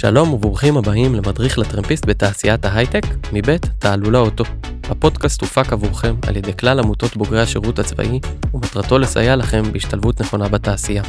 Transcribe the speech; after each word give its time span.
שלום 0.00 0.32
וברוכים 0.32 0.76
הבאים 0.76 1.14
למדריך 1.14 1.58
לטרמפיסט 1.58 2.06
בתעשיית 2.06 2.64
ההייטק, 2.64 3.02
מבית 3.32 3.66
תעלולה 3.78 4.18
אוטו. 4.18 4.44
הפודקאסט 4.90 5.40
הופק 5.40 5.72
עבורכם 5.72 6.14
על 6.28 6.36
ידי 6.36 6.56
כלל 6.56 6.78
עמותות 6.78 7.16
בוגרי 7.16 7.40
השירות 7.40 7.78
הצבאי, 7.78 8.20
ומטרתו 8.54 8.98
לסייע 8.98 9.36
לכם 9.36 9.62
בהשתלבות 9.72 10.20
נכונה 10.20 10.48
בתעשייה. 10.48 11.02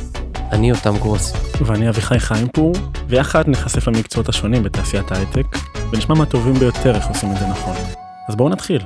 אני 0.51 0.69
יותם 0.69 0.97
גרוס. 0.97 1.33
ואני 1.65 1.89
אביחי 1.89 2.19
חיימפור, 2.19 2.73
ויחד 3.07 3.49
נחשף 3.49 3.87
למקצועות 3.87 4.29
השונים 4.29 4.63
בתעשיית 4.63 5.11
ההייטק, 5.11 5.45
ונשמע 5.91 6.15
מהטובים 6.15 6.53
ביותר 6.53 6.95
איך 6.95 7.07
עושים 7.07 7.31
את 7.31 7.37
זה 7.37 7.47
נכון. 7.47 7.75
אז 8.29 8.35
בואו 8.35 8.49
נתחיל. 8.49 8.81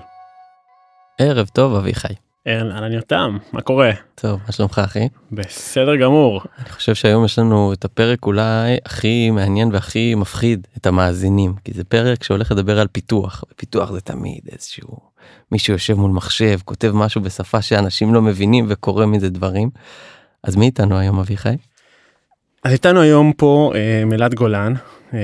ערב 1.19 1.47
טוב 1.53 1.75
אביחי. 1.75 2.24
אהלן 2.47 2.91
יותם, 2.91 3.37
מה 3.53 3.61
קורה? 3.61 3.91
טוב, 4.15 4.39
מה 4.45 4.51
שלומך 4.51 4.81
אחי? 4.85 5.07
בסדר 5.31 5.95
גמור. 5.95 6.41
אני 6.59 6.69
חושב 6.69 6.95
שהיום 6.95 7.25
יש 7.25 7.39
לנו 7.39 7.73
את 7.73 7.85
הפרק 7.85 8.25
אולי 8.25 8.77
הכי 8.85 9.31
מעניין 9.31 9.69
והכי 9.73 10.15
מפחיד 10.15 10.67
את 10.77 10.87
המאזינים, 10.87 11.53
כי 11.63 11.73
זה 11.73 11.83
פרק 11.83 12.23
שהולך 12.23 12.51
לדבר 12.51 12.79
על 12.79 12.87
פיתוח, 12.87 13.43
ופיתוח 13.51 13.91
זה 13.91 14.01
תמיד 14.01 14.39
איזשהו 14.51 14.97
מישהו 15.51 15.73
יושב 15.73 15.93
מול 15.93 16.11
מחשב, 16.11 16.59
כותב 16.65 16.91
משהו 16.93 17.21
בשפה 17.21 17.61
שאנשים 17.61 18.13
לא 18.13 18.21
מבינים 18.21 18.65
וקורא 18.69 19.05
מזה 19.05 19.29
דברים. 19.29 19.69
אז 20.43 20.55
מי 20.55 20.65
איתנו 20.65 20.97
היום 20.97 21.19
אביחי? 21.19 21.55
אז 22.63 22.71
איתנו 22.71 23.01
היום 23.01 23.33
פה 23.37 23.71
אה, 23.75 24.05
מלעד 24.05 24.33
גולן. 24.33 24.73
אה, 25.13 25.19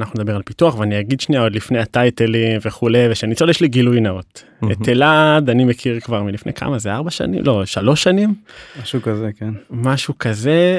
אנחנו 0.00 0.20
נדבר 0.20 0.36
על 0.36 0.42
פיתוח 0.42 0.78
ואני 0.78 1.00
אגיד 1.00 1.20
שנייה 1.20 1.42
עוד 1.42 1.54
לפני 1.54 1.78
הטייטלים 1.78 2.58
וכולי 2.64 3.08
ושניצול 3.10 3.50
יש 3.50 3.60
לי 3.60 3.68
גילוי 3.68 4.00
נאות. 4.00 4.44
את 4.72 4.88
אלעד 4.88 5.50
אני 5.50 5.64
מכיר 5.64 6.00
כבר 6.00 6.22
מלפני 6.22 6.52
כמה 6.52 6.78
זה 6.78 6.92
ארבע 6.92 7.10
שנים 7.10 7.44
לא 7.44 7.64
שלוש 7.64 8.02
שנים 8.02 8.34
משהו 8.82 9.02
כזה 9.02 9.30
כן 9.38 9.50
משהו 9.70 10.14
כזה. 10.18 10.78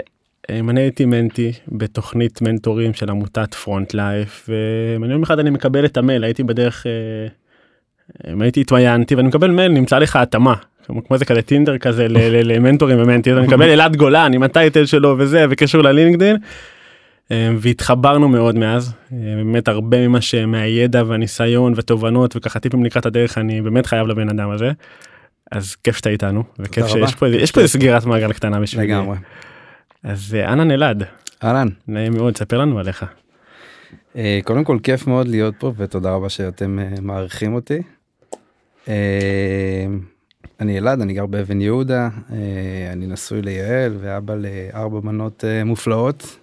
אה, 0.49 0.59
אני 0.69 0.81
הייתי 0.81 1.05
mentee 1.05 1.51
בתוכנית 1.67 2.41
מנטורים 2.41 2.93
של 2.93 3.09
עמותת 3.09 3.53
פרונט 3.53 3.93
לייף 3.93 4.49
ויום 4.99 5.23
אחד 5.23 5.39
אני 5.39 5.49
מקבל 5.49 5.85
את 5.85 5.97
המייל 5.97 6.23
הייתי 6.23 6.43
בדרך 6.43 6.85
אה, 6.87 8.33
הייתי 8.41 8.61
התמיינתי 8.61 9.15
ואני 9.15 9.27
מקבל 9.27 9.51
מייל 9.51 9.71
נמצא 9.71 9.99
לך 9.99 10.15
התאמה 10.15 10.55
כמו 11.07 11.17
זה 11.17 11.25
כזה 11.25 11.41
Tinder 11.41 11.77
כזה 11.77 12.07
למנטורים 12.43 12.99
ומנטים 12.99 13.37
אני 13.37 13.47
מקבל 13.47 13.69
אלעד 13.73 13.95
גולן 13.95 14.33
עם 14.33 14.43
ה 14.43 14.50
title 14.50 14.85
שלו 14.85 15.15
וזה 15.17 15.45
וקשור 15.49 15.81
ל 15.81 15.87
LinkedIn. 15.87 16.37
אה, 17.31 17.49
והתחברנו 17.57 18.29
מאוד 18.29 18.55
מאז 18.55 18.93
אה, 19.13 19.17
באמת 19.35 19.67
הרבה 19.67 20.07
ממה 20.07 20.21
שמהידע 20.21 21.03
והניסיון 21.07 21.73
ותובנות 21.75 22.35
וככה 22.35 22.59
טיפים 22.59 22.85
לקראת 22.85 23.05
הדרך 23.05 23.37
אני 23.37 23.61
באמת 23.61 23.85
חייב 23.85 24.07
לבן 24.07 24.29
אדם 24.29 24.49
הזה. 24.49 24.71
אז 25.51 25.75
כיף 25.75 25.95
שאתה 25.95 26.09
איתנו 26.09 26.43
וכיף 26.59 26.87
שיש 26.87 27.15
פה 27.15 27.27
יש 27.27 27.51
פה 27.51 27.67
סגירת 27.67 28.05
מעגל 28.05 28.33
קטנה 28.33 28.59
בשבילי. 28.59 28.87
לגמרי. 28.87 29.17
אז 30.03 30.35
אה, 30.39 30.49
אהלן 30.49 30.71
אלעד. 30.71 31.03
אהלן. 31.43 31.67
נעים 31.87 32.13
מאוד 32.13 32.37
ספר 32.37 32.57
לנו 32.57 32.79
עליך. 32.79 33.05
קודם 34.43 34.63
כל 34.63 34.77
כיף 34.83 35.07
מאוד 35.07 35.27
להיות 35.27 35.55
פה 35.59 35.73
ותודה 35.77 36.11
רבה 36.11 36.29
שאתם 36.29 36.79
מעריכים 37.01 37.53
אותי. 37.53 37.81
אני 40.59 40.77
אלעד 40.77 41.01
אני 41.01 41.13
גר 41.13 41.25
באבן 41.25 41.61
יהודה 41.61 42.09
אני 42.93 43.07
נשוי 43.07 43.41
ליעל 43.41 43.97
ואבא 43.99 44.35
לארבע 44.35 44.99
בנות 44.99 45.43
מופלאות 45.65 46.37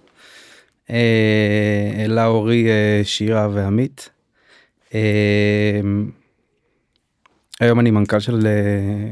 אה, 0.90 2.06
לאורי, 2.08 2.68
אה, 2.68 3.00
שירה 3.04 3.48
ועמית. 3.52 4.08
אה, 4.94 5.80
היום 7.60 7.80
אני 7.80 7.90
מנכ"ל 7.90 8.20
של 8.20 8.46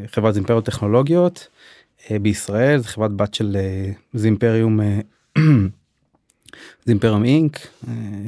חברת 0.06 0.34
Zimperium 0.34 0.60
טכנולוגיות 0.60 1.48
בישראל, 2.10 2.78
זו 2.78 2.88
חברת 2.88 3.12
בת 3.12 3.34
של 3.34 3.56
Zimperium, 4.14 4.80
Zimperium 6.86 7.24
Inc, 7.24 7.58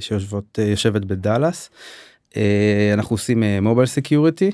שיושבות, 0.00 0.58
יושבת 0.58 1.04
בדאלאס. 1.04 1.70
אנחנו 2.94 3.14
עושים 3.14 3.42
mobile 3.62 3.86
security, 3.86 4.50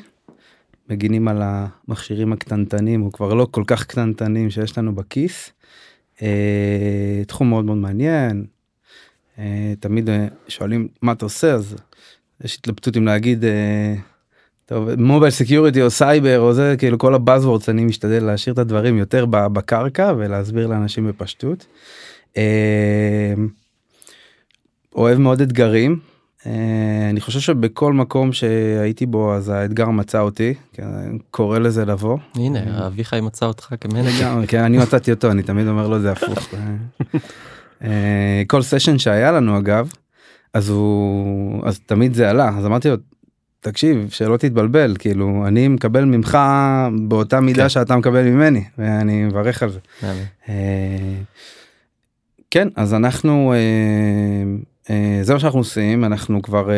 מגינים 0.90 1.28
על 1.28 1.42
המכשירים 1.42 2.32
הקטנטנים, 2.32 3.02
או 3.02 3.12
כבר 3.12 3.34
לא 3.34 3.46
כל 3.50 3.62
כך 3.66 3.86
קטנטנים 3.86 4.50
שיש 4.50 4.78
לנו 4.78 4.94
בכיס. 4.94 5.52
תחום 7.26 7.50
מאוד 7.50 7.64
מאוד 7.64 7.78
מעניין, 7.78 8.44
תמיד 9.80 10.08
אה, 10.08 10.26
שואלים 10.48 10.88
מה 11.02 11.12
אתה 11.12 11.24
עושה 11.24 11.52
אז 11.52 11.76
יש 12.44 12.56
התלבטות 12.56 12.96
אם 12.96 13.06
להגיד 13.06 13.44
אה, 13.44 13.94
טוב 14.66 14.94
mobile 14.94 15.30
security 15.30 15.82
או 15.82 15.90
סייבר 15.90 16.40
או 16.40 16.52
זה 16.52 16.74
כאילו 16.78 16.98
כל 16.98 17.14
ה 17.14 17.20
buzzwords 17.20 17.68
אני 17.68 17.84
משתדל 17.84 18.24
להשאיר 18.24 18.52
את 18.52 18.58
הדברים 18.58 18.98
יותר 18.98 19.26
בקרקע 19.26 20.12
ולהסביר 20.16 20.66
לאנשים 20.66 21.08
בפשטות. 21.08 21.66
אוהב 24.94 25.18
מאוד 25.18 25.40
אתגרים 25.40 25.98
אני 27.10 27.20
חושב 27.20 27.40
שבכל 27.40 27.92
מקום 27.92 28.32
שהייתי 28.32 29.06
בו 29.06 29.34
אז 29.34 29.48
האתגר 29.48 29.90
מצא 29.90 30.20
אותי 30.20 30.54
קורא 31.30 31.58
לזה 31.58 31.84
לבוא. 31.84 32.18
הנה 32.34 32.86
אביחי 32.86 33.20
מצא 33.20 33.46
אותך 33.46 33.74
כמנטור. 33.80 34.46
כן 34.48 34.64
אני 34.64 34.78
מצאתי 34.78 35.10
אותו 35.10 35.30
אני 35.30 35.42
תמיד 35.42 35.66
אומר 35.66 35.88
לו 35.88 36.00
זה 36.00 36.12
הפוך. 36.12 36.48
אה, 37.84 38.42
כל 38.46 38.62
session 38.62 38.98
שהיה 38.98 39.32
לנו 39.32 39.58
אגב 39.58 39.92
אז 40.54 40.68
הוא 40.68 41.62
אז 41.66 41.80
תמיד 41.86 42.14
זה 42.14 42.30
עלה 42.30 42.48
אז 42.58 42.66
אמרתי 42.66 42.88
לו 42.88 42.96
תקשיב 43.60 44.08
שלא 44.10 44.36
תתבלבל 44.36 44.96
כאילו 44.98 45.44
אני 45.46 45.68
מקבל 45.68 46.04
ממך 46.04 46.38
באותה 47.08 47.40
מידה 47.40 47.62
כן. 47.62 47.68
שאתה 47.68 47.96
מקבל 47.96 48.22
ממני 48.22 48.64
ואני 48.78 49.24
מברך 49.24 49.62
על 49.62 49.70
זה. 49.70 49.78
אה, 50.48 50.54
כן 52.50 52.68
אז 52.76 52.94
אנחנו 52.94 53.54
אה, 54.90 55.20
זה 55.22 55.32
מה 55.32 55.40
שאנחנו 55.40 55.58
עושים 55.58 56.04
אנחנו 56.04 56.42
כבר 56.42 56.70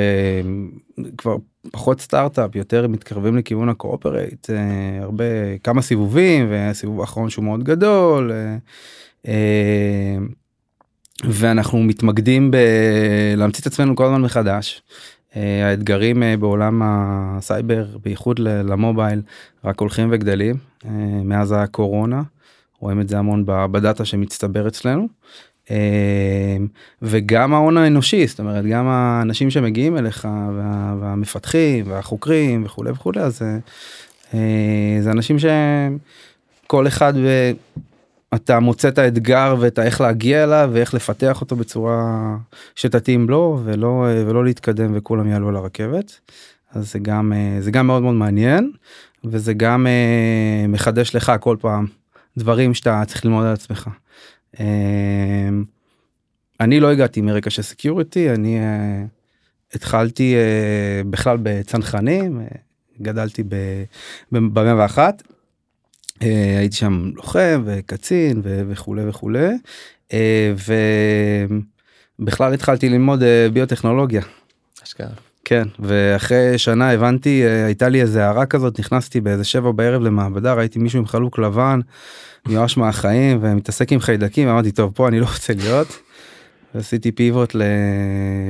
כבר 1.18 1.36
פחות 1.72 2.00
סטארט-אפ 2.00 2.56
יותר 2.56 2.88
מתקרבים 2.88 3.36
לכיוון 3.36 3.68
ה 3.68 3.76
corporate 3.76 4.50
הרבה 5.00 5.24
כמה 5.64 5.82
סיבובים 5.82 6.46
והסיבוב 6.50 7.00
האחרון 7.00 7.30
שהוא 7.30 7.44
מאוד 7.44 7.64
גדול. 7.64 8.32
ואנחנו 11.24 11.82
מתמקדים 11.82 12.50
בלהמציא 12.50 13.62
את 13.62 13.66
עצמנו 13.66 13.96
כל 13.96 14.04
הזמן 14.04 14.22
מחדש. 14.22 14.82
אה, 15.36 15.68
האתגרים 15.70 16.22
אה, 16.22 16.36
בעולם 16.36 16.82
הסייבר 16.84 17.86
בייחוד 18.02 18.38
ל 18.38 18.50
mobile 18.50 19.22
רק 19.64 19.80
הולכים 19.80 20.08
וגדלים 20.10 20.56
אה, 20.84 20.90
מאז 21.24 21.54
הקורונה 21.58 22.22
רואים 22.80 23.00
את 23.00 23.08
זה 23.08 23.18
המון 23.18 23.44
ב 23.46 23.58
data 23.58 24.04
שמצטבר 24.04 24.68
אצלנו. 24.68 25.08
וגם 27.02 27.54
ההון 27.54 27.76
האנושי 27.76 28.26
זאת 28.26 28.40
אומרת 28.40 28.64
גם 28.64 28.86
האנשים 28.88 29.50
שמגיעים 29.50 29.96
אליך 29.96 30.28
והמפתחים 31.00 31.90
והחוקרים 31.90 32.64
וכולי 32.64 32.90
וכולי 32.90 33.20
אז 33.20 33.42
זה 35.00 35.10
אנשים 35.10 35.36
שכל 35.38 36.86
אחד 36.86 37.12
אתה 38.34 38.60
מוצא 38.60 38.88
את 38.88 38.98
האתגר 38.98 39.56
ואת 39.60 39.78
איך 39.78 40.00
להגיע 40.00 40.44
אליו 40.44 40.70
ואיך 40.72 40.94
לפתח 40.94 41.40
אותו 41.40 41.56
בצורה 41.56 42.36
שתתאים 42.74 43.28
לו 43.28 43.60
ולא 43.64 44.06
ולא 44.26 44.44
להתקדם 44.44 44.92
וכולם 44.94 45.28
יעלו 45.28 45.48
על 45.48 45.56
הרכבת. 45.56 46.20
אז 46.72 46.92
זה 46.92 46.98
גם 46.98 47.32
זה 47.60 47.70
גם 47.70 47.86
מאוד 47.86 48.02
מאוד 48.02 48.14
מעניין 48.14 48.72
וזה 49.24 49.54
גם 49.54 49.86
אה, 49.86 50.66
מחדש 50.68 51.16
לך 51.16 51.32
כל 51.40 51.56
פעם 51.60 51.86
דברים 52.36 52.74
שאתה 52.74 53.02
צריך 53.06 53.24
ללמוד 53.24 53.46
על 53.46 53.52
עצמך. 53.52 53.88
אה, 54.60 55.48
אני 56.60 56.80
לא 56.80 56.90
הגעתי 56.90 57.20
מרקע 57.20 57.50
של 57.50 57.62
security 57.62 58.30
אני 58.30 58.58
אה, 58.58 59.04
התחלתי 59.74 60.34
בכלל 61.10 61.38
בצנחנים 61.42 62.40
גדלתי 63.02 63.42
ב-101 63.42 64.98
אה, 64.98 65.10
הייתי 66.20 66.76
שם 66.76 67.10
לוחם 67.14 67.62
וקצין 67.66 68.42
וכולי 68.44 69.08
וכולי 69.08 69.48
אה, 70.12 70.52
ובכלל 72.18 72.54
התחלתי 72.54 72.88
ללמוד 72.88 73.22
אה, 73.22 73.48
ביוטכנולוגיה. 73.52 74.22
אשכרה. 74.84 75.06
כן 75.44 75.68
ואחרי 75.78 76.58
שנה 76.58 76.90
הבנתי 76.90 77.42
הייתה 77.66 77.88
לי 77.88 78.02
איזה 78.02 78.24
הערה 78.24 78.46
כזאת 78.46 78.80
נכנסתי 78.80 79.20
באיזה 79.20 79.44
שבע 79.44 79.72
בערב 79.72 80.02
למעבדה 80.02 80.54
ראיתי 80.54 80.78
מישהו 80.78 80.98
עם 80.98 81.06
חלוק 81.06 81.38
לבן 81.38 81.80
מיואש 82.46 82.76
מהחיים 82.76 83.38
ומתעסק 83.40 83.92
עם 83.92 84.00
חיידקים 84.00 84.48
אמרתי 84.48 84.72
טוב 84.72 84.92
פה 84.94 85.08
אני 85.08 85.20
לא 85.20 85.26
רוצה 85.26 85.52
להיות. 85.54 85.98
עשיתי 86.74 87.12
פיבוט 87.12 87.56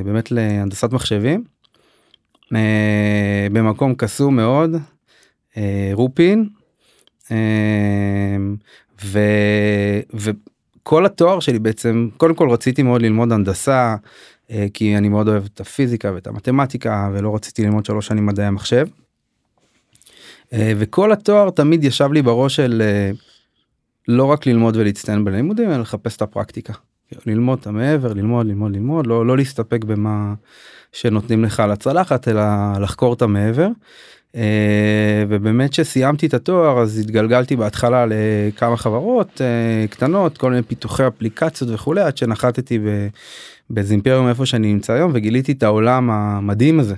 באמת 0.05 0.31
להנדסת 0.31 0.91
מחשבים 0.91 1.43
במקום 3.51 3.95
קסום 3.95 4.35
מאוד 4.35 4.75
רופין 5.93 6.49
ו, 9.03 9.19
וכל 10.13 11.05
התואר 11.05 11.39
שלי 11.39 11.59
בעצם 11.59 12.09
קודם 12.17 12.35
כל 12.35 12.49
רציתי 12.49 12.83
מאוד 12.83 13.01
ללמוד 13.01 13.31
הנדסה 13.31 13.95
אה, 14.51 14.65
כי 14.73 14.97
אני 14.97 15.09
מאוד 15.09 15.27
אוהב 15.27 15.45
את 15.53 15.59
הפיזיקה 15.59 16.11
ואת 16.15 16.27
המתמטיקה 16.27 17.09
ולא 17.13 17.35
רציתי 17.35 17.63
ללמוד 17.63 17.85
שלוש 17.85 18.07
שנים 18.07 18.25
מדעי 18.25 18.45
המחשב. 18.45 18.87
אה, 20.53 20.73
וכל 20.77 21.11
התואר 21.11 21.49
תמיד 21.49 21.83
ישב 21.83 22.11
לי 22.11 22.21
בראש 22.21 22.55
של 22.55 22.81
אה, 22.85 23.11
לא 24.07 24.25
רק 24.25 24.45
ללמוד 24.45 24.77
ולהצטיין 24.77 25.25
בלימודים 25.25 25.71
אלא 25.71 25.77
לחפש 25.77 26.15
את 26.15 26.21
הפרקטיקה. 26.21 26.73
ללמוד 27.25 27.59
את 27.61 27.67
המעבר, 27.67 28.13
ללמוד, 28.13 28.45
ללמוד, 28.45 28.71
ללמוד, 28.71 29.07
לא, 29.07 29.25
לא 29.25 29.37
להסתפק 29.37 29.83
במה 29.83 30.33
שנותנים 30.91 31.43
לך 31.43 31.59
על 31.59 31.71
הצלחת, 31.71 32.27
אלא 32.27 32.43
לחקור 32.79 33.13
את 33.13 33.21
המעבר. 33.21 33.67
אה, 34.35 35.23
ובאמת 35.29 35.73
שסיימתי 35.73 36.25
את 36.25 36.33
התואר 36.33 36.79
אז 36.79 36.99
התגלגלתי 36.99 37.55
בהתחלה 37.55 38.05
לכמה 38.09 38.77
חברות 38.77 39.41
אה, 39.41 39.87
קטנות 39.87 40.37
כל 40.37 40.49
מיני 40.49 40.61
פיתוחי 40.61 41.07
אפליקציות 41.07 41.69
וכולי 41.73 42.01
עד 42.01 42.17
שנחתתי 42.17 42.79
באיזה 43.69 43.93
אימפריום 43.93 44.27
איפה 44.27 44.45
שאני 44.45 44.73
נמצא 44.73 44.93
היום 44.93 45.11
וגיליתי 45.13 45.51
את 45.51 45.63
העולם 45.63 46.09
המדהים 46.09 46.79
הזה. 46.79 46.95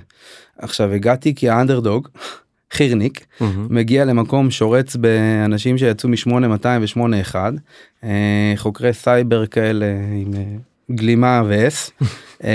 עכשיו 0.58 0.92
הגעתי 0.92 1.34
כאנדרדוג 1.34 2.08
חירניק 2.72 3.18
mm-hmm. 3.20 3.44
מגיע 3.70 4.04
למקום 4.04 4.50
שורץ 4.50 4.96
באנשים 4.96 5.78
שיצאו 5.78 6.08
מ-8200 6.08 6.66
ו-81 6.80 7.34
אה, 8.04 8.52
חוקרי 8.56 8.92
סייבר 8.92 9.46
כאלה 9.46 9.86
עם 10.14 10.30
גלימה 10.90 11.42
ו-S 11.46 12.04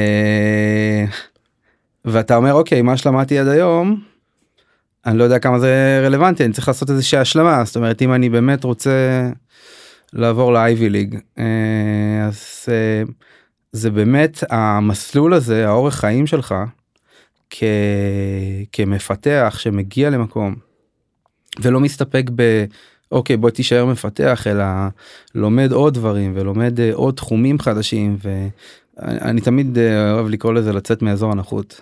ואתה 2.05 2.35
אומר 2.35 2.53
אוקיי 2.53 2.81
מה 2.81 2.97
שלמדתי 2.97 3.39
עד 3.39 3.47
היום 3.47 3.99
אני 5.05 5.17
לא 5.17 5.23
יודע 5.23 5.39
כמה 5.39 5.59
זה 5.59 6.01
רלוונטי 6.03 6.45
אני 6.45 6.53
צריך 6.53 6.67
לעשות 6.67 6.89
איזושהי 6.89 7.19
השלמה 7.19 7.63
זאת 7.65 7.75
אומרת 7.75 8.01
אם 8.01 8.13
אני 8.13 8.29
באמת 8.29 8.63
רוצה 8.63 9.29
לעבור 10.13 10.53
לאייבי 10.53 10.89
ליג 10.89 11.19
אה, 11.37 12.25
אז 12.27 12.65
אה, 12.67 13.03
זה 13.71 13.89
באמת 13.91 14.43
המסלול 14.49 15.33
הזה 15.33 15.67
האורך 15.67 15.95
חיים 15.95 16.27
שלך 16.27 16.55
כ... 17.49 17.63
כמפתח 18.71 19.55
שמגיע 19.59 20.09
למקום 20.09 20.55
ולא 21.61 21.79
מסתפק 21.79 22.29
ב... 22.35 22.65
אוקיי 23.11 23.37
בוא 23.37 23.49
תישאר 23.49 23.85
מפתח 23.85 24.47
אלא 24.47 24.63
לומד 25.35 25.71
עוד 25.71 25.93
דברים 25.93 26.33
ולומד 26.35 26.79
אה, 26.79 26.93
עוד 26.93 27.13
תחומים 27.15 27.59
חדשים 27.59 28.17
ואני 28.97 29.41
תמיד 29.41 29.77
אוהב 30.13 30.27
לקרוא 30.27 30.53
לזה 30.53 30.73
לצאת 30.73 31.01
מאזור 31.01 31.31
הנוחות. 31.31 31.81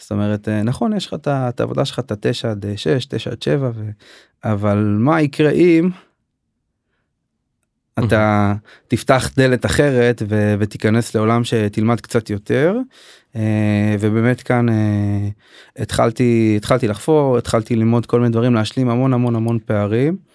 זאת 0.00 0.10
אומרת 0.10 0.48
אה, 0.48 0.62
נכון 0.62 0.96
יש 0.96 1.06
לך 1.06 1.14
את 1.28 1.60
העבודה 1.60 1.84
שלך 1.84 1.98
את 1.98 2.12
התשע 2.12 2.50
עד 2.50 2.66
שש 2.76 3.06
תשע 3.06 3.30
עד 3.30 3.42
שבע 3.42 3.70
ו... 3.74 3.90
אבל 4.44 4.96
מה 4.98 5.22
יקרה 5.22 5.50
אם 5.50 5.90
אתה 7.98 8.54
תפתח 8.88 9.30
דלת 9.36 9.66
אחרת 9.66 10.22
ו... 10.28 10.54
ותיכנס 10.58 11.14
לעולם 11.14 11.44
שתלמד 11.44 12.00
קצת 12.00 12.30
יותר 12.30 12.76
אה, 13.36 13.96
ובאמת 14.00 14.42
כאן 14.42 14.68
אה, 14.68 15.28
התחלתי 15.76 16.54
התחלתי 16.56 16.88
לחפור 16.88 17.38
התחלתי 17.38 17.76
ללמוד 17.76 18.06
כל 18.06 18.20
מיני 18.20 18.32
דברים 18.32 18.54
להשלים 18.54 18.88
המון 18.88 19.12
המון 19.12 19.36
המון 19.36 19.58
פערים. 19.64 20.29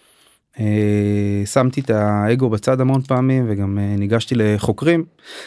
אה, 0.60 1.46
שמתי 1.46 1.82
את 1.82 1.90
האגו 1.90 2.50
בצד 2.50 2.82
המון 2.82 3.02
פעמים 3.02 3.46
וגם 3.50 3.78
אה, 3.80 3.96
ניגשתי 3.98 4.36
לחוקרים 4.36 5.06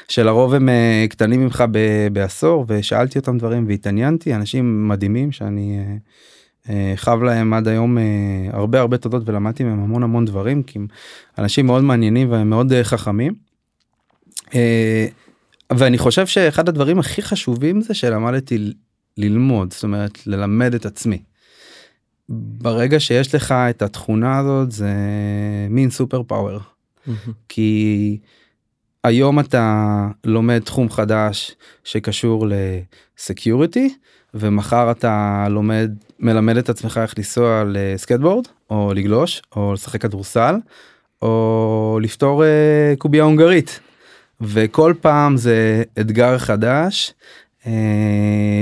שלרוב 0.08 0.54
הם 0.54 0.68
אה, 0.68 1.06
קטנים 1.10 1.40
ממך 1.40 1.64
בעשור 2.12 2.64
ושאלתי 2.68 3.18
אותם 3.18 3.38
דברים 3.38 3.64
והתעניינתי 3.68 4.34
אנשים 4.34 4.88
מדהימים 4.88 5.32
שאני 5.32 5.78
חב 6.96 7.22
להם 7.22 7.54
עד 7.54 7.68
היום 7.68 7.98
הרבה 8.52 8.80
הרבה 8.80 8.96
תודות 8.96 9.22
ולמדתי 9.26 9.64
מהם 9.64 9.80
המון 9.80 10.02
המון 10.02 10.24
דברים 10.24 10.62
כי 10.62 10.78
הם 10.78 10.86
אנשים 11.38 11.66
מאוד 11.66 11.84
מעניינים 11.84 12.30
והם 12.30 12.50
מאוד 12.50 12.72
חכמים. 12.82 13.34
ואני 15.72 15.98
חושב 15.98 16.26
שאחד 16.26 16.68
הדברים 16.68 16.98
הכי 16.98 17.22
חשובים 17.22 17.80
זה 17.80 17.94
שלמדתי 17.94 18.72
ללמוד 19.16 19.72
זאת 19.72 19.82
אומרת 19.82 20.26
ללמד 20.26 20.74
את 20.74 20.86
עצמי. 20.86 21.18
ברגע 22.28 23.00
שיש 23.00 23.34
לך 23.34 23.52
את 23.52 23.82
התכונה 23.82 24.38
הזאת 24.38 24.72
זה 24.72 24.94
מין 25.70 25.90
סופר 25.90 26.22
פאוור. 26.22 26.60
כי 27.48 28.18
היום 29.04 29.40
אתה 29.40 30.08
לומד 30.24 30.58
תחום 30.58 30.90
חדש 30.90 31.54
שקשור 31.84 32.46
לסקיוריטי 32.48 33.94
ומחר 34.34 34.90
אתה 34.90 35.46
לומד 35.50 35.90
מלמד 36.18 36.56
את 36.56 36.68
עצמך 36.68 37.00
איך 37.02 37.18
לנסוע 37.18 37.64
לסקטבורד 37.66 38.46
או 38.70 38.92
לגלוש 38.94 39.42
או 39.56 39.72
לשחק 39.72 40.02
כדורסל 40.02 40.54
או 41.22 41.98
לפתור 42.02 42.42
uh, 42.42 42.96
קובייה 42.98 43.24
הונגרית 43.24 43.80
וכל 44.40 44.94
פעם 45.00 45.36
זה 45.36 45.82
אתגר 46.00 46.38
חדש 46.38 47.14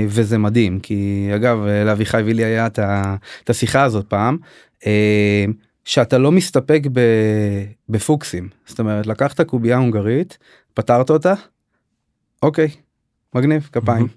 וזה 0.07 0.37
מדהים 0.37 0.79
כי 0.79 1.29
אגב 1.35 1.57
לאביחי 1.85 2.21
וילי 2.25 2.43
היה 2.43 2.67
את 2.67 3.49
השיחה 3.49 3.83
הזאת 3.83 4.05
פעם 4.05 4.37
אה, 4.85 5.45
שאתה 5.85 6.17
לא 6.17 6.31
מסתפק 6.31 6.83
בפוקסים 7.89 8.49
זאת 8.65 8.79
אומרת 8.79 9.07
לקחת 9.07 9.41
קובייה 9.41 9.77
הונגרית 9.77 10.37
פתרת 10.73 11.09
אותה 11.09 11.33
אוקיי 12.43 12.67
מגניב 13.35 13.69
כפיים 13.71 14.07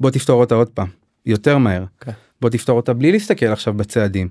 בוא 0.00 0.10
תפתור 0.10 0.40
אותה 0.40 0.54
עוד 0.54 0.68
פעם 0.68 0.88
יותר 1.26 1.58
מהר. 1.58 1.82
Okay. 1.82 2.00
אוקיי. 2.00 2.14
בוא 2.40 2.50
תפתור 2.50 2.76
אותה 2.76 2.92
בלי 2.92 3.12
להסתכל 3.12 3.46
עכשיו 3.46 3.74
בצעדים 3.74 4.28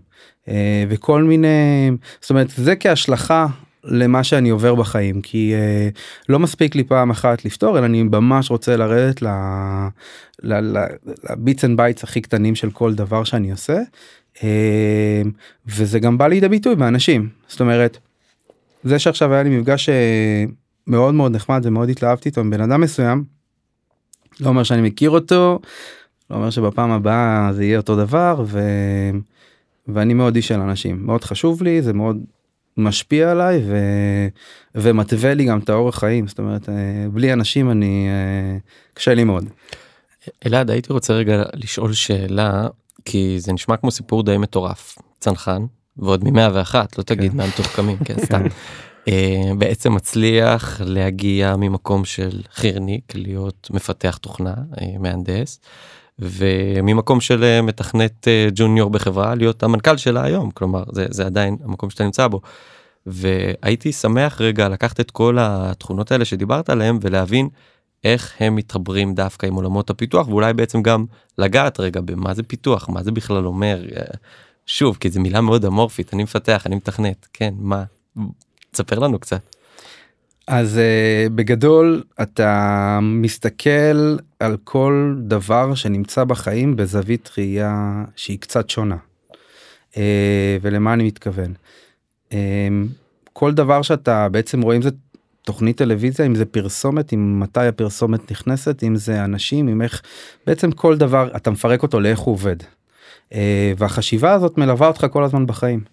אה, 0.48 0.84
וכל 0.90 1.24
מיני 1.24 1.92
זאת 2.22 2.30
אומרת 2.30 2.50
זה 2.50 2.76
כהשלכה 2.76 3.48
למה 3.84 4.24
שאני 4.24 4.50
עובר 4.50 4.76
בחיים 4.76 5.22
כי 5.22 5.54
uh, 5.54 6.00
לא 6.30 6.40
מספיק 6.40 6.76
לי 6.76 6.84
פעם 6.84 7.10
אחת 7.10 7.46
לפתור 7.46 7.78
אלא 7.78 7.86
אני 7.86 8.04
ממש 8.04 8.52
רוצה 8.52 8.78
לרדת 8.78 9.24
ל 10.44 10.68
bits 10.68 11.66
and 11.66 11.78
bytes 11.78 12.04
הכי 12.04 12.22
קטנים 12.22 12.56
של 12.56 12.72
כל 12.72 12.94
דבר 12.94 13.24
שאני 13.24 13.52
עושה 13.52 13.78
uh, 14.36 14.42
וזה 15.68 16.00
גם 16.00 16.18
בא 16.18 16.28
לידי 16.28 16.50
ביטוי 16.50 16.76
באנשים. 16.76 17.30
זאת 17.48 17.62
אומרת 17.62 17.98
זה 18.84 19.00
שעכשיו 19.00 19.34
היה 19.34 19.44
לי 19.44 19.58
מפגש 19.58 19.90
uh, 19.90 19.92
מאוד 20.88 21.14
מאוד 21.14 21.36
נחמד 21.36 21.62
ומאוד 21.66 21.90
התלהבתי 21.90 22.30
איתו 22.30 22.42
עם 22.42 22.50
בן 22.50 22.62
אדם 22.62 22.82
מסוים 22.82 23.24
לא 24.40 24.50
אומר 24.50 24.64
שאני 24.64 24.82
מכיר 24.82 25.10
אותו 25.10 25.60
לא 26.30 26.36
אומר 26.36 26.50
שבפעם 26.50 26.92
הבאה 26.92 27.50
זה 27.54 27.64
יהיה 27.64 27.78
אותו 27.78 27.96
דבר 27.96 28.44
ו... 28.48 28.60
ואני 29.88 30.14
מאוד 30.14 30.36
איש 30.36 30.48
של 30.48 30.60
אנשים. 30.60 31.06
מאוד 31.06 31.24
חשוב 31.24 31.64
לי 31.64 31.82
זה 31.82 31.94
מאוד 31.94 32.24
משפיע 32.78 33.32
עליי 33.32 33.62
ו... 33.66 33.78
ומתווה 34.76 35.34
לי 35.34 35.46
גם 35.46 35.60
את 35.60 35.70
האורח 35.70 36.00
חיים 36.00 36.28
זאת 36.28 36.40
אומרת 36.40 36.70
אה, 36.70 36.74
בלי 37.12 37.34
אנשים 37.34 37.72
אני 37.72 38.08
אה, 38.10 38.58
קשה 38.94 39.14
לי 39.14 39.24
מאוד. 39.24 39.46
אלעד 40.46 40.70
הייתי 40.70 40.94
רוצה 40.94 41.14
רגע 41.14 41.44
לשאול 41.54 41.94
שאלה 41.94 42.68
כי 43.06 43.40
זה 43.40 43.54
נשמע 43.54 43.78
כמו 43.78 43.92
סיפור 43.92 44.24
די 44.24 44.38
מטורף 44.38 44.98
צנחן 45.20 45.66
ועוד 45.98 46.24
ממאה 46.24 46.50
ואחת 46.54 46.98
לא 46.98 47.04
תגיד 47.04 47.32
כן. 47.32 47.38
מהמתוחכמים 47.38 47.98
כן 47.98 48.16
סתם. 48.26 48.44
אה, 49.08 49.52
בעצם 49.58 49.96
מצליח 49.96 50.82
להגיע 50.86 51.56
ממקום 51.56 52.06
של 52.06 52.42
חירניק 52.54 53.16
להיות 53.16 53.68
מפתח 53.74 54.18
תוכנה 54.18 54.54
מהנדס 55.00 55.60
וממקום 56.24 57.22
של 57.22 57.44
אה, 57.44 57.62
מתכנת 57.62 58.28
אה, 58.28 58.48
ג'וניור 58.56 58.90
בחברה 58.90 59.36
להיות 59.36 59.64
המנכ"ל 59.64 59.98
שלה 59.98 60.24
היום 60.24 60.52
כלומר 60.52 60.84
זה, 60.92 61.06
זה 61.10 61.26
עדיין 61.26 61.58
המקום 61.64 61.90
שאתה 61.90 62.04
נמצא 62.04 62.28
בו. 62.28 62.42
והייתי 63.06 63.92
שמח 63.92 64.42
רגע 64.42 64.70
לקחת 64.70 65.00
את 65.00 65.12
כל 65.12 65.38
התכונות 65.42 66.12
האלה 66.12 66.26
שדיברת 66.26 66.70
עליהם 66.70 67.00
ולהבין 67.02 67.50
איך 68.04 68.34
הם 68.40 68.56
מתחברים 68.56 69.14
דווקא 69.14 69.46
עם 69.46 69.56
עולמות 69.56 69.90
הפיתוח 69.90 70.28
ואולי 70.28 70.54
בעצם 70.54 70.82
גם 70.82 71.06
לגעת 71.38 71.80
רגע 71.80 72.02
במה 72.02 72.34
זה 72.34 72.44
פיתוח 72.44 72.90
מה 72.90 73.04
זה 73.04 73.12
בכלל 73.12 73.46
אומר 73.46 73.84
אה, 73.96 74.02
שוב 74.66 74.98
כי 75.00 75.10
זו 75.10 75.22
מילה 75.22 75.42
מאוד 75.42 75.66
אמורפית 75.66 76.14
אני 76.14 76.24
מפתח 76.24 76.64
אני 76.66 76.76
מתכנת 76.76 77.28
כן 77.34 77.54
מה 77.58 77.84
תספר 78.72 79.00
לנו 79.00 79.20
קצת. 79.20 79.53
אז 80.48 80.80
uh, 80.80 81.30
בגדול 81.30 82.04
אתה 82.22 83.00
מסתכל 83.02 84.18
על 84.40 84.58
כל 84.64 85.16
דבר 85.20 85.76
שנמצא 85.76 86.24
בחיים 86.24 86.76
בזווית 86.76 87.30
ראייה 87.38 88.04
שהיא 88.16 88.40
קצת 88.40 88.70
שונה. 88.70 88.98
Uh, 89.92 89.96
ולמה 90.62 90.94
אני 90.94 91.04
מתכוון? 91.04 91.54
Uh, 92.30 92.34
כל 93.34 93.54
דבר 93.54 93.82
שאתה 93.82 94.30
בעצם 94.30 94.62
רואה 94.62 94.76
אם 94.76 94.82
זה 94.82 94.90
תוכנית 95.42 95.78
טלוויזיה 95.78 96.26
אם 96.26 96.36
זה 96.36 96.46
פרסומת 96.46 97.14
אם 97.14 97.40
מתי 97.40 97.68
הפרסומת 97.68 98.32
נכנסת 98.32 98.84
אם 98.84 98.96
זה 98.96 99.26
אנשים 99.26 99.68
אם 99.68 99.82
איך 99.82 100.02
בעצם 100.48 100.72
כל 100.72 100.98
דבר 100.98 101.30
אתה 101.36 101.52
מפרק 101.52 101.84
אותו 101.84 102.00
לאיך 102.00 102.20
הוא 102.20 102.34
עובד. 102.34 102.56
Uh, 103.30 103.36
והחשיבה 103.78 104.34
הזאת 104.34 104.58
מלווה 104.58 104.88
אותך 104.88 105.08
כל 105.12 105.24
הזמן 105.24 105.46
בחיים. 105.46 105.84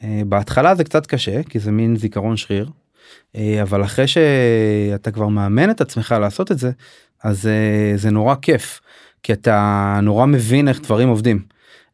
Uh, 0.00 0.04
בהתחלה 0.26 0.74
זה 0.74 0.84
קצת 0.84 1.06
קשה 1.06 1.42
כי 1.42 1.58
זה 1.58 1.70
מין 1.70 1.96
זיכרון 1.96 2.36
שריר 2.36 2.70
אבל 3.62 3.84
אחרי 3.84 4.06
שאתה 4.06 5.10
כבר 5.10 5.28
מאמן 5.28 5.70
את 5.70 5.80
עצמך 5.80 6.14
לעשות 6.20 6.52
את 6.52 6.58
זה 6.58 6.70
אז 7.22 7.46
אה, 7.46 7.96
זה 7.96 8.10
נורא 8.10 8.34
כיף 8.42 8.80
כי 9.22 9.32
אתה 9.32 9.98
נורא 10.02 10.26
מבין 10.26 10.68
איך 10.68 10.80
דברים 10.80 11.08
עובדים. 11.08 11.42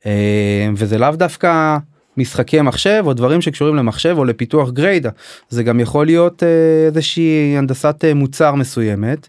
אה, 0.07 0.69
וזה 0.77 0.99
לאו 0.99 1.11
דווקא 1.11 1.77
משחקי 2.17 2.61
מחשב 2.61 3.03
או 3.07 3.13
דברים 3.13 3.41
שקשורים 3.41 3.77
למחשב 3.77 4.15
או 4.19 4.25
לפיתוח 4.25 4.71
גריידה. 4.71 5.11
זה 5.49 5.63
גם 5.63 5.81
יכול 5.81 6.07
להיות 6.07 6.43
איזושהי 6.87 7.59
הנדסת 7.59 8.05
מוצר 8.15 8.55
מסוימת. 8.55 9.29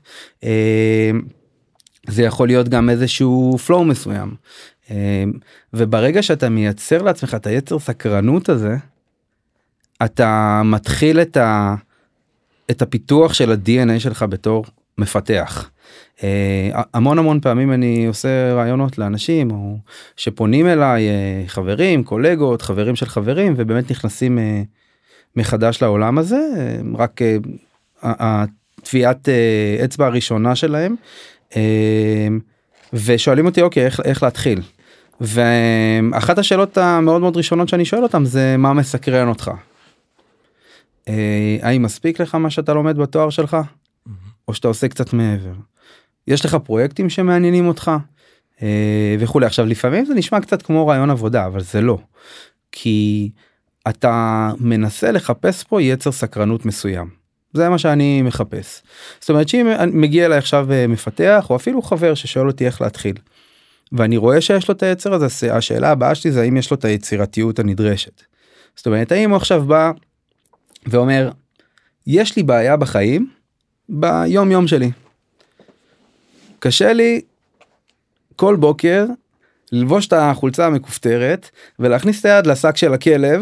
זה 2.07 2.23
יכול 2.23 2.47
להיות 2.47 2.69
גם 2.69 2.89
איזשהו 2.89 3.57
flow 3.67 3.83
מסוים. 3.83 4.35
וברגע 5.73 6.21
שאתה 6.21 6.49
מייצר 6.49 7.01
לעצמך 7.01 7.35
את 7.35 7.47
היצר 7.47 7.79
סקרנות 7.79 8.49
הזה 8.49 8.75
אתה 10.03 10.61
מתחיל 10.65 11.21
את 11.21 11.37
את 12.71 12.81
הפיתוח 12.81 13.33
של 13.33 13.51
ה-DNA 13.51 13.99
שלך 13.99 14.25
בתור 14.29 14.65
מפתח. 14.97 15.69
אה, 16.23 16.81
המון 16.93 17.19
המון 17.19 17.39
פעמים 17.39 17.71
אני 17.71 18.05
עושה 18.05 18.53
רעיונות 18.53 18.97
לאנשים 18.97 19.51
או 19.51 19.77
שפונים 20.17 20.67
אליי 20.67 21.07
אה, 21.09 21.43
חברים 21.47 22.03
קולגות 22.03 22.61
חברים 22.61 22.95
של 22.95 23.05
חברים 23.05 23.53
ובאמת 23.57 23.91
נכנסים 23.91 24.39
אה, 24.39 24.61
מחדש 25.35 25.81
לעולם 25.81 26.17
הזה 26.17 26.39
אה, 26.57 26.77
רק 26.97 27.21
הטביעת 28.01 29.29
אה, 29.29 29.85
אצבע 29.85 30.05
הראשונה 30.05 30.55
שלהם 30.55 30.95
אה, 31.55 32.27
ושואלים 32.93 33.45
אותי 33.45 33.61
אוקיי 33.61 33.85
איך, 33.85 33.99
איך 34.05 34.23
להתחיל. 34.23 34.61
ואחת 35.21 36.37
השאלות 36.37 36.77
המאוד 36.77 37.21
מאוד 37.21 37.37
ראשונות 37.37 37.69
שאני 37.69 37.85
שואל 37.85 38.03
אותם 38.03 38.25
זה 38.25 38.55
מה 38.57 38.73
מסקרן 38.73 39.27
אותך. 39.27 39.51
אה, 41.07 41.57
האם 41.61 41.83
מספיק 41.83 42.21
לך 42.21 42.35
מה 42.35 42.49
שאתה 42.49 42.73
לומד 42.73 42.97
בתואר 42.97 43.29
שלך 43.29 43.57
או 44.47 44.53
שאתה 44.53 44.67
עושה 44.67 44.87
קצת 44.87 45.13
מעבר. 45.13 45.53
יש 46.27 46.45
לך 46.45 46.55
פרויקטים 46.55 47.09
שמעניינים 47.09 47.67
אותך 47.67 47.91
אה, 48.61 49.15
וכולי 49.19 49.45
עכשיו 49.45 49.65
לפעמים 49.65 50.05
זה 50.05 50.13
נשמע 50.13 50.41
קצת 50.41 50.61
כמו 50.61 50.87
רעיון 50.87 51.09
עבודה 51.09 51.45
אבל 51.45 51.61
זה 51.61 51.81
לא. 51.81 51.97
כי 52.71 53.29
אתה 53.89 54.51
מנסה 54.59 55.11
לחפש 55.11 55.63
פה 55.63 55.81
יצר 55.81 56.11
סקרנות 56.11 56.65
מסוים. 56.65 57.09
זה 57.53 57.69
מה 57.69 57.77
שאני 57.77 58.21
מחפש. 58.21 58.81
זאת 59.19 59.29
אומרת 59.29 59.49
שאם 59.49 59.67
מגיע 59.91 60.25
אליי 60.25 60.37
עכשיו 60.37 60.71
אה, 60.71 60.87
מפתח 60.87 61.47
או 61.49 61.55
אפילו 61.55 61.81
חבר 61.81 62.13
ששואל 62.13 62.47
אותי 62.47 62.65
איך 62.65 62.81
להתחיל. 62.81 63.15
ואני 63.91 64.17
רואה 64.17 64.41
שיש 64.41 64.67
לו 64.67 64.73
את 64.73 64.83
היצר 64.83 65.13
הזה 65.13 65.55
השאלה 65.55 65.91
הבאה 65.91 66.15
שלי 66.15 66.31
זה 66.31 66.41
האם 66.41 66.57
יש 66.57 66.71
לו 66.71 66.77
את 66.77 66.85
היצירתיות 66.85 67.59
הנדרשת. 67.59 68.21
זאת 68.75 68.85
אומרת 68.85 69.11
האם 69.11 69.29
הוא 69.29 69.37
עכשיו 69.37 69.63
בא 69.63 69.91
ואומר 70.87 71.29
יש 72.07 72.35
לי 72.35 72.43
בעיה 72.43 72.77
בחיים 72.77 73.29
ביום 73.89 74.51
יום 74.51 74.67
שלי. 74.67 74.91
קשה 76.59 76.93
לי 76.93 77.21
כל 78.35 78.55
בוקר 78.55 79.05
ללבוש 79.71 80.07
את 80.07 80.13
החולצה 80.13 80.67
המכופתרת 80.67 81.49
ולהכניס 81.79 82.19
את 82.19 82.25
היד 82.25 82.47
לשק 82.47 82.77
של 82.77 82.93
הכלב 82.93 83.41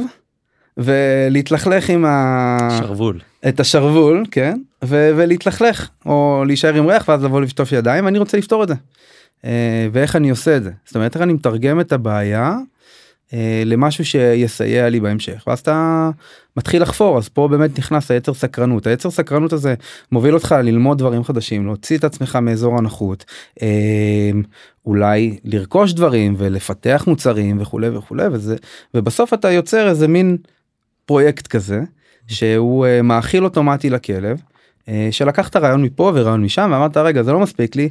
ולהתלכלך 0.78 1.90
עם 1.90 2.06
ה... 2.06 2.58
שרוול. 2.80 3.20
את 3.48 3.60
השרוול 3.60 4.26
כן 4.32 4.60
ו- 4.84 5.12
ולהתלכלך 5.16 5.90
או 6.06 6.44
להישאר 6.48 6.74
עם 6.74 6.88
ריח 6.88 7.10
ואז 7.10 7.24
לבוא 7.24 7.42
לשטוף 7.42 7.72
ידיים 7.72 8.08
אני 8.08 8.20
רוצה 8.20 8.38
לפתור 8.38 8.64
את 8.64 8.68
זה. 8.68 8.76
אה, 9.46 9.88
ואיך 9.92 10.16
אני 10.16 10.30
עושה 10.30 10.58
את 10.58 10.64
זה 10.64 10.72
זאת 10.86 10.96
אומרת 10.96 11.16
איך 11.16 11.22
אני 11.22 11.34
מתרגם 11.34 11.80
את 11.80 11.92
הבעיה 11.92 12.58
למשהו 13.66 14.06
שיסייע 14.06 14.90
לי 14.90 15.00
בהמשך 15.00 15.44
ואז 15.48 15.60
אתה 15.60 16.10
מתחיל 16.58 16.82
לחפור 16.82 17.18
אז 17.18 17.30
פה 17.30 17.48
באמת 17.48 17.80
נכנס 17.80 18.12
היצר 18.12 18.34
סקרנות. 18.34 18.88
היצר 18.88 19.12
סקרנות 19.12 19.54
הזה 19.54 19.76
מוביל 20.12 20.34
אותך 20.34 20.56
ללמוד 20.64 20.98
דברים 20.98 21.24
חדשים 21.24 21.66
להוציא 21.66 21.98
את 21.98 22.04
עצמך 22.04 22.36
מאזור 22.36 22.78
הנוחות 22.78 23.26
אה, 23.62 24.32
אולי 24.86 25.38
לרכוש 25.44 25.94
דברים 25.94 26.36
ולפתח 26.38 27.04
מוצרים 27.08 27.62
וכולי 27.62 27.90
וכולי 27.90 28.28
וזה 28.32 28.56
ובסוף 28.94 29.34
אתה 29.34 29.52
יוצר 29.52 29.90
איזה 29.90 30.08
מין 30.08 30.38
פרויקט 31.06 31.48
כזה 31.48 31.82
שהוא 32.28 32.86
אה, 32.86 33.02
מאכיל 33.02 33.44
אוטומטי 33.44 33.90
לכלב 33.90 34.42
שלקחת 35.12 35.56
רעיון 35.56 35.82
מפה 35.82 36.12
ורעיון 36.16 36.44
משם 36.44 36.70
ואמרת 36.74 36.98
רגע 36.98 37.24
זה 37.24 37.32
לא 37.32 37.40
מספיק 37.40 37.76
לי 37.76 37.90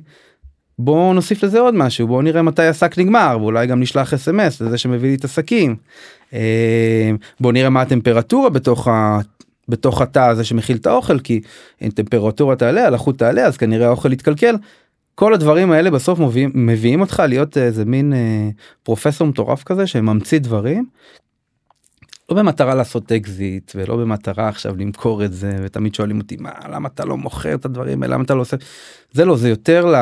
בואו 0.84 1.14
נוסיף 1.14 1.42
לזה 1.42 1.60
עוד 1.60 1.74
משהו 1.74 2.06
בואו 2.06 2.22
נראה 2.22 2.42
מתי 2.42 2.62
השק 2.62 2.98
נגמר 2.98 3.36
ואולי 3.40 3.66
גם 3.66 3.80
נשלח 3.80 4.14
אס.אם.אס 4.14 4.60
לזה 4.60 4.78
שמביא 4.78 5.08
לי 5.08 5.14
את 5.14 5.24
השקים. 5.24 5.76
אה, 6.34 7.10
בואו 7.40 7.52
נראה 7.52 7.70
מה 7.70 7.82
הטמפרטורה 7.82 8.50
בתוך 8.50 8.88
ה... 8.88 9.18
בתוך 9.68 10.00
התא 10.00 10.18
הזה 10.18 10.44
שמכיל 10.44 10.76
את 10.76 10.86
האוכל 10.86 11.18
כי 11.18 11.40
אם 11.82 11.90
טמפרטורה 11.90 12.56
תעלה 12.56 12.86
הלחות 12.86 13.18
תעלה 13.18 13.46
אז 13.46 13.56
כנראה 13.56 13.86
האוכל 13.86 14.12
יתקלקל. 14.12 14.56
כל 15.14 15.34
הדברים 15.34 15.70
האלה 15.70 15.90
בסוף 15.90 16.18
מביאים, 16.18 16.50
מביאים 16.54 17.00
אותך 17.00 17.22
להיות 17.28 17.56
איזה 17.56 17.84
מין 17.84 18.12
אה, 18.12 18.48
פרופסור 18.82 19.26
מטורף 19.26 19.62
כזה 19.62 19.86
שממציא 19.86 20.38
דברים 20.38 20.86
לא 22.32 22.38
במטרה 22.42 22.74
לעשות 22.74 23.12
אקזיט 23.12 23.72
ולא 23.74 23.96
במטרה 23.96 24.48
עכשיו 24.48 24.76
למכור 24.78 25.24
את 25.24 25.32
זה 25.32 25.56
ותמיד 25.62 25.94
שואלים 25.94 26.18
אותי 26.20 26.36
מה 26.40 26.50
למה 26.70 26.88
אתה 26.94 27.04
לא 27.04 27.16
מוכר 27.16 27.54
את 27.54 27.64
הדברים 27.64 28.02
האלה 28.02 28.14
למה 28.14 28.24
אתה 28.24 28.34
לא 28.34 28.40
עושה 28.40 28.56
זה 29.12 29.24
לא 29.24 29.36
זה 29.36 29.48
יותר 29.48 29.94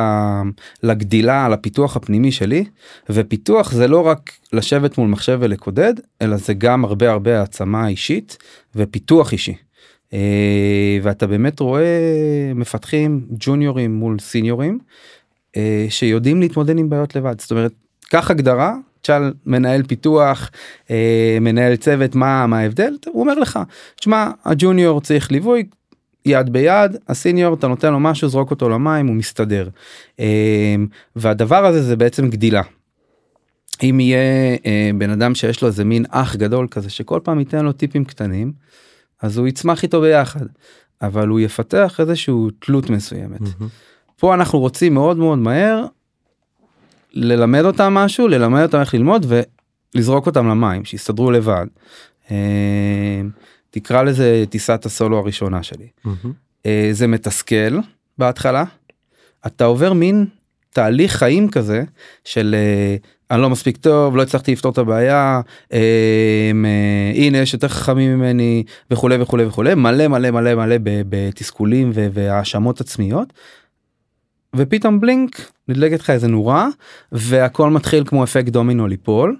לגדילה 0.82 1.48
לפיתוח 1.48 1.96
הפנימי 1.96 2.32
שלי 2.32 2.64
ופיתוח 3.10 3.72
זה 3.72 3.88
לא 3.88 4.06
רק 4.06 4.30
לשבת 4.52 4.98
מול 4.98 5.08
מחשב 5.08 5.38
ולקודד 5.40 5.94
אלא 6.22 6.36
זה 6.36 6.54
גם 6.54 6.84
הרבה 6.84 7.10
הרבה 7.10 7.38
העצמה 7.40 7.88
אישית 7.88 8.36
ופיתוח 8.74 9.32
אישי. 9.32 9.54
אה, 10.12 10.98
ואתה 11.02 11.26
באמת 11.26 11.60
רואה 11.60 12.52
מפתחים 12.54 13.26
ג'וניורים 13.30 13.94
מול 13.94 14.18
סיניורים 14.18 14.78
אה, 15.56 15.86
שיודעים 15.88 16.40
להתמודד 16.40 16.78
עם 16.78 16.90
בעיות 16.90 17.16
לבד 17.16 17.40
זאת 17.40 17.50
אומרת 17.50 17.72
קח 18.10 18.30
הגדרה 18.30 18.76
תשאל 19.02 19.32
מנהל 19.46 19.82
פיתוח 19.82 20.50
אה, 20.90 21.38
מנהל 21.40 21.76
צוות 21.76 22.14
מה 22.14 22.46
מה 22.46 22.58
ההבדל 22.58 22.96
הוא 23.06 23.20
אומר 23.20 23.34
לך 23.34 23.58
שמע 24.00 24.30
הג'וניור 24.44 25.00
צריך 25.00 25.32
ליווי 25.32 25.64
יד 26.26 26.52
ביד 26.52 26.96
הסיניור 27.08 27.54
אתה 27.54 27.68
נותן 27.68 27.92
לו 27.92 28.00
משהו 28.00 28.28
זרוק 28.28 28.50
אותו 28.50 28.68
למים 28.68 29.06
הוא 29.06 29.16
מסתדר 29.16 29.68
אה, 30.20 30.74
והדבר 31.16 31.66
הזה 31.66 31.82
זה 31.82 31.96
בעצם 31.96 32.30
גדילה. 32.30 32.62
אם 33.82 34.00
יהיה 34.00 34.56
אה, 34.66 34.90
בן 34.98 35.10
אדם 35.10 35.34
שיש 35.34 35.62
לו 35.62 35.68
איזה 35.68 35.84
מין 35.84 36.04
אח 36.10 36.36
גדול 36.36 36.66
כזה 36.70 36.90
שכל 36.90 37.20
פעם 37.24 37.38
ייתן 37.38 37.64
לו 37.64 37.72
טיפים 37.72 38.04
קטנים 38.04 38.52
אז 39.22 39.38
הוא 39.38 39.48
יצמח 39.48 39.82
איתו 39.82 40.00
ביחד 40.00 40.46
אבל 41.02 41.28
הוא 41.28 41.40
יפתח 41.40 42.00
איזשהו 42.00 42.50
תלות 42.58 42.90
מסוימת. 42.90 43.40
Mm-hmm. 43.40 43.64
פה 44.16 44.34
אנחנו 44.34 44.58
רוצים 44.58 44.94
מאוד 44.94 45.16
מאוד 45.16 45.38
מהר 45.38 45.84
ללמד 47.12 47.64
אותם 47.64 47.94
משהו 47.94 48.28
ללמד 48.28 48.62
אותם 48.62 48.80
איך 48.80 48.94
ללמוד 48.94 49.26
ולזרוק 49.94 50.26
אותם 50.26 50.48
למים 50.48 50.84
שיסתדרו 50.84 51.30
לבד. 51.30 51.66
אה, 52.30 53.20
תקרא 53.70 54.02
לזה 54.02 54.44
טיסת 54.50 54.86
הסולו 54.86 55.18
הראשונה 55.18 55.62
שלי. 55.62 55.88
Mm-hmm. 56.06 56.68
זה 56.92 57.06
מתסכל 57.06 57.78
בהתחלה 58.18 58.64
אתה 59.46 59.64
עובר 59.64 59.92
מין 59.92 60.26
תהליך 60.70 61.16
חיים 61.16 61.50
כזה 61.50 61.84
של 62.24 62.54
אה, 62.58 62.96
אני 63.30 63.42
לא 63.42 63.50
מספיק 63.50 63.76
טוב 63.76 64.16
לא 64.16 64.22
הצלחתי 64.22 64.52
לפתור 64.52 64.72
את 64.72 64.78
הבעיה 64.78 65.40
הנה 67.14 67.38
יש 67.38 67.54
יותר 67.54 67.68
חכמים 67.68 68.18
ממני 68.18 68.64
וכולי 68.90 69.22
וכולי 69.22 69.44
וכולי 69.44 69.74
מלא 69.74 70.08
מלא 70.08 70.30
מלא 70.30 70.54
מלא 70.54 70.76
בתסכולים 70.84 71.90
והאשמות 71.94 72.80
עצמיות 72.80 73.32
ופתאום 74.56 75.00
בלינק 75.00 75.50
נדלקת 75.68 76.00
לך 76.00 76.10
איזה 76.10 76.28
נורה 76.28 76.68
והכל 77.12 77.70
מתחיל 77.70 78.04
כמו 78.06 78.24
אפקט 78.24 78.48
דומינו 78.48 78.86
ליפול 78.86 79.36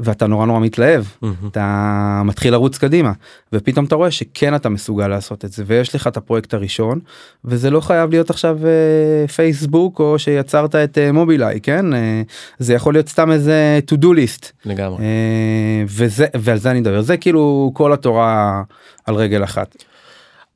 ואתה 0.00 0.26
נורא 0.26 0.46
נורא 0.46 0.60
מתלהב. 0.60 1.04
mm-hmm. 1.04 1.26
אתה 1.50 2.22
מתחיל 2.24 2.52
לרוץ 2.52 2.78
קדימה. 2.78 3.12
ופתאום 3.52 3.84
אתה 3.84 3.94
רואה 3.94 4.10
שכן 4.10 4.54
אתה 4.54 4.68
מסוגל 4.68 5.08
לעשות 5.08 5.44
את 5.44 5.52
זה 5.52 5.64
ויש 5.66 5.94
לך 5.94 6.06
את 6.06 6.16
הפרויקט 6.16 6.54
הראשון 6.54 7.00
וזה 7.44 7.70
לא 7.70 7.80
חייב 7.80 8.10
להיות 8.10 8.30
עכשיו 8.30 8.58
אה, 8.66 9.28
פייסבוק 9.28 10.00
או 10.00 10.18
שיצרת 10.18 10.74
את 10.74 10.98
אה, 10.98 11.12
מובילאיי 11.12 11.60
כן? 11.60 11.94
אה, 11.94 12.22
זה 12.58 12.74
יכול 12.74 12.94
להיות 12.94 13.08
סתם 13.08 13.30
איזה 13.30 13.80
to 13.92 13.94
do 13.94 14.06
list. 14.06 14.52
לגמרי. 14.64 14.98
אה, 15.04 15.84
וזה 15.86 16.26
ועל 16.36 16.58
זה 16.58 16.70
אני 16.70 16.80
מדבר. 16.80 17.02
זה 17.02 17.16
כאילו 17.16 17.70
כל 17.74 17.92
התורה 17.92 18.62
על 19.06 19.14
רגל 19.14 19.44
אחת. 19.44 19.84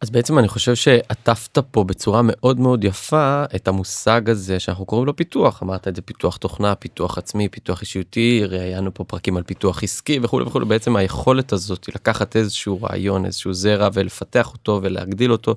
אז 0.01 0.11
בעצם 0.11 0.39
אני 0.39 0.49
חושב 0.49 0.75
שעטפת 0.75 1.59
פה 1.59 1.85
בצורה 1.85 2.21
מאוד 2.25 2.61
מאוד 2.61 2.85
יפה 2.85 3.45
את 3.55 3.69
המושג 3.69 4.31
הזה 4.31 4.61
שאנחנו 4.61 4.87
קוראים 4.87 5.07
לו 5.07 5.17
פיתוח 5.17 5.63
אמרת 5.63 5.89
את 5.89 5.97
זה 5.97 6.03
פיתוח 6.03 6.37
תוכנה 6.37 6.75
פיתוח 6.75 7.19
עצמי 7.19 7.49
פיתוח 7.49 7.81
אישיותי 7.81 8.43
ראיינו 8.45 8.95
פה 8.95 9.05
פרקים 9.05 9.37
על 9.37 9.43
פיתוח 9.43 9.83
עסקי 9.83 10.19
וכולי 10.23 10.45
וכולי 10.45 10.65
בעצם 10.65 10.97
היכולת 10.97 11.53
הזאת 11.53 11.89
לקחת 11.89 12.37
איזשהו 12.37 12.83
רעיון 12.83 13.27
איזשהו 13.27 13.53
זרע 13.53 13.89
ולפתח 13.93 14.53
אותו 14.53 14.81
ולהגדיל 14.83 15.33
אותו 15.33 15.55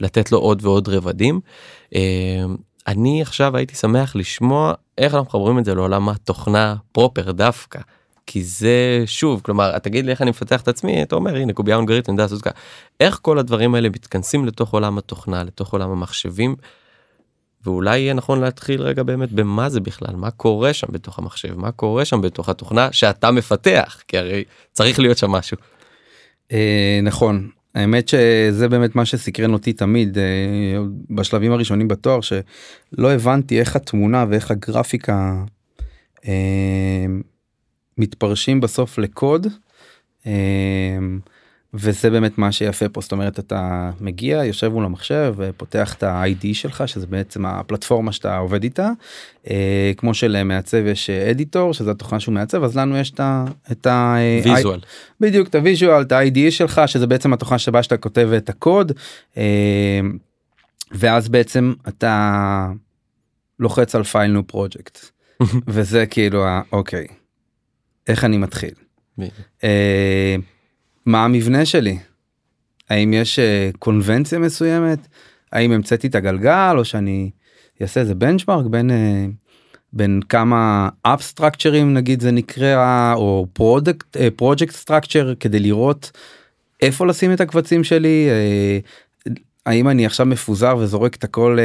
לתת 0.00 0.32
לו 0.32 0.38
עוד 0.38 0.64
ועוד 0.64 0.88
רבדים. 0.88 1.40
אה, 1.94 2.00
אני 2.86 3.22
עכשיו 3.22 3.56
הייתי 3.56 3.74
שמח 3.74 4.16
לשמוע 4.16 4.74
איך 4.98 5.14
אנחנו 5.14 5.26
מחברים 5.26 5.58
את 5.58 5.64
זה 5.64 5.74
לעולם 5.74 6.08
התוכנה 6.08 6.74
פרופר 6.92 7.32
דווקא. 7.32 7.80
כי 8.26 8.42
זה 8.42 9.02
שוב 9.06 9.40
כלומר 9.44 9.78
תגיד 9.78 10.04
לי 10.04 10.10
איך 10.10 10.22
אני 10.22 10.30
מפתח 10.30 10.60
את 10.60 10.68
עצמי 10.68 11.02
אתה 11.02 11.16
אומר 11.16 11.36
הנה 11.36 11.52
קובייה 11.52 11.76
הונגרית 11.76 12.08
אני 12.08 12.14
יודע 12.14 12.22
לעשות 12.22 12.42
ככה 12.42 12.54
איך 13.00 13.18
כל 13.22 13.38
הדברים 13.38 13.74
האלה 13.74 13.88
מתכנסים 13.88 14.46
לתוך 14.46 14.72
עולם 14.72 14.98
התוכנה 14.98 15.44
לתוך 15.44 15.72
עולם 15.72 15.90
המחשבים. 15.90 16.56
ואולי 17.64 17.98
יהיה 17.98 18.14
נכון 18.14 18.40
להתחיל 18.40 18.82
רגע 18.82 19.02
באמת 19.02 19.32
במה 19.32 19.68
זה 19.68 19.80
בכלל 19.80 20.16
מה 20.16 20.30
קורה 20.30 20.72
שם 20.72 20.86
בתוך 20.90 21.18
המחשב 21.18 21.58
מה 21.58 21.72
קורה 21.72 22.04
שם 22.04 22.20
בתוך 22.20 22.48
התוכנה 22.48 22.92
שאתה 22.92 23.30
מפתח 23.30 24.02
כי 24.08 24.18
הרי 24.18 24.44
צריך 24.72 24.98
להיות 24.98 25.18
שם 25.18 25.30
משהו. 25.30 25.56
אה, 26.52 27.00
נכון 27.02 27.48
האמת 27.74 28.08
שזה 28.08 28.68
באמת 28.68 28.96
מה 28.96 29.04
שסקרן 29.04 29.52
אותי 29.52 29.72
תמיד 29.72 30.18
אה, 30.18 30.24
בשלבים 31.10 31.52
הראשונים 31.52 31.88
בתואר 31.88 32.20
שלא 32.20 33.12
הבנתי 33.12 33.60
איך 33.60 33.76
התמונה 33.76 34.24
ואיך 34.28 34.50
הגרפיקה 34.50 35.44
אה, 36.28 37.06
מתפרשים 37.98 38.60
בסוף 38.60 38.98
לקוד. 38.98 39.46
אמ, 40.26 41.18
וזה 41.76 42.10
באמת 42.10 42.38
מה 42.38 42.52
שיפה 42.52 42.88
פה 42.88 43.00
זאת 43.00 43.12
אומרת 43.12 43.38
אתה 43.38 43.90
מגיע 44.00 44.44
יושב 44.44 44.68
מול 44.68 44.84
המחשב 44.84 45.34
ופותח 45.36 45.94
את 45.94 46.02
ה-ID 46.02 46.46
שלך 46.52 46.84
שזה 46.86 47.06
בעצם 47.06 47.46
הפלטפורמה 47.46 48.12
שאתה 48.12 48.38
עובד 48.38 48.62
איתה 48.62 48.90
אה, 49.50 49.92
כמו 49.96 50.14
שלמעצב 50.14 50.86
יש 50.86 51.10
אדיטור 51.10 51.74
שזה 51.74 51.90
התוכנה 51.90 52.20
שהוא 52.20 52.34
מעצב 52.34 52.64
אז 52.64 52.76
לנו 52.76 52.98
יש 52.98 53.10
את 53.72 53.86
ה... 53.86 54.16
visual. 54.44 54.80
בדיוק 55.20 55.48
את 55.48 55.54
ה 55.54 55.61
visual 55.61 56.02
את 56.02 56.12
ה-IDE 56.12 56.50
שלך 56.50 56.82
שזה 56.86 57.06
בעצם 57.06 57.32
התוכנה 57.32 57.58
שבה 57.58 57.82
שאתה 57.82 57.96
כותב 57.96 58.30
את 58.36 58.48
הקוד 58.48 58.92
אה, 59.36 60.00
ואז 60.92 61.28
בעצם 61.28 61.72
אתה 61.88 62.66
לוחץ 63.58 63.94
על 63.94 64.04
file 64.04 64.32
new 64.32 64.46
project 64.46 64.98
וזה 65.68 66.06
כאילו 66.06 66.44
אוקיי 66.72 67.06
איך 68.08 68.24
אני 68.24 68.38
מתחיל. 68.38 68.74
אה, 69.64 70.36
מה 71.06 71.24
המבנה 71.24 71.66
שלי? 71.66 71.98
האם 72.90 73.12
יש 73.12 73.38
אה, 73.38 73.70
קונבנציה 73.78 74.38
מסוימת? 74.38 74.98
האם 75.52 75.72
המצאתי 75.72 76.06
את 76.06 76.14
הגלגל 76.14 76.74
או 76.78 76.84
שאני 76.84 77.30
אעשה 77.82 78.00
איזה 78.00 78.14
benchmark 78.14 78.66
בין 78.66 78.90
אה, 78.90 79.26
בין 79.92 80.20
כמה 80.28 80.88
abstractureים 81.04 81.94
נגיד 81.94 82.20
זה 82.20 82.30
נקרא 82.30 83.14
או 83.14 83.46
product 83.52 84.16
project 84.36 84.74
structure 84.74 85.34
כדי 85.40 85.58
לראות 85.58 86.10
איפה 86.82 87.06
לשים 87.06 87.32
את 87.32 87.40
הקבצים 87.40 87.84
שלי 87.84 88.28
האם 89.66 89.88
אני 89.88 90.06
עכשיו 90.06 90.26
מפוזר 90.26 90.76
וזורק 90.76 91.16
את 91.16 91.24
הכל 91.24 91.58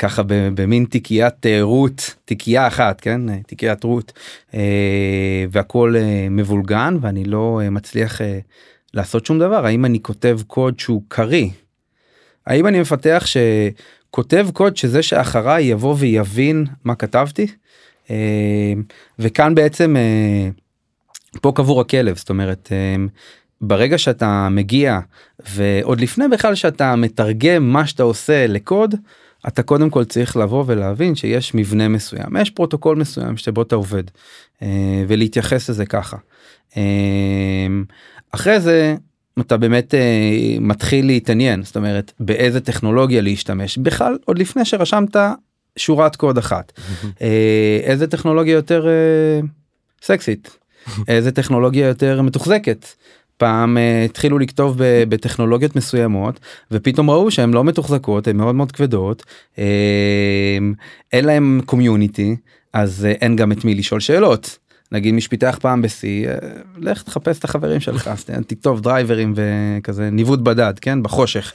ככה 0.00 0.22
במין 0.28 0.84
תיקיית 0.84 1.46
root 1.60 2.14
תיקייה 2.24 2.66
אחת 2.66 3.00
כן? 3.00 3.42
תיקיית 3.42 3.84
root 3.84 4.12
והכל 5.50 5.94
מבולגן 6.30 6.96
ואני 7.00 7.24
לא 7.24 7.60
מצליח 7.70 8.20
לעשות 8.94 9.26
שום 9.26 9.38
דבר. 9.38 9.66
האם 9.66 9.84
אני 9.84 10.02
כותב 10.02 10.38
קוד 10.46 10.78
שהוא 10.80 11.02
קריא. 11.08 11.48
האם 12.46 12.66
אני 12.66 12.80
מפתח 12.80 13.26
שכותב 13.26 14.48
קוד 14.52 14.76
שזה 14.76 15.02
שאחריי 15.02 15.64
יבוא 15.64 15.94
ויבין 15.98 16.66
מה 16.84 16.94
כתבתי? 16.94 17.46
אה, 18.10 18.72
וכאן 19.18 19.54
בעצם 19.54 19.96
אה, 19.96 20.48
פה 21.42 21.52
קבור 21.54 21.80
הכלב. 21.80 22.16
זאת 22.16 22.30
אומרת 22.30 22.68
אה, 22.72 22.96
ברגע 23.60 23.98
שאתה 23.98 24.48
מגיע 24.50 25.00
ועוד 25.48 26.00
לפני 26.00 26.28
בכלל 26.28 26.54
שאתה 26.54 26.96
מתרגם 26.96 27.72
מה 27.72 27.86
שאתה 27.86 28.02
עושה 28.02 28.46
לקוד 28.46 28.94
אתה 29.48 29.62
קודם 29.62 29.90
כל 29.90 30.04
צריך 30.04 30.36
לבוא 30.36 30.64
ולהבין 30.66 31.14
שיש 31.14 31.54
מבנה 31.54 31.88
מסוים 31.88 32.36
יש 32.40 32.50
פרוטוקול 32.50 32.96
מסוים 32.96 33.36
שבו 33.36 33.62
אתה 33.62 33.76
עובד 33.76 34.02
ולהתייחס 35.08 35.70
לזה 35.70 35.86
ככה. 35.86 36.16
אחרי 38.32 38.60
זה 38.60 38.96
אתה 39.40 39.56
באמת 39.56 39.94
אה, 39.94 40.56
מתחיל 40.60 41.06
להתעניין 41.06 41.62
זאת 41.62 41.76
אומרת 41.76 42.12
באיזה 42.20 42.60
טכנולוגיה 42.60 43.20
להשתמש. 43.20 43.78
בכלל 43.78 44.18
עוד 44.24 44.38
לפני 44.38 44.64
שרשמת 44.64 45.16
שורת 45.76 46.16
קוד 46.16 46.38
אחת. 46.38 46.72
אה, 47.22 47.80
איזה 47.82 48.06
טכנולוגיה 48.06 48.52
יותר 48.52 48.88
אה, 48.88 49.40
סקסית? 50.02 50.58
איזה 51.08 51.32
טכנולוגיה 51.32 51.86
יותר 51.86 52.22
מתוחזקת 52.22 52.86
פעם 53.40 53.76
uh, 53.76 54.04
התחילו 54.04 54.38
לכתוב 54.38 54.76
בטכנולוגיות 55.08 55.76
מסוימות 55.76 56.40
ופתאום 56.70 57.10
ראו 57.10 57.30
שהן 57.30 57.50
לא 57.54 57.64
מתוחזקות 57.64 58.28
הן 58.28 58.36
מאוד 58.36 58.54
מאוד 58.54 58.72
כבדות 58.72 59.24
uh, 59.56 59.58
אין 61.12 61.24
להם 61.24 61.60
קומיוניטי 61.66 62.36
אז 62.72 63.06
uh, 63.10 63.18
אין 63.20 63.36
גם 63.36 63.52
את 63.52 63.64
מי 63.64 63.74
לשאול 63.74 64.00
שאלות 64.00 64.58
נגיד 64.92 65.14
מי 65.14 65.20
שפיתח 65.20 65.58
פעם 65.60 65.82
בשיא 65.82 66.28
אה, 66.28 66.34
לך 66.78 67.02
תחפש 67.02 67.38
את 67.38 67.44
החברים 67.44 67.80
שלך 67.80 68.10
תכתוב 68.46 68.80
דרייברים 68.80 69.34
וכזה 69.36 70.10
ניווט 70.10 70.40
בדד 70.40 70.78
כן 70.80 71.02
בחושך. 71.02 71.52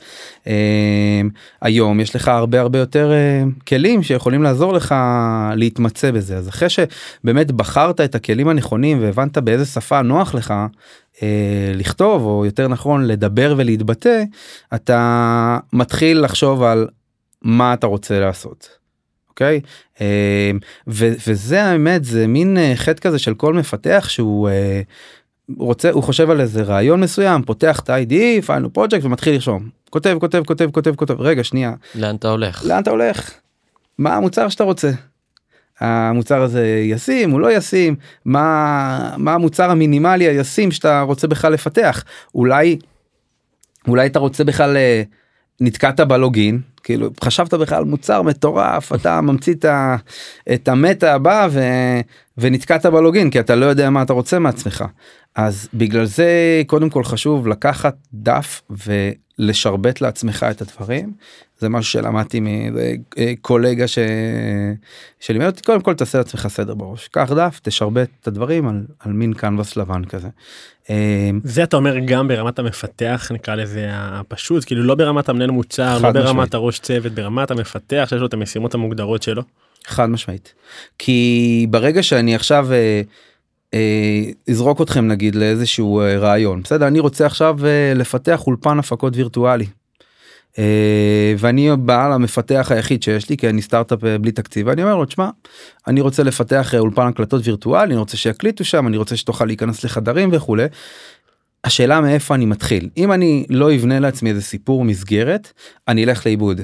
אה, 0.48 1.22
היום 1.62 2.00
יש 2.00 2.16
לך 2.16 2.28
הרבה 2.28 2.62
הרבה 2.62 2.80
יותר 2.80 3.12
אה, 3.12 3.44
כלים 3.68 4.04
שיכולים 4.04 4.44
לעזור 4.44 4.74
לך 4.74 4.96
להתמצא 5.56 6.12
בזה 6.12 6.38
אז 6.38 6.50
אחרי 6.50 6.70
שבאמת 6.70 7.52
בחרת 7.52 8.02
את 8.02 8.16
הכלים 8.16 8.48
הנכונים 8.48 9.02
והבנת 9.02 9.38
באיזה 9.38 9.66
שפה 9.66 10.02
נוח 10.02 10.36
לך 10.36 10.54
לכתוב 11.76 12.26
או 12.26 12.46
יותר 12.46 12.68
נכון 12.68 13.06
לדבר 13.06 13.54
ולהתבטא 13.58 14.24
אתה 14.76 15.58
מתחיל 15.74 16.20
לחשוב 16.22 16.64
על 16.64 16.88
מה 17.42 17.74
אתה 17.74 17.88
רוצה 17.88 18.20
לעשות. 18.20 18.85
אוקיי? 19.36 19.62
אמ, 20.02 20.60
וזה 21.28 21.64
האמת 21.64 22.06
זה 22.06 22.28
מין 22.28 22.58
אה, 22.58 22.74
חטא 22.76 23.02
כזה 23.02 23.20
של 23.20 23.34
כל 23.34 23.54
מפתח 23.54 24.06
שהוא 24.10 24.50
אה, 24.50 24.82
רוצה 25.58 25.92
הוא 25.92 26.04
חושב 26.04 26.30
על 26.30 26.42
איזה 26.42 26.64
רעיון 26.64 27.02
מסוים 27.02 27.44
פותח 27.44 27.80
את 27.80 27.90
ה-ID 27.90 28.42
פיילנו 28.46 28.74
פרויקט 28.74 29.04
ומתחיל 29.04 29.34
לרשום. 29.34 29.70
כותב 29.90 30.18
כותב 30.20 30.44
כותב 30.46 30.70
כותב 30.72 30.96
כותב. 30.96 31.22
רגע 31.22 31.44
שנייה. 31.44 31.74
לאן 31.96 32.16
אתה 32.16 32.30
הולך? 32.30 32.66
לאן 32.66 32.84
אתה 32.84 32.92
הולך? 32.92 33.32
מה 33.98 34.16
המוצר 34.16 34.50
שאתה 34.50 34.64
רוצה. 34.64 34.92
המוצר 35.80 36.42
הזה 36.42 36.68
ישים 36.68 37.32
הוא 37.32 37.40
לא 37.40 37.52
ישים? 37.52 37.96
מה 38.26 39.14
מה 39.18 39.34
המוצר 39.34 39.72
המינימלי 39.72 40.28
הישים 40.28 40.72
שאתה 40.72 41.02
רוצה 41.02 41.28
בכלל 41.28 41.54
לפתח? 41.54 42.04
אולי 42.36 42.78
אולי 43.88 44.08
אתה 44.08 44.20
רוצה 44.20 44.44
בכלל 44.44 44.78
אה, 44.78 45.04
נתקעת 45.62 46.00
בלוגין 46.00 46.62
כאילו 46.86 47.10
חשבת 47.24 47.54
בכלל 47.54 47.84
מוצר 47.84 48.22
מטורף 48.22 48.94
אתה 48.94 49.22
ממציא 49.22 49.56
את 50.54 50.68
המטה 50.68 51.14
הבא 51.14 51.48
ו, 51.52 51.62
ונתקעת 52.38 52.86
בלוגין 52.86 53.30
כי 53.30 53.40
אתה 53.40 53.56
לא 53.56 53.66
יודע 53.66 53.90
מה 53.90 54.02
אתה 54.02 54.14
רוצה 54.14 54.40
מעצמך. 54.40 54.86
אז 55.36 55.68
בגלל 55.74 56.06
זה 56.06 56.62
קודם 56.68 56.90
כל 56.90 57.04
חשוב 57.04 57.48
לקחת 57.48 57.96
דף 58.14 58.62
ולשרבט 58.70 60.02
לעצמך 60.02 60.46
את 60.52 60.62
הדברים 60.62 61.14
זה 61.60 61.70
משהו 61.70 61.92
שלמדתי 61.92 62.42
מקולגה 63.18 63.88
ש... 63.88 64.00
שלימד 65.20 65.46
אותי 65.46 65.62
קודם 65.62 65.82
כל 65.82 65.94
תעשה 65.94 66.18
לעצמך 66.18 66.48
סדר 66.48 66.74
בראש 66.74 67.08
קח 67.08 67.32
דף 67.32 67.60
תשרבט 67.64 68.10
את 68.22 68.28
הדברים 68.28 68.68
על, 68.68 68.86
על 69.00 69.14
מין 69.14 69.34
קנבס 69.34 69.78
לבן 69.78 70.06
כזה. 70.06 70.28
אמ, 70.90 71.40
זה 71.44 71.64
אתה 71.64 71.78
אומר 71.78 72.00
גם 72.06 72.28
ברמת 72.28 72.60
המפתח 72.60 73.32
נקרא 73.34 73.56
לזה 73.56 73.88
הפשוט 73.92 74.66
כאילו 74.66 74.84
לא 74.84 74.96
ברמת 74.96 75.30
המנהל 75.30 75.52
מוצר 75.52 75.98
לא 76.02 76.12
ברמת 76.12 76.30
משמעית. 76.30 76.54
הראש 76.54 76.80
צוות 76.80 77.12
ברמת 77.12 77.52
המפתח 77.52 78.06
שיש 78.10 78.20
לו 78.20 78.26
את 78.26 78.34
המשימות 78.34 78.74
המוגדרות 78.74 79.24
שלו. 79.24 79.42
חד 79.88 80.10
משמעית 80.10 80.54
כי 81.00 81.68
ברגע 81.70 82.04
שאני 82.04 82.36
עכשיו 82.36 82.68
אה, 82.72 83.02
אה, 83.74 84.24
אזרוק 84.50 84.82
אתכם 84.82 85.08
נגיד 85.08 85.36
לאיזשהו 85.36 86.02
אה, 86.02 86.18
רעיון 86.18 86.62
בסדר 86.62 86.88
אני 86.88 87.00
רוצה 87.00 87.26
עכשיו 87.26 87.58
לפתח 87.96 88.48
אולפן 88.48 88.80
הפקות 88.80 89.16
וירטואלי. 89.16 89.66
אה, 90.60 91.34
ואני 91.38 91.70
בעל 91.80 92.12
המפתח 92.12 92.72
היחיד 92.72 93.04
שיש 93.04 93.30
לי 93.30 93.38
כי 93.38 93.50
אני 93.50 93.62
סטארט-אפ 93.62 94.04
אה, 94.04 94.18
בלי 94.18 94.32
תקציב 94.32 94.68
ואני 94.68 94.84
אומר 94.84 94.96
לו 94.96 95.06
תשמע 95.06 95.30
אני 95.88 96.02
רוצה 96.02 96.24
לפתח 96.24 96.74
אה, 96.74 96.80
אולפן 96.80 97.08
הקלטות 97.08 97.42
וירטואלי 97.48 97.94
אני 97.94 98.00
רוצה 98.00 98.18
שיקליטו 98.18 98.64
שם 98.64 98.88
אני 98.88 98.98
רוצה 98.98 99.18
שתוכל 99.18 99.46
להיכנס 99.46 99.84
לחדרים 99.84 100.30
וכולי. 100.32 100.66
השאלה 101.64 102.02
מאיפה 102.02 102.36
אני 102.36 102.46
מתחיל 102.46 102.90
אם 102.98 103.12
אני 103.12 103.46
לא 103.50 103.76
אבנה 103.76 104.00
לעצמי 104.00 104.30
איזה 104.30 104.42
סיפור 104.42 104.86
מסגרת 104.86 105.52
אני 105.88 106.04
אלך 106.04 106.26
לאיבוד. 106.26 106.62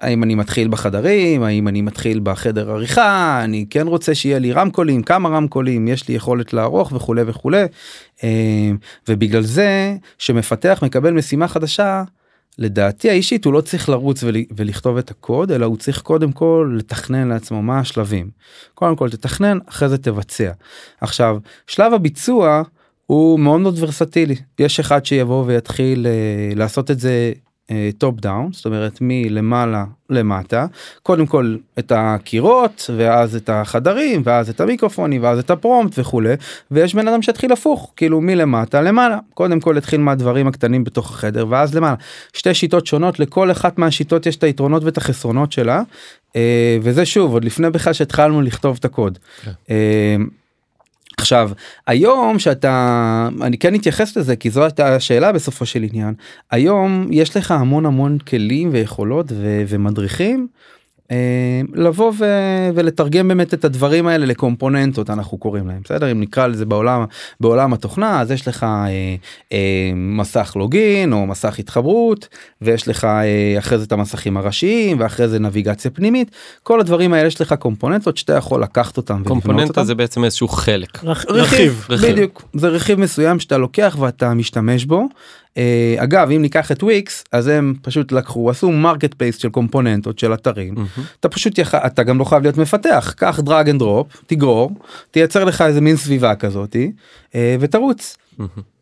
האם 0.00 0.22
אני 0.22 0.34
מתחיל 0.34 0.68
בחדרים 0.68 1.42
האם 1.42 1.68
אני 1.68 1.82
מתחיל 1.82 2.20
בחדר 2.22 2.70
עריכה 2.70 3.40
אני 3.44 3.66
כן 3.70 3.86
רוצה 3.86 4.14
שיהיה 4.14 4.38
לי 4.38 4.52
רמקולים 4.52 5.02
כמה 5.02 5.28
רמקולים 5.28 5.88
יש 5.88 6.08
לי 6.08 6.14
יכולת 6.14 6.52
לערוך 6.52 6.92
וכולי 6.92 7.22
וכולי 7.26 7.64
ובגלל 9.08 9.42
זה 9.42 9.96
שמפתח 10.18 10.80
מקבל 10.82 11.10
משימה 11.10 11.48
חדשה 11.48 12.02
לדעתי 12.58 13.10
האישית 13.10 13.44
הוא 13.44 13.52
לא 13.52 13.60
צריך 13.60 13.88
לרוץ 13.88 14.24
ולכתוב 14.56 14.96
את 14.96 15.10
הקוד 15.10 15.52
אלא 15.52 15.66
הוא 15.66 15.76
צריך 15.76 16.00
קודם 16.00 16.32
כל 16.32 16.76
לתכנן 16.78 17.28
לעצמו 17.28 17.62
מה 17.62 17.78
השלבים. 17.78 18.30
קודם 18.74 18.96
כל 18.96 19.10
תתכנן 19.10 19.58
אחרי 19.66 19.88
זה 19.88 19.98
תבצע. 19.98 20.52
עכשיו 21.00 21.36
שלב 21.66 21.92
הביצוע 21.92 22.62
הוא 23.06 23.40
מאוד 23.40 23.60
מאוד 23.60 23.74
ורסטילי 23.78 24.36
יש 24.58 24.80
אחד 24.80 25.04
שיבוא 25.04 25.44
ויתחיל 25.46 26.06
uh, 26.06 26.58
לעשות 26.58 26.90
את 26.90 27.00
זה 27.00 27.32
top 27.98 28.18
uh, 28.18 28.20
down 28.20 28.52
זאת 28.52 28.66
אומרת 28.66 28.98
מלמעלה 29.00 29.84
למטה 30.10 30.66
קודם 31.02 31.26
כל 31.26 31.56
את 31.78 31.92
הקירות 31.94 32.90
ואז 32.96 33.36
את 33.36 33.48
החדרים 33.48 34.22
ואז 34.24 34.50
את 34.50 34.60
המיקרופונים 34.60 35.22
ואז 35.22 35.38
את 35.38 35.50
הפרומט 35.50 35.98
וכולי 35.98 36.34
ויש 36.70 36.94
בן 36.94 37.08
אדם 37.08 37.22
שהתחיל 37.22 37.52
הפוך 37.52 37.92
כאילו 37.96 38.20
מלמטה 38.20 38.80
למעלה 38.80 39.18
קודם 39.34 39.60
כל 39.60 39.76
התחיל 39.76 40.00
מהדברים 40.00 40.46
הקטנים 40.46 40.84
בתוך 40.84 41.10
החדר 41.10 41.46
ואז 41.48 41.74
למעלה 41.74 41.94
שתי 42.32 42.54
שיטות 42.54 42.86
שונות 42.86 43.20
לכל 43.20 43.50
אחת 43.50 43.78
מהשיטות 43.78 44.26
יש 44.26 44.36
את 44.36 44.44
היתרונות 44.44 44.84
ואת 44.84 44.96
החסרונות 44.96 45.52
שלה 45.52 45.82
אה, 46.36 46.78
וזה 46.82 47.06
שוב 47.06 47.32
עוד 47.32 47.44
לפני 47.44 47.70
בכלל 47.70 47.92
שהתחלנו 47.92 48.42
לכתוב 48.42 48.76
את 48.80 48.84
הקוד. 48.84 49.18
כן. 49.42 49.52
עכשיו 51.22 51.50
היום 51.86 52.38
שאתה 52.38 53.28
אני 53.42 53.58
כן 53.58 53.74
אתייחס 53.74 54.16
לזה 54.16 54.36
כי 54.36 54.50
זו 54.50 54.62
הייתה 54.62 54.94
השאלה 54.94 55.32
בסופו 55.32 55.66
של 55.66 55.82
עניין 55.82 56.14
היום 56.50 57.06
יש 57.10 57.36
לך 57.36 57.50
המון 57.50 57.86
המון 57.86 58.18
כלים 58.18 58.68
ויכולות 58.72 59.32
ו- 59.32 59.62
ומדריכים 59.68 60.48
לבוא 61.74 62.12
ו... 62.18 62.24
ולתרגם 62.74 63.28
באמת 63.28 63.54
את 63.54 63.64
הדברים 63.64 64.06
האלה 64.06 64.26
לקומפוננטות 64.26 65.10
אנחנו 65.10 65.38
קוראים 65.38 65.68
להם 65.68 65.80
בסדר 65.84 66.12
אם 66.12 66.20
נקרא 66.20 66.46
לזה 66.46 66.66
בעולם 66.66 67.04
בעולם 67.40 67.72
התוכנה 67.72 68.20
אז 68.20 68.30
יש 68.30 68.48
לך 68.48 68.62
אה, 68.62 68.86
אה, 69.52 69.58
מסך 69.94 70.52
לוגין 70.56 71.12
או 71.12 71.26
מסך 71.26 71.58
התחברות 71.58 72.28
ויש 72.62 72.88
לך 72.88 73.04
אה, 73.04 73.54
אחרי 73.58 73.78
זה 73.78 73.84
את 73.84 73.92
המסכים 73.92 74.36
הראשיים 74.36 75.00
ואחרי 75.00 75.28
זה 75.28 75.38
נביגציה 75.38 75.90
פנימית 75.90 76.30
כל 76.62 76.80
הדברים 76.80 77.12
האלה 77.12 77.26
יש 77.26 77.40
לך 77.40 77.52
קומפוננטות 77.52 78.16
שאתה 78.16 78.32
יכול 78.32 78.62
לקחת 78.62 78.96
אותם 78.96 79.14
ולבנות 79.14 79.30
אותם. 79.36 79.46
קומפוננטה 79.48 79.84
זה 79.84 79.94
בעצם 79.94 80.24
איזשהו 80.24 80.48
חלק. 80.48 81.04
רכ- 81.04 81.26
רכיב, 81.30 81.86
רכיב. 81.90 82.10
בדיוק 82.12 82.42
זה 82.54 82.68
רכיב 82.68 83.00
מסוים 83.00 83.40
שאתה 83.40 83.58
לוקח 83.58 83.96
ואתה 84.00 84.34
משתמש 84.34 84.84
בו. 84.84 85.08
אה, 85.56 85.94
אגב 85.98 86.30
אם 86.30 86.42
ניקח 86.42 86.72
את 86.72 86.82
וויקס 86.82 87.24
אז 87.32 87.48
הם 87.48 87.74
פשוט 87.82 88.12
לקחו 88.12 88.50
עשו 88.50 88.72
marketplace 88.72 89.36
של 89.36 89.48
קומפוננטות 89.48 90.18
של 90.18 90.34
אתרים 90.34 90.74
מהמם. 90.74 90.86
אתה 91.20 91.28
פשוט 91.28 91.58
יח... 91.58 91.74
אתה 91.74 92.02
גם 92.02 92.18
לא 92.18 92.24
חייב 92.24 92.42
להיות 92.42 92.56
מפתח 92.56 93.14
קח 93.16 93.40
drag 93.40 93.68
and 93.68 93.78
drop 93.78 94.06
תגרור 94.26 94.70
תייצר 95.10 95.44
לך 95.44 95.62
איזה 95.62 95.80
מין 95.80 95.96
סביבה 95.96 96.34
כזאתי 96.34 96.92
אה, 97.34 97.56
ותרוץ. 97.60 98.16
מהמם. 98.38 98.72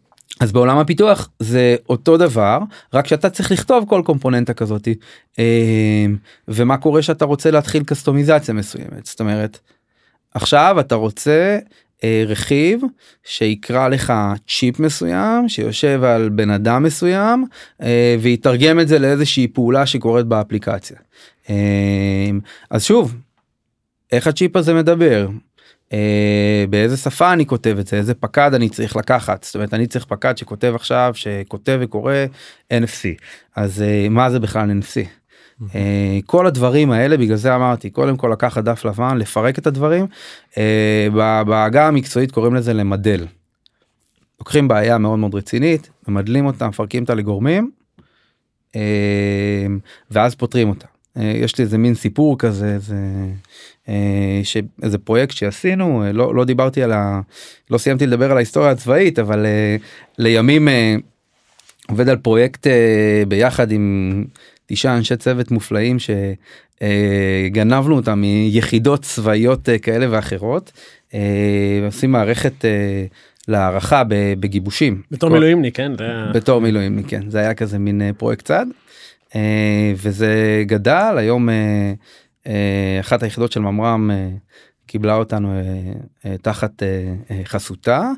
אז 0.40 0.52
בעולם 0.52 0.78
הפיתוח 0.78 1.28
זה 1.38 1.76
אותו 1.88 2.16
דבר 2.16 2.59
רק 2.94 3.06
שאתה 3.06 3.30
צריך 3.30 3.52
לכתוב 3.52 3.85
כל 3.88 4.02
קומפוננטה 4.04 4.54
כזאתי 4.54 4.94
אה, 5.38 6.06
ומה 6.48 6.76
קורה 6.76 7.02
שאתה 7.02 7.24
רוצה 7.24 7.50
להתחיל 7.50 7.83
קסטומיזציה 7.85 8.54
מסוימת 8.54 9.06
זאת 9.06 9.20
אומרת 9.20 9.59
עכשיו 10.35 10.76
אתה 10.80 10.94
רוצה 10.94 11.59
רכיב 12.26 12.80
שיקרא 13.24 13.88
לך 13.88 14.12
צ'יפ 14.48 14.80
מסוים 14.80 15.48
שיושב 15.48 16.04
על 16.04 16.28
בן 16.28 16.50
אדם 16.50 16.82
מסוים 16.82 17.44
אה, 17.82 18.16
ויתרגם 18.20 18.80
את 18.80 18.88
זה 18.88 18.98
לאיזושהי 18.98 19.48
פעולה 19.48 19.86
שקורית 19.86 20.26
באפליקציה. 20.26 20.96
אה, 21.50 22.30
אז 22.70 22.84
שוב 22.84 23.14
איך 24.12 24.26
הצ'יפ 24.26 24.56
הזה 24.56 24.74
מדבר 24.74 25.28
אה, 25.92 26.64
באיזה 26.70 26.96
שפה 26.96 27.32
אני 27.32 27.46
כותב 27.46 27.76
את 27.80 27.86
זה 27.86 27.96
איזה 27.96 28.14
פקד 28.14 28.54
אני 28.54 28.68
צריך 28.68 28.96
לקחת 28.96 29.44
זאת 29.44 29.54
אומרת 29.54 29.74
אני 29.74 29.86
צריך 29.86 30.04
פקד 30.04 30.36
שכותב 30.36 30.72
עכשיו 30.74 31.12
שכותב 31.14 31.78
וקורא 31.80 32.14
NFC 32.72 33.22
אז 33.56 33.82
אה, 33.82 34.06
מה 34.10 34.30
זה 34.30 34.40
בכלל 34.40 34.70
NFC. 34.70 35.19
אה, 35.74 36.18
כל 36.26 36.46
הדברים 36.46 36.90
האלה 36.90 37.16
בגלל 37.16 37.36
זה 37.36 37.54
אמרתי 37.56 37.90
קודם 37.90 38.16
כל 38.16 38.30
לקחת 38.32 38.64
דף 38.64 38.84
לבן 38.84 39.16
לפרק 39.18 39.58
את 39.58 39.66
הדברים 39.66 40.06
אה, 40.58 41.08
בעגה 41.46 41.88
המקצועית 41.88 42.30
קוראים 42.32 42.54
לזה 42.54 42.72
למדל. 42.74 43.26
לוקחים 44.40 44.68
בעיה 44.68 44.98
מאוד 44.98 45.18
מאוד 45.18 45.34
רצינית 45.34 45.90
ממדלים 46.08 46.46
אותה 46.46 46.68
מפרקים 46.68 47.02
אותה 47.02 47.14
לגורמים 47.14 47.70
אה, 48.76 48.80
ואז 50.10 50.34
פותרים 50.34 50.68
אותה. 50.68 50.86
יש 51.16 51.58
לי 51.58 51.64
איזה 51.64 51.78
מין 51.78 51.94
סיפור 51.94 52.38
כזה 52.38 52.78
ש- 54.42 54.56
איזה 54.82 54.98
פרויקט 54.98 55.34
שעשינו 55.36 56.04
לא 56.12 56.34
לא 56.34 56.44
דיברתי 56.44 56.82
על 56.82 56.92
ה... 56.92 57.20
לא 57.70 57.78
סיימתי 57.78 58.06
לדבר 58.06 58.30
על 58.30 58.36
ההיסטוריה 58.36 58.70
הצבאית 58.70 59.18
אבל 59.18 59.46
לימים 60.18 60.68
עובד 61.88 62.08
על 62.08 62.16
פרויקט 62.16 62.66
ביחד 63.28 63.72
עם 63.72 64.24
תשעה 64.72 64.96
אנשי 64.96 65.16
צוות 65.16 65.50
מופלאים 65.50 65.96
שגנבנו 65.98 67.96
אותם 67.96 68.20
מיחידות 68.20 69.02
צבאיות 69.02 69.68
אה, 69.68 69.78
כאלה 69.78 70.06
ואחרות. 70.11 70.72
אה, 71.14 71.20
עושים 71.87 72.12
מערכת 72.12 72.64
אה, 72.64 73.04
להערכה 73.48 74.02
בגיבושים. 74.40 75.02
בתור 75.11 75.28
כל- 75.30 75.35
מילואימניק 75.35 75.76
כן 75.76 75.92
בתור 76.35 76.61
מילואימניק 76.61 77.06
כן 77.09 77.30
זה 77.30 77.38
היה 77.38 77.54
כזה 77.54 77.78
מין 77.78 78.02
אה, 78.02 78.11
פרויקט 78.18 78.44
צד 78.44 78.66
אה, 79.35 79.92
וזה 79.96 80.62
גדל 80.66 81.14
היום 81.18 81.48
אה, 81.48 81.92
אה, 82.46 82.96
אחת 83.00 83.22
היחידות 83.22 83.52
של 83.52 83.61
ממר"ם 83.61 84.11
אה, 84.11 84.28
קיבלה 84.87 85.14
אותנו 85.14 85.52
אה, 85.52 85.62
אה, 86.30 86.37
תחת 86.38 86.83
אה, 86.83 86.88
אה, 87.30 87.40
חסותה. 87.44 88.11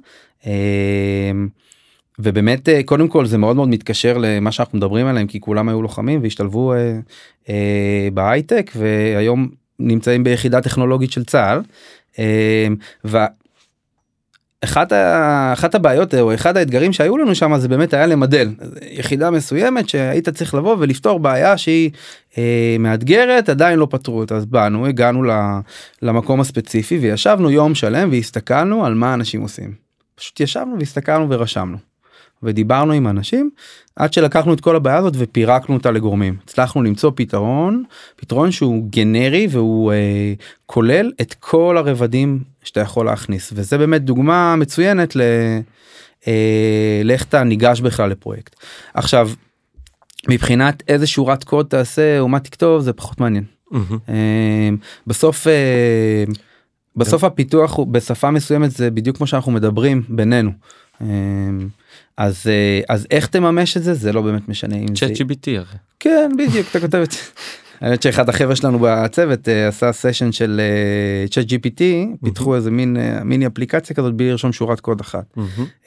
אה, 2.19 2.25
ובאמת 2.25 2.69
אה, 2.69 2.83
קודם 2.83 3.09
כל 3.09 3.27
זה 3.27 3.39
מאוד 3.39 3.57
מאוד 3.57 3.69
מתקשר 3.69 4.19
למה 4.19 4.53
שאנחנו 4.53 4.79
מדברים 4.79 5.07
עליהם 5.07 5.27
כי 5.27 5.41
כולם 5.41 5.69
היו 5.69 5.83
לוחמים 5.83 6.23
והשתלבו 6.23 6.73
אה, 6.73 6.99
אה, 7.49 8.09
בהייטק 8.15 8.71
והיום 8.77 9.49
נמצאים 9.79 10.25
ביחידה 10.25 10.61
טכנולוגית 10.61 11.13
של 11.13 11.25
צה"ל. 11.25 11.61
אה, 12.19 12.67
וה- 13.05 13.27
אחת, 14.65 14.93
ה... 14.93 15.53
אחת 15.53 15.75
הבעיות 15.75 16.15
או 16.15 16.35
אחד 16.35 16.57
האתגרים 16.57 16.93
שהיו 16.93 17.19
לנו 17.19 17.35
שם 17.35 17.59
זה 17.59 17.69
באמת 17.69 17.95
היה 17.95 18.07
למדל 18.07 18.49
יחידה 18.91 19.31
מסוימת 19.31 19.89
שהיית 19.89 20.29
צריך 20.29 20.55
לבוא 20.55 20.77
ולפתור 20.79 21.21
בעיה 21.21 21.59
שהיא 21.59 21.91
אה, 22.39 22.77
מאתגרת 22.79 23.49
עדיין 23.49 23.79
לא 23.79 23.87
פתרו 23.91 24.19
אותה 24.19 24.37
אז 24.37 24.47
באנו 24.47 24.87
הגענו 24.87 25.23
ל... 25.23 25.31
למקום 26.03 26.41
הספציפי 26.41 26.99
וישבנו 26.99 27.51
יום 27.51 27.75
שלם 27.75 28.11
והסתכלנו 28.11 28.87
על 28.87 28.95
מה 28.95 29.15
אנשים 29.15 29.41
עושים. 29.41 29.75
פשוט 30.15 30.41
ישבנו 30.41 30.77
והסתכלנו 30.79 31.31
ורשמנו. 31.31 31.92
ודיברנו 32.43 32.93
עם 32.93 33.09
אנשים 33.09 33.51
עד 33.97 34.13
שלקחנו 34.13 34.55
את 34.55 34.61
כל 34.61 34.77
הבעיה 34.77 34.97
הזאת 34.97 35.15
ופירקנו 35.17 35.75
אותה 35.75 35.91
לגורמים 35.91 36.37
הצלחנו 36.45 36.83
למצוא 36.83 37.11
פתרון 37.15 37.85
פתרון 38.17 38.51
שהוא 38.51 38.87
גנרי 38.91 39.47
והוא 39.51 39.93
אה, 39.93 40.33
כולל 40.67 41.13
את 41.21 41.35
כל 41.41 41.77
הרבדים 41.79 42.41
שאתה 42.65 42.81
יכול 42.81 43.07
להכניס 43.07 43.53
וזה 43.55 43.79
באמת 43.79 44.03
דוגמה 44.03 44.57
מצוינת 44.57 45.17
ל... 45.17 45.21
אה, 46.29 47.01
לאיך 47.05 47.25
אתה 47.25 47.45
ניגש 47.45 47.81
בכלל 47.81 48.11
לפרויקט. 48.11 48.57
עכשיו 48.95 49.31
מבחינת 50.29 50.83
איזה 50.89 51.07
שורת 51.07 51.45
קוד 51.45 51.67
תעשה 51.67 52.21
או 52.21 52.29
מה 52.29 52.41
תכתוב 52.41 52.83
זה 52.83 52.93
פחות 52.93 53.21
מעניין. 53.21 53.45
מהמם. 53.71 53.99
אה, 54.09 54.69
בסוף 55.07 55.47
אה, 55.47 56.25
בסוף 56.97 57.25
הפיתוח 57.25 57.77
הוא 57.77 57.87
בשפה 57.87 58.31
מסוימת 58.31 58.71
זה 58.71 58.91
בדיוק 58.91 59.17
כמו 59.17 59.27
שאנחנו 59.27 59.53
מדברים 59.53 60.03
בינינו. 60.09 60.51
אה, 62.19 62.25
אז 62.25 62.47
אה, 62.47 62.81
אז 62.89 63.07
איך 63.11 63.27
תממש 63.27 63.77
את 63.77 63.83
זה 63.83 63.95
זה 63.95 64.13
לא 64.13 64.23
באמת 64.23 64.49
משנה 64.49 64.77
אם 64.77 64.87
זה 64.89 64.95
צ'אט 64.95 65.11
GBT 65.11 65.49
הרי. 65.57 65.79
כן 66.01 66.31
בדיוק 66.39 66.67
אתה 66.71 66.81
כותב 66.81 66.99
את 66.99 67.11
זה. 67.11 67.19
האמת 67.83 68.03
שאחד 68.03 68.29
החבר'ה 68.29 68.57
שלנו 68.57 68.79
בצוות 68.79 69.49
אה, 69.49 69.69
עשה 69.69 69.93
סשן 69.93 70.33
של 70.33 70.61
צ'אט 71.31 71.47
gpt 71.47 71.83
פיתחו 72.25 72.55
איזה 72.55 72.71
מין 72.71 72.97
אה, 72.97 73.25
מיני 73.25 73.47
אפליקציה 73.47 73.97
כזאת 73.97 74.15
בלי 74.15 74.31
לרשום 74.31 74.53
שורת 74.53 74.81
קוד 74.81 75.01
אחת. 75.01 75.37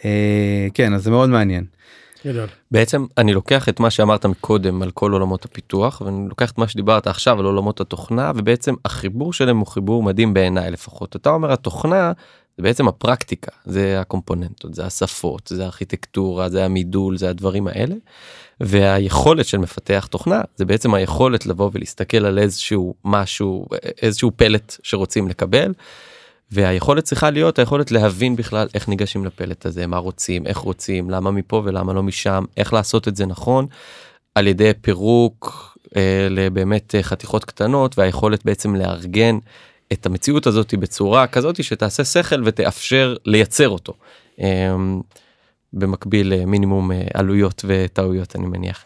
אה, 0.06 0.68
כן 0.74 0.94
אז 0.94 1.04
זה 1.04 1.12
מאוד 1.12 1.30
מעניין. 1.30 1.66
גדול. 2.26 2.48
בעצם 2.72 3.06
אני 3.18 3.34
לוקח 3.34 3.70
את 3.70 3.80
מה 3.80 3.90
שאמרת 3.90 4.26
מקודם 4.26 4.82
על 4.82 4.92
כל 4.92 5.12
עולמות 5.12 5.46
הפיתוח 5.46 6.02
ואני 6.02 6.30
לוקח 6.30 6.52
את 6.52 6.58
מה 6.58 6.68
שדיברת 6.68 7.08
עכשיו 7.08 7.40
על 7.40 7.46
עולמות 7.46 7.82
התוכנה 7.82 8.32
ובעצם 8.36 8.74
החיבור 8.86 9.34
שלהם 9.34 9.58
הוא 9.58 9.68
חיבור 9.68 10.04
מדהים 10.04 10.34
בעיניי 10.34 10.72
לפחות 10.72 11.16
אתה 11.16 11.30
אומר 11.30 11.52
התוכנה 11.52 12.12
זה 12.58 12.64
בעצם 12.64 12.88
הפרקטיקה 12.88 13.52
זה 13.66 14.00
הקומפוננטות 14.02 14.74
זה 14.74 14.86
השפות 14.86 15.48
זה 15.54 15.64
הארכיטקטורה 15.64 16.50
זה 16.50 16.66
המידול 16.66 17.18
זה 17.18 17.30
הדברים 17.30 17.68
האלה. 17.68 17.96
והיכולת 18.60 19.46
של 19.46 19.58
מפתח 19.58 20.08
תוכנה 20.12 20.42
זה 20.56 20.66
בעצם 20.66 20.94
היכולת 20.94 21.46
לבוא 21.46 21.70
ולהסתכל 21.74 22.26
על 22.26 22.40
איזשהו 22.40 22.96
משהו 23.06 23.66
איזשהו 24.02 24.32
פלט 24.36 24.76
שרוצים 24.84 25.28
לקבל. 25.28 25.74
והיכולת 26.52 27.04
צריכה 27.04 27.30
להיות 27.30 27.60
היכולת 27.60 27.92
להבין 27.92 28.36
בכלל 28.36 28.68
איך 28.74 28.88
ניגשים 28.88 29.26
לפלט 29.26 29.66
הזה 29.66 29.88
מה 29.88 29.98
רוצים 29.98 30.48
איך 30.48 30.58
רוצים 30.58 31.10
למה 31.10 31.32
מפה 31.32 31.62
ולמה 31.66 31.94
לא 31.94 32.04
משם 32.04 32.46
איך 32.58 32.74
לעשות 32.74 33.08
את 33.08 33.16
זה 33.16 33.26
נכון 33.26 33.68
על 34.36 34.48
ידי 34.48 34.72
פירוק 34.82 35.76
אה, 35.96 36.28
לבאמת 36.30 36.96
אה, 36.96 37.04
חתיכות 37.04 37.46
קטנות 37.46 37.98
והיכולת 37.98 38.46
בעצם 38.46 38.76
לארגן 38.76 39.38
את 40.00 40.06
המציאות 40.06 40.48
הזאת 40.48 40.74
בצורה 40.74 41.28
כזאת 41.28 41.64
שתעשה 41.64 42.04
שכל 42.04 42.42
ותאפשר 42.46 43.16
לייצר 43.26 43.70
אותו. 43.70 43.94
אה, 44.42 44.76
במקביל 45.74 46.34
למינימום 46.34 46.92
אה, 46.92 47.02
עלויות 47.14 47.66
וטעויות 47.68 48.36
אני 48.36 48.46
מניח. 48.46 48.84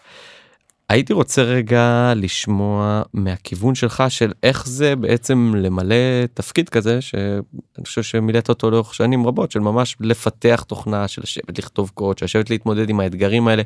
הייתי 0.89 1.13
רוצה 1.13 1.41
רגע 1.43 2.13
לשמוע 2.15 3.01
מהכיוון 3.13 3.75
שלך 3.75 4.03
של 4.09 4.31
איך 4.43 4.67
זה 4.67 4.95
בעצם 4.95 5.53
למלא 5.57 6.25
תפקיד 6.33 6.69
כזה 6.69 7.01
שאני 7.01 7.85
חושב 7.85 8.03
שמילאת 8.03 8.49
אותו 8.49 8.71
לאורך 8.71 8.93
שנים 8.93 9.27
רבות 9.27 9.51
של 9.51 9.59
ממש 9.59 9.97
לפתח 9.99 10.65
תוכנה 10.67 11.07
של 11.07 11.21
לשבת 11.21 11.59
לכתוב 11.59 11.91
קוד 11.93 12.17
של 12.17 12.25
לשבת 12.25 12.49
להתמודד 12.49 12.89
עם 12.89 12.99
האתגרים 12.99 13.47
האלה. 13.47 13.63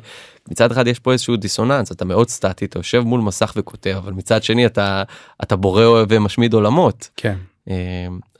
מצד 0.50 0.72
אחד 0.72 0.86
יש 0.86 0.98
פה 0.98 1.12
איזשהו 1.12 1.36
דיסוננס 1.36 1.92
אתה 1.92 2.04
מאוד 2.04 2.28
סטטי 2.28 2.64
אתה 2.64 2.78
יושב 2.78 3.00
מול 3.00 3.20
מסך 3.20 3.52
וכותב 3.56 3.94
אבל 3.98 4.12
מצד 4.12 4.42
שני 4.42 4.66
אתה 4.66 5.02
אתה 5.42 5.56
בורא 5.56 6.04
ומשמיד 6.08 6.52
עולמות 6.52 7.10
כן. 7.16 7.36
אה, 7.70 7.74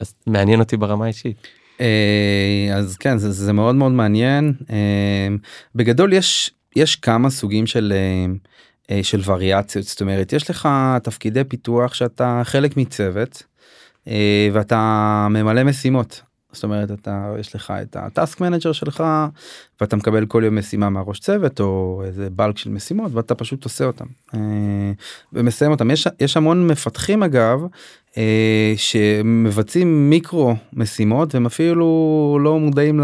אז 0.01 0.14
מעניין 0.27 0.61
אותי 0.61 0.77
ברמה 0.77 1.05
האישית. 1.05 1.37
אה, 1.81 2.70
אז 2.75 2.97
כן 2.97 3.18
זה, 3.18 3.33
זה 3.33 3.53
מאוד 3.53 3.75
מאוד 3.75 3.92
מעניין 3.92 4.53
אה, 4.70 5.29
בגדול 5.75 6.12
יש 6.12 6.51
יש 6.77 6.97
כמה 6.97 7.31
סוגים 7.31 7.66
של 7.66 7.92
של 9.03 9.20
וריאציות. 9.25 9.85
זאת 9.85 10.01
אומרת 10.01 10.33
יש 10.33 10.51
לך 10.51 10.68
תפקידי 11.03 11.44
פיתוח 11.44 11.94
שאתה 11.94 12.40
חלק 12.44 12.77
מצוות 12.77 13.42
אה, 14.09 14.49
ואתה 14.53 15.27
ממלא 15.31 15.64
משימות. 15.64 16.23
זאת 16.53 16.64
אומרת 16.64 16.90
אתה 16.90 17.35
יש 17.38 17.55
לך 17.55 17.73
את 17.83 17.97
ה 17.97 18.05
task 18.05 18.40
manager 18.40 18.73
שלך 18.73 19.05
ואתה 19.81 19.97
מקבל 19.97 20.27
כל 20.27 20.43
יום 20.45 20.59
משימה 20.59 20.91
מהראש 20.91 21.19
צוות 21.19 21.61
או 21.61 22.03
איזה 22.07 22.31
bulk 22.31 22.59
של 22.59 22.71
משימות 22.71 23.15
ואתה 23.15 23.35
פשוט 23.35 23.65
עושה 23.65 23.85
אותם 23.85 24.07
אה, 24.35 24.41
ומסיים 25.33 25.71
אותם 25.71 25.91
יש 25.91 26.09
יש 26.21 26.37
המון 26.37 26.67
מפתחים 26.67 27.23
אגב 27.23 27.61
אה, 28.17 28.73
שמבצעים 28.77 30.11
מיקרו 30.11 30.55
משימות 30.73 31.35
והם 31.35 31.47
אפילו 31.47 32.39
לא 32.41 32.59
מודעים 32.59 33.01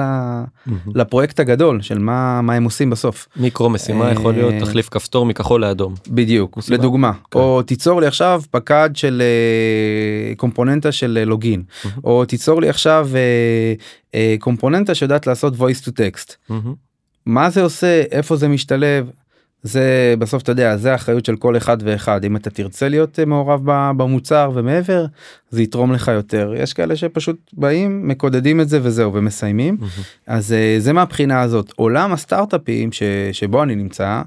לפרויקט 0.95 1.41
הגדול 1.41 1.83
של 1.83 1.99
מה 1.99 2.41
מה 2.41 2.55
הם 2.55 2.65
עושים 2.65 2.91
בסוף. 2.91 3.29
מיקרו 3.37 3.71
משימה 3.71 4.13
יכול 4.13 4.35
להיות 4.35 4.53
אה, 4.55 4.61
תחליף 4.61 4.89
כפתור 4.89 5.27
מכחול 5.27 5.61
לאדום. 5.61 5.95
בדיוק 6.09 6.57
משימה. 6.57 6.79
לדוגמה 6.79 7.13
כן. 7.13 7.39
או 7.39 7.63
תיצור 7.63 8.01
לי 8.01 8.07
עכשיו 8.07 8.43
פקד 8.51 8.91
של 8.95 9.23
אה, 9.23 10.35
קומפוננטה 10.35 10.93
של 10.93 11.19
אה, 11.21 11.25
לוגין. 11.25 11.63
או 12.05 12.25
תיצור 12.25 12.61
לי 12.61 12.69
עכשיו 12.69 13.09
אה, 13.15 13.21
אה, 14.10 14.10
קומפוננטה 14.39 14.95
שיודעת 14.95 15.27
לעשות 15.27 15.55
voice 15.55 15.85
to 15.85 15.91
text. 15.91 16.35
מהמם. 16.49 16.75
מה 17.27 17.51
זה 17.51 17.63
עושה? 17.63 18.03
איפה 18.11 18.37
זה 18.37 18.49
משתלב 18.49 19.11
זה 19.63 20.15
בסוף 20.19 20.43
אתה 20.43 20.53
יודע 20.53 20.77
זה 20.77 20.93
האחריות 20.93 21.25
של 21.25 21.37
כל 21.37 21.57
אחד 21.57 21.77
ואחד. 21.81 22.25
אם 22.25 22.37
אתה 22.37 22.51
תרצה 22.51 22.89
להיות 22.89 23.19
אה, 23.19 23.25
מעורב 23.25 23.61
במוצר 23.97 24.51
ומעבר 24.55 25.07
זה 25.51 25.63
יתרום 25.63 25.93
לך 25.93 26.09
יותר. 26.09 26.55
יש 26.57 26.73
כאלה 26.73 26.97
שפשוט 26.97 27.37
באים 27.53 28.09
מקודדים 28.09 28.61
את 28.61 28.69
זה 28.69 28.79
וזהו 28.83 29.15
ומסיימים. 29.15 29.77
אז 30.27 30.53
אה, 30.53 30.77
זה 30.79 30.93
מהבחינה 30.93 31.41
הזאת. 31.41 31.73
עולם 31.77 32.13
הסטארט-אפים 32.13 32.93
ש, 32.93 33.03
שבו 33.33 33.63
אני 33.63 33.75
נמצא 33.75 34.23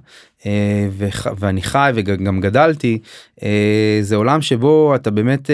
אה, 0.45 0.87
וח, 0.97 1.27
ואני 1.39 1.61
חי 1.61 1.91
וגם 1.95 2.41
גדלתי 2.41 2.99
זה 4.01 4.15
עולם 4.15 4.41
שבו 4.41 4.95
אתה 4.95 5.11
באמת 5.11 5.49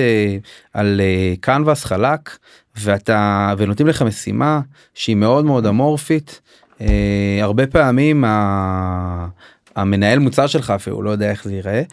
על 0.74 1.02
קנבס 1.40 1.86
חלק 1.86 2.38
ואתה 2.78 3.54
ונותנים 3.58 3.88
לך 3.88 4.02
משימה 4.02 4.62
שהיא 4.94 5.16
מאוד 5.16 5.46
מאוד 5.46 5.66
אמורפית. 5.66 6.42
אה, 6.82 7.40
הרבה 7.42 7.68
פעמים 7.68 8.26
ה, 8.26 9.28
המנהל 9.76 10.20
מוצר 10.20 10.48
שלך 10.48 10.70
אפילו 10.70 11.02
לא 11.02 11.10
יודע 11.10 11.32
איך 11.32 11.44
זה 11.44 11.54
ייראה. 11.54 11.84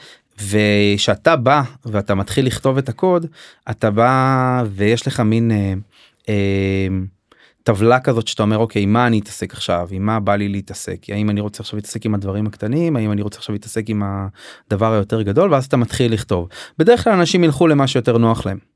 ושאתה 0.51 1.37
בא 1.37 1.63
ואתה 1.87 2.15
מתחיל 2.15 2.47
לכתוב 2.47 2.79
את 2.79 2.89
הקוד 2.89 3.27
אתה 3.71 3.91
בא 3.91 4.63
ויש 4.71 5.07
לך 5.07 5.21
מין 5.21 5.51
אה, 5.51 5.75
אה, 6.29 6.89
טבלה 7.63 8.01
כזאת 8.01 8.29
שאתה 8.29 8.43
אומר 8.43 8.59
אוקיי 8.59 8.87
מה 8.87 9.07
אני 9.07 9.19
אתעסק 9.19 9.53
עכשיו 9.53 9.89
עם 9.91 10.07
מה 10.07 10.21
בא 10.21 10.37
לי 10.37 10.49
להתעסק 10.49 11.07
האם 11.09 11.31
אני 11.31 11.41
רוצה 11.41 11.63
עכשיו 11.63 11.77
להתעסק 11.77 12.07
עם 12.07 12.15
הדברים 12.15 12.47
הקטנים 12.47 12.97
האם 12.97 13.13
אני 13.13 13.23
רוצה 13.23 13.39
עכשיו 13.39 13.53
להתעסק 13.53 13.89
עם 13.89 14.03
הדבר 14.69 14.93
היותר 14.93 15.23
גדול 15.23 15.53
ואז 15.53 15.65
אתה 15.65 15.77
מתחיל 15.77 16.13
לכתוב 16.13 16.49
בדרך 16.79 17.05
כלל 17.05 17.13
אנשים 17.13 17.45
ילכו 17.45 17.67
למה 17.67 17.87
שיותר 17.87 18.19
נוח 18.19 18.47
להם. 18.47 18.76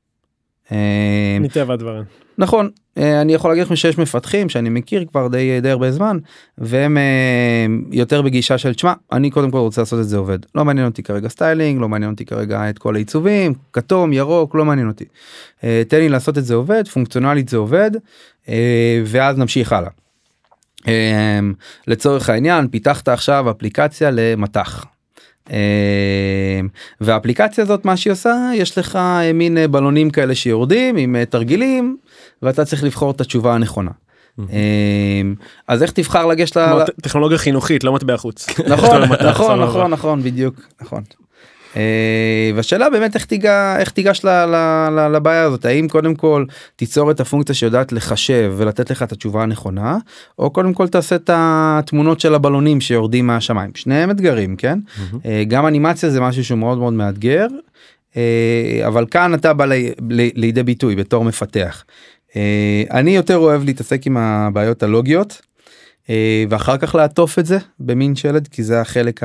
אה, 0.71 1.37
מטבע 1.39 1.73
הדברים. 1.73 2.03
נכון 2.37 2.69
אה, 2.97 3.21
אני 3.21 3.33
יכול 3.33 3.51
להגיד 3.51 3.63
לכם 3.63 3.75
שיש 3.75 3.97
מפתחים 3.97 4.49
שאני 4.49 4.69
מכיר 4.69 5.05
כבר 5.05 5.27
די 5.27 5.61
די 5.61 5.69
הרבה 5.69 5.91
זמן 5.91 6.17
והם 6.57 6.97
אה, 6.97 7.65
יותר 7.91 8.21
בגישה 8.21 8.57
של 8.57 8.73
תשמע 8.73 8.93
אני 9.11 9.29
קודם 9.29 9.51
כל 9.51 9.57
רוצה 9.57 9.81
לעשות 9.81 9.99
את 9.99 10.07
זה 10.07 10.17
עובד 10.17 10.39
לא 10.55 10.65
מעניין 10.65 10.87
אותי 10.87 11.03
כרגע 11.03 11.29
styling 11.29 11.81
לא 11.81 11.89
מעניין 11.89 12.11
אותי 12.11 12.25
כרגע 12.25 12.69
את 12.69 12.77
כל 12.77 12.95
העיצובים 12.95 13.53
כתום 13.73 14.13
ירוק 14.13 14.55
לא 14.55 14.65
מעניין 14.65 14.87
אותי 14.87 15.05
תן 15.59 15.97
לי 15.97 16.09
לעשות 16.09 16.37
את 16.37 16.45
זה 16.45 16.55
עובד 16.55 16.87
פונקציונלית 16.87 17.49
זה 17.49 17.57
עובד 17.57 17.91
ואז 19.05 19.37
נמשיך 19.37 19.73
הלאה. 19.73 19.89
אה, 20.87 21.39
לצורך 21.87 22.29
העניין 22.29 22.67
פיתחת 22.67 23.07
עכשיו 23.07 23.51
אפליקציה 23.51 24.09
למטח. 24.13 24.85
אה, 25.51 25.57
והאפליקציה 27.01 27.63
הזאת 27.63 27.85
מה 27.85 27.97
שהיא 27.97 28.11
עושה 28.11 28.51
יש 28.55 28.77
לך 28.77 28.95
אה, 28.95 29.33
מין 29.33 29.57
אה, 29.57 29.67
בלונים 29.67 30.09
כאלה 30.09 30.35
שיורדים 30.35 30.97
עם 30.97 31.15
אה, 31.15 31.25
תרגילים 31.25 31.97
ואתה 32.41 32.65
צריך 32.65 32.83
לבחור 32.83 33.11
את 33.11 33.21
התשובה 33.21 33.53
הנכונה. 33.53 33.91
אה, 34.39 35.21
אז 35.67 35.83
איך 35.83 35.91
תבחר 35.91 36.25
לגשת 36.25 36.57
ל... 36.57 36.83
טכנולוגיה 37.01 37.37
חינוכית 37.37 37.83
לא 37.83 37.93
מטבע 37.93 38.17
חוץ. 38.17 38.59
נכון 38.67 39.01
למטח, 39.01 39.25
נכון. 39.25 39.59
נכון 39.59 39.91
נכון 39.91 40.23
בדיוק 40.23 40.55
נכון. 40.81 41.03
אה, 41.77 42.51
והשאלה 42.55 42.89
באמת 42.89 43.15
איך 43.15 43.25
תיגע 43.25 43.75
איך 43.79 43.89
תיגש 43.89 44.25
לבעיה 45.13 45.43
הזאת 45.43 45.65
האם 45.65 45.87
קודם 45.87 46.15
כל 46.15 46.45
תיצור 46.75 47.11
את 47.11 47.19
הפונקציה 47.19 47.55
שיודעת 47.55 47.91
לחשב 47.91 48.53
ולתת 48.57 48.91
לך 48.91 49.03
את 49.03 49.11
התשובה 49.11 49.43
הנכונה 49.43 49.97
או 50.39 50.49
קודם 50.49 50.73
כל 50.73 50.87
תעשה 50.87 51.15
את 51.15 51.29
התמונות 51.33 52.19
של 52.19 52.35
הבלונים 52.35 52.81
שיורדים 52.81 53.27
מהשמיים 53.27 53.71
שניהם 53.75 54.11
אתגרים 54.11 54.55
כן. 54.55 54.79
אה, 55.25 55.43
גם 55.47 55.67
אנימציה 55.67 56.09
זה 56.09 56.21
משהו 56.21 56.45
שהוא 56.45 56.59
מאוד 56.59 56.77
מאוד 56.77 56.93
מאתגר 56.93 57.47
אה, 58.17 58.81
אבל 58.87 59.05
כאן 59.11 59.33
אתה 59.33 59.53
בא 59.53 59.65
לידי 60.09 60.63
ביטוי 60.63 60.95
בתור 60.95 61.23
מפתח. 61.23 61.83
אני 62.91 63.15
יותר 63.15 63.37
אוהב 63.37 63.63
להתעסק 63.63 64.07
עם 64.07 64.17
הבעיות 64.17 64.83
הלוגיות 64.83 65.41
ואחר 66.49 66.77
כך 66.77 66.95
לעטוף 66.95 67.39
את 67.39 67.45
זה 67.45 67.57
במין 67.79 68.15
שלד 68.15 68.47
כי 68.47 68.63
זה 68.63 68.81
החלק 68.81 69.21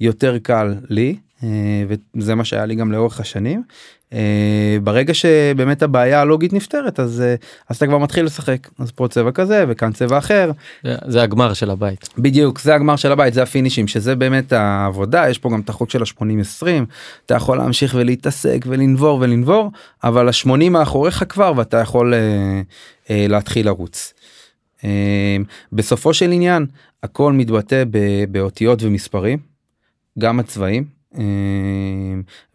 היותר 0.00 0.38
קל 0.42 0.74
לי 0.88 1.16
וזה 2.14 2.34
מה 2.34 2.44
שהיה 2.44 2.66
לי 2.66 2.74
גם 2.74 2.92
לאורך 2.92 3.20
השנים. 3.20 3.62
אה, 4.12 4.76
ברגע 4.82 5.14
שבאמת 5.14 5.82
הבעיה 5.82 6.20
הלוגית 6.20 6.52
נפתרת 6.52 7.00
אז 7.00 7.20
אה, 7.20 7.34
אז 7.68 7.76
אתה 7.76 7.86
כבר 7.86 7.98
מתחיל 7.98 8.24
לשחק 8.24 8.68
אז 8.78 8.90
פה 8.90 9.08
צבע 9.10 9.30
כזה 9.32 9.64
וכאן 9.68 9.92
צבע 9.92 10.18
אחר 10.18 10.50
זה- 10.84 10.94
זה 11.08 11.22
הגמר 11.22 11.52
של 11.54 11.70
הבית. 11.70 12.08
בדיוק 12.18 12.60
זה 12.60 12.74
הגמר 12.74 12.96
של 12.96 13.12
הבית 13.12 13.34
זה 13.34 13.42
הפינישים 13.42 13.88
שזה 13.88 14.16
באמת 14.16 14.52
העבודה 14.52 15.28
יש 15.30 15.38
פה 15.38 15.50
גם 15.50 15.60
את 15.60 15.68
החוק 15.68 15.90
של 15.90 16.02
ה-80-20 16.02 16.66
אתה 17.26 17.34
יכול 17.34 17.58
להמשיך 17.58 17.94
ולהתעסק 17.98 18.64
ולנבור 18.66 19.18
ולנבור 19.20 19.70
אבל 20.04 20.28
ה-80 20.28 20.68
מאחוריך 20.70 21.24
כבר 21.28 21.52
ואתה 21.56 21.76
יכול 21.76 22.14
אה, 22.14 22.60
אה, 23.10 23.26
להתחיל 23.28 23.66
לרוץ. 23.66 24.14
אה, 24.84 25.36
בסופו 25.72 26.14
של 26.14 26.32
עניין 26.32 26.66
הכל 27.02 27.32
מתבטא 27.32 27.82
באותיות 28.30 28.82
ומספרים 28.82 29.38
גם 30.18 30.40
הצבעים 30.40 30.84
אה, 30.84 30.95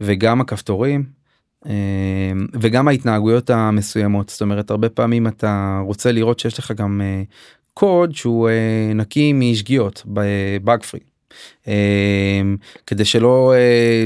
וגם 0.02 0.42
הכפתורים. 0.42 1.22
אה, 1.66 2.32
וגם 2.62 2.88
ההתנהגויות 2.88 3.50
המסוימות 3.50 4.30
זאת 4.30 4.42
אומרת 4.42 4.72
הרבה 4.72 4.90
פעמים 4.90 5.28
אתה 5.28 5.82
רוצה 5.86 6.12
לראות 6.12 6.40
שיש 6.40 6.60
לך 6.60 6.72
גם 6.72 7.02
אה, 7.02 7.24
קוד 7.74 8.16
שהוא 8.16 8.50
אה, 8.50 8.94
נקי 8.96 9.34
משגיאות 9.34 10.04
בבאג 10.06 10.84
פרי 10.84 11.00
אה, 11.68 12.42
כדי 12.88 13.06
שלא 13.06 13.54
אה, 13.56 14.06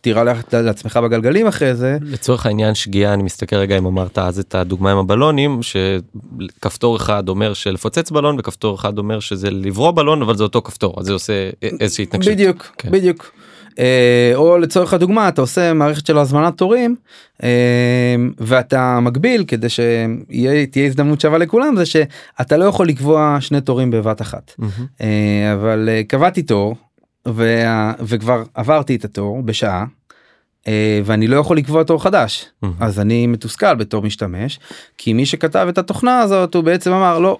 תירה 0.00 0.24
לעצמך 0.52 0.96
בגלגלים 0.96 1.46
אחרי 1.46 1.74
זה 1.74 1.98
לצורך 2.02 2.46
העניין 2.46 2.74
שגיאה 2.74 3.14
אני 3.14 3.22
מסתכל 3.22 3.56
רגע 3.56 3.78
אם 3.78 3.86
אמרת 3.86 4.18
אז 4.18 4.38
את 4.38 4.54
הדוגמה 4.54 4.92
עם 4.92 4.98
הבלונים 4.98 5.60
שכפתור 5.62 6.96
אחד 6.96 7.28
אומר 7.28 7.54
שלפוצץ 7.54 8.10
בלון 8.10 8.36
וכפתור 8.38 8.74
אחד 8.76 8.98
אומר 8.98 9.20
שזה 9.20 9.50
לברוא 9.50 9.90
בלון 9.90 10.22
אבל 10.22 10.36
זה 10.36 10.42
אותו 10.42 10.62
כפתור 10.62 10.94
אז 11.00 11.06
זה 11.06 11.12
עושה 11.12 11.50
איזושהי 11.62 12.02
התנגשות. 12.02 12.32
בדיוק 12.32 12.66
כן. 12.78 12.90
בדיוק. 12.90 13.32
אה, 13.78 14.32
או 14.34 14.58
לצורך 14.58 14.94
הדוגמה 14.94 15.28
אתה 15.28 15.40
עושה 15.40 15.72
מערכת 15.72 16.06
של 16.06 16.18
הזמנת 16.18 16.56
תורים 16.58 16.96
אה, 17.42 17.48
ואתה 18.38 19.00
מגביל 19.00 19.44
כדי 19.44 19.68
שתהיה 19.68 20.86
הזדמנות 20.86 21.20
שווה 21.20 21.38
לכולם 21.38 21.76
זה 21.76 21.86
שאתה 21.86 22.56
לא 22.56 22.64
יכול 22.64 22.88
לקבוע 22.88 23.36
שני 23.40 23.60
תורים 23.60 23.90
בבת 23.90 24.22
אחת. 24.22 24.54
אה, 25.00 25.52
אבל 25.54 25.88
קבעתי 26.08 26.42
תור 26.42 26.76
וה- 27.26 27.92
וכבר 28.00 28.42
עברתי 28.54 28.96
את 28.96 29.04
התור 29.04 29.42
בשעה. 29.42 29.84
ואני 31.04 31.26
לא 31.26 31.36
יכול 31.36 31.56
לקבוע 31.56 31.82
תור 31.84 32.02
חדש 32.02 32.46
מהמם. 32.62 32.74
אז 32.80 33.00
אני 33.00 33.26
מתוסכל 33.26 33.74
בתור 33.74 34.02
משתמש 34.02 34.58
כי 34.98 35.12
מי 35.12 35.26
שכתב 35.26 35.66
את 35.68 35.78
התוכנה 35.78 36.20
הזאת 36.20 36.54
הוא 36.54 36.64
בעצם 36.64 36.92
אמר 36.92 37.18
לא 37.18 37.38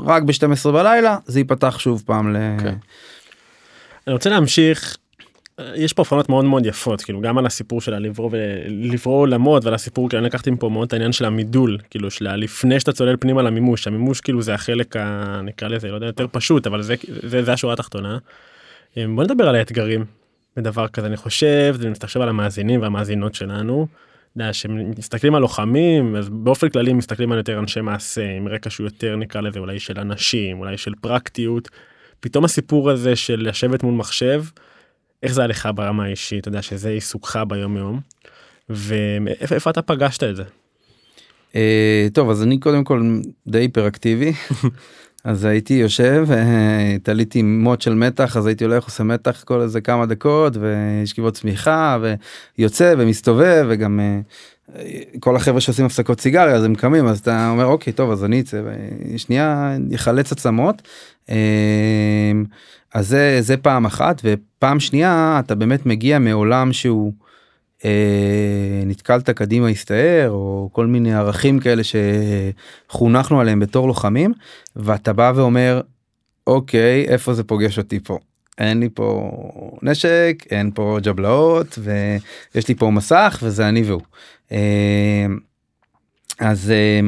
רק 0.00 0.22
ב-12 0.22 0.70
בלילה 0.72 1.16
זה 1.26 1.40
ייפתח 1.40 1.78
שוב 1.78 2.02
פעם 2.06 2.32
ל... 2.32 2.56
כן. 2.60 2.74
אני 4.06 4.12
רוצה 4.14 4.30
להמשיך. 4.30 4.96
יש 5.74 5.92
פה 5.92 6.02
הבחנות 6.02 6.28
מאוד 6.28 6.44
מאוד 6.44 6.66
יפות 6.66 7.02
כאילו 7.02 7.20
גם 7.20 7.38
על 7.38 7.46
הסיפור 7.46 7.80
של 7.80 7.94
הלברוא 7.94 8.30
ולברוא 8.32 9.20
עולמות 9.20 9.64
ועל 9.64 9.74
הסיפור 9.74 10.08
כאילו 10.08 10.20
אני 10.20 10.26
לקחתי 10.26 10.50
מפה 10.50 10.68
מאוד 10.68 10.86
את 10.86 10.92
העניין 10.92 11.12
של 11.12 11.24
המידול 11.24 11.78
כאילו 11.90 12.10
של 12.10 12.36
לפני 12.36 12.80
שאתה 12.80 12.92
צולל 12.92 13.16
פנימה 13.20 13.42
למימוש 13.42 13.86
המימוש 13.86 14.20
כאילו 14.20 14.42
זה 14.42 14.54
החלק 14.54 14.96
ה... 14.96 15.40
נקרא 15.44 15.68
לזה 15.68 15.88
לא 15.88 15.94
יודע 15.94 16.06
יותר 16.06 16.26
פשוט 16.32 16.66
אבל 16.66 16.82
זה 16.82 16.94
זה, 17.22 17.42
זה 17.42 17.52
השורה 17.52 17.74
התחתונה. 17.74 18.18
אה, 18.96 19.04
בוא 19.14 19.24
נדבר 19.24 19.48
על 19.48 19.54
האתגרים 19.54 20.04
בדבר 20.56 20.88
כזה 20.88 21.06
אני 21.06 21.16
חושב 21.16 21.76
זה 21.78 21.90
מסתכל 21.90 22.22
על 22.22 22.28
המאזינים 22.28 22.82
והמאזינות 22.82 23.34
שלנו. 23.34 23.86
שמסתכלים 24.52 25.34
על 25.34 25.42
לוחמים 25.42 26.16
אז 26.16 26.28
באופן 26.28 26.68
כללי 26.68 26.92
מסתכלים 26.92 27.32
על 27.32 27.38
יותר 27.38 27.58
אנשי 27.58 27.80
מעשה 27.80 28.30
עם 28.36 28.48
רקע 28.48 28.70
שהוא 28.70 28.86
יותר 28.86 29.16
נקרא 29.16 29.40
לזה 29.40 29.58
אולי 29.58 29.78
של 29.78 29.98
אנשים 29.98 30.58
אולי 30.58 30.76
של 30.78 30.92
פרקטיות. 31.00 31.68
פתאום 32.20 32.44
הסיפור 32.44 32.90
הזה 32.90 33.16
של 33.16 33.48
לשבת 33.48 33.82
מול 33.82 33.94
מחשב 33.94 34.42
איך 35.22 35.32
זה 35.32 35.40
היה 35.40 35.48
לך 35.48 35.68
ברמה 35.74 36.04
האישית 36.04 36.40
אתה 36.40 36.48
יודע 36.48 36.62
שזה 36.62 36.88
עיסוקך 36.88 37.38
ביום 37.48 37.76
יום. 37.76 38.00
ואיפה 38.68 39.54
איפה 39.54 39.70
אתה 39.70 39.82
פגשת 39.82 40.22
את 40.22 40.36
זה. 40.36 40.44
אה, 41.54 42.06
טוב 42.12 42.30
אז 42.30 42.42
אני 42.42 42.60
קודם 42.60 42.84
כל 42.84 43.20
די 43.46 43.58
היפראקטיבי 43.58 44.32
אז 45.26 45.44
הייתי 45.44 45.74
יושב, 45.74 46.26
אה, 46.30 46.96
תליתי 47.02 47.42
מוט 47.42 47.80
של 47.80 47.94
מתח, 47.94 48.36
אז 48.36 48.46
הייתי 48.46 48.64
הולך 48.64 48.84
עושה 48.84 49.04
מתח 49.04 49.44
כל 49.44 49.60
איזה 49.60 49.80
כמה 49.80 50.06
דקות, 50.06 50.56
ושכיבות 50.60 51.34
צמיחה, 51.34 51.98
ויוצא 52.58 52.94
ומסתובב, 52.98 53.66
וגם 53.68 54.00
אה, 54.00 54.20
כל 55.20 55.36
החבר'ה 55.36 55.60
שעושים 55.60 55.86
הפסקות 55.86 56.20
סיגריה, 56.20 56.54
אז 56.54 56.64
הם 56.64 56.74
קמים, 56.74 57.06
אז 57.06 57.18
אתה 57.18 57.50
אומר, 57.50 57.64
אוקיי, 57.66 57.92
טוב, 57.92 58.10
אז 58.10 58.24
אני 58.24 58.40
אצא, 58.40 58.62
ושנייה, 59.14 59.76
יחלץ 59.90 60.32
עצמות. 60.32 60.82
אה, 61.30 62.32
אז 62.94 63.08
זה, 63.08 63.38
זה 63.40 63.56
פעם 63.56 63.86
אחת, 63.86 64.20
ופעם 64.24 64.80
שנייה, 64.80 65.40
אתה 65.44 65.54
באמת 65.54 65.86
מגיע 65.86 66.18
מעולם 66.18 66.72
שהוא... 66.72 67.12
אה, 67.84 68.82
נתקלת 68.86 69.30
קדימה 69.30 69.68
הסתער 69.68 70.30
או 70.30 70.68
כל 70.72 70.86
מיני 70.86 71.14
ערכים 71.14 71.58
כאלה 71.58 71.82
שחונכנו 72.88 73.40
עליהם 73.40 73.60
בתור 73.60 73.88
לוחמים 73.88 74.32
ואתה 74.76 75.12
בא 75.12 75.32
ואומר 75.36 75.80
אוקיי 76.46 77.04
איפה 77.08 77.34
זה 77.34 77.44
פוגש 77.44 77.78
אותי 77.78 78.00
פה. 78.00 78.18
אין 78.58 78.80
לי 78.80 78.88
פה 78.94 79.30
נשק 79.82 80.44
אין 80.50 80.70
פה 80.74 80.98
ג'בלאות 81.02 81.78
ויש 81.78 82.68
לי 82.68 82.74
פה 82.74 82.90
מסך 82.90 83.38
וזה 83.42 83.68
אני 83.68 83.82
והוא. 83.82 84.02
אה, 84.52 85.26
אז 86.38 86.70
אה, 86.70 87.00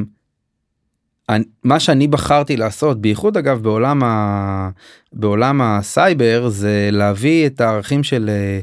מה 1.64 1.80
שאני 1.80 2.06
בחרתי 2.06 2.56
לעשות 2.56 3.00
בייחוד 3.00 3.36
אגב 3.36 3.62
בעולם 3.62 4.04
ה... 4.04 4.70
בעולם 5.12 5.60
הסייבר 5.62 6.48
זה 6.48 6.88
להביא 6.92 7.46
את 7.46 7.60
הערכים 7.60 8.02
של 8.02 8.30
אה, 8.30 8.60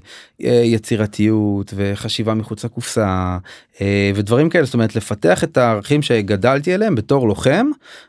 אה, 0.48 0.62
יצירתיות 0.64 1.74
וחשיבה 1.76 2.34
מחוץ 2.34 2.66
לקופסה 2.66 3.38
אה, 3.82 4.12
ודברים 4.16 4.50
כאלה. 4.50 4.66
זאת 4.66 4.74
אומרת 4.74 4.96
לפתח 4.96 5.44
את 5.44 5.58
הערכים 5.58 6.02
שגדלתי 6.02 6.74
עליהם 6.74 6.96
בתור 6.96 7.28
לוחם 7.28 7.68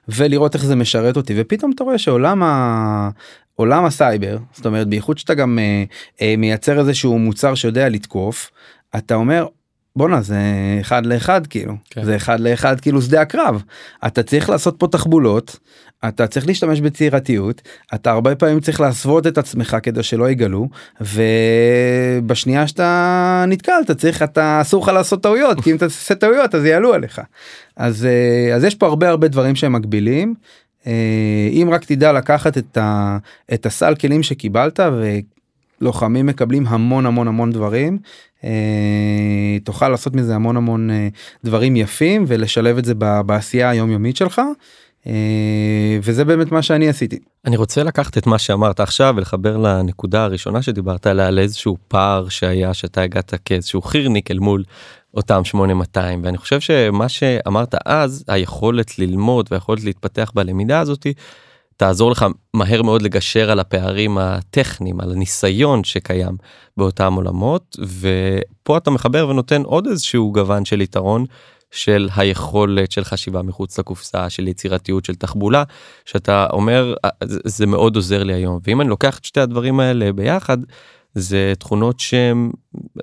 ולראות 0.08 0.54
איך 0.54 0.64
זה 0.64 0.76
משרת 0.76 1.16
אותי. 1.16 1.34
ופתאום 1.36 1.72
אתה 1.74 1.84
רואה 1.84 1.98
שעולם 1.98 2.42
ה... 2.42 3.10
עולם 3.54 3.84
הסייבר 3.84 4.38
זאת 4.52 4.66
אומרת 4.66 4.88
בייחוד 4.88 5.18
שאתה 5.18 5.34
גם 5.34 5.58
מייצר 6.38 6.78
איזשהו 6.78 7.18
מוצר 7.18 7.54
שיודע 7.54 7.88
לתקוף 7.88 8.50
אתה 8.96 9.14
אומר 9.14 9.46
בואנה 9.96 10.20
זה 10.20 10.38
אחד 10.80 11.06
לאחד 11.06 11.46
כאילו 11.46 11.74
כן. 11.90 12.04
זה 12.04 12.16
אחד 12.16 12.40
לאחד 12.40 12.80
כאילו 12.80 13.02
שדה 13.02 13.20
הקרב 13.20 13.62
אתה 14.06 14.22
צריך 14.22 14.50
לעשות 14.50 14.74
פה 14.78 14.88
תחבולות 14.88 15.58
אתה 16.08 16.26
צריך 16.26 16.46
להשתמש 16.46 16.80
בצירתיות 16.80 17.62
אתה 17.94 18.10
הרבה 18.10 18.34
פעמים 18.34 18.60
צריך 18.60 18.80
להסוות 18.80 19.26
את 19.26 19.38
עצמך 19.38 19.76
כדי 19.82 20.02
שלא 20.02 20.30
יגלו 20.30 20.68
ובשנייה 21.00 22.66
שאתה 22.66 23.44
נתקל 23.48 23.72
אתה 23.84 23.94
צריך 23.94 24.22
אתה 24.22 24.60
אסור 24.60 24.82
לך 24.82 24.88
לעשות 24.88 25.22
טעויות 25.22 25.60
כי 25.60 25.70
אם 25.70 25.76
אתה 25.76 25.84
עושה 25.84 26.14
טעויות 26.14 26.54
אז 26.54 26.64
יעלו 26.64 26.94
עליך 26.94 27.20
אז 27.76 28.06
אה, 28.06 28.54
אז 28.54 28.64
יש 28.64 28.74
פה 28.74 28.86
הרבה 28.86 29.08
הרבה 29.08 29.28
דברים 29.28 29.54
שהם 29.54 29.72
מקבילים. 29.72 30.34
אה, 30.86 31.48
אם 31.52 31.68
רק 31.72 31.84
תדע 31.84 32.12
לקחת 32.12 32.58
את, 32.58 32.76
ה, 32.76 33.18
את 33.54 33.66
הסל 33.66 33.94
כלים 33.94 34.22
שקיבלת 34.22 34.80
ולוחמים 35.80 36.26
מקבלים 36.26 36.66
המון 36.66 37.06
המון 37.06 37.28
המון 37.28 37.52
דברים 37.52 37.98
אה, 38.44 39.58
תוכל 39.64 39.88
לעשות 39.88 40.16
מזה 40.16 40.34
המון 40.34 40.56
המון 40.56 40.90
אה, 40.90 41.08
דברים 41.44 41.76
יפים 41.76 42.24
ולשלב 42.28 42.78
את 42.78 42.84
זה 42.84 42.94
בעשייה 43.26 43.70
היומיומית 43.70 44.16
שלך. 44.16 44.40
אה, 45.06 45.98
וזה 46.02 46.24
באמת 46.24 46.52
מה 46.52 46.62
שאני 46.62 46.88
עשיתי. 46.88 47.18
אני 47.44 47.56
רוצה 47.56 47.82
לקחת 47.82 48.18
את 48.18 48.26
מה 48.26 48.38
שאמרת 48.38 48.80
עכשיו 48.80 49.14
ולחבר 49.16 49.56
לנקודה 49.56 50.24
הראשונה 50.24 50.62
שדיברת 50.62 51.06
עליה 51.06 51.26
על 51.26 51.38
איזשהו 51.38 51.76
פער 51.88 52.28
שהיה 52.28 52.74
שאתה 52.74 53.02
הגעת 53.02 53.34
כאיזשהו 53.44 53.82
חירניק 53.82 54.30
אל 54.30 54.38
מול 54.38 54.64
אותם 55.14 55.44
8200 55.44 56.24
ואני 56.24 56.38
חושב 56.38 56.60
שמה 56.60 57.08
שאמרת 57.08 57.74
אז 57.86 58.24
היכולת 58.28 58.98
ללמוד 58.98 59.48
והיכולת 59.50 59.84
להתפתח 59.84 60.32
בלמידה 60.34 60.80
הזאתי 60.80 61.12
תעזור 61.76 62.10
לך 62.10 62.26
מהר 62.54 62.82
מאוד 62.82 63.02
לגשר 63.02 63.50
על 63.50 63.60
הפערים 63.60 64.18
הטכניים, 64.18 65.00
על 65.00 65.12
הניסיון 65.12 65.84
שקיים 65.84 66.36
באותם 66.76 67.14
עולמות, 67.14 67.76
ופה 68.00 68.76
אתה 68.78 68.90
מחבר 68.90 69.28
ונותן 69.28 69.62
עוד 69.62 69.86
איזשהו 69.86 70.32
גוון 70.32 70.64
של 70.64 70.80
יתרון 70.80 71.24
של 71.70 72.08
היכולת 72.16 72.92
של 72.92 73.04
חשיבה 73.04 73.42
מחוץ 73.42 73.78
לקופסה, 73.78 74.30
של 74.30 74.48
יצירתיות, 74.48 75.04
של 75.04 75.14
תחבולה, 75.14 75.62
שאתה 76.04 76.46
אומר, 76.52 76.94
אה, 77.04 77.10
זה 77.44 77.66
מאוד 77.66 77.96
עוזר 77.96 78.22
לי 78.22 78.34
היום. 78.34 78.58
ואם 78.66 78.80
אני 78.80 78.88
לוקח 78.88 79.18
את 79.18 79.24
שתי 79.24 79.40
הדברים 79.40 79.80
האלה 79.80 80.12
ביחד, 80.12 80.58
זה 81.14 81.52
תכונות 81.58 82.00
שהן 82.00 82.50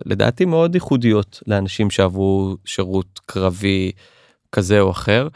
לדעתי 0.06 0.46
מאוד 0.46 0.76
ייחודיות 0.76 1.44
לאנשים 1.48 1.90
שעברו 1.90 2.56
שירות 2.66 3.20
קרבי 3.26 3.92
כזה 4.52 4.80
או 4.80 4.92
אחר. 4.92 5.28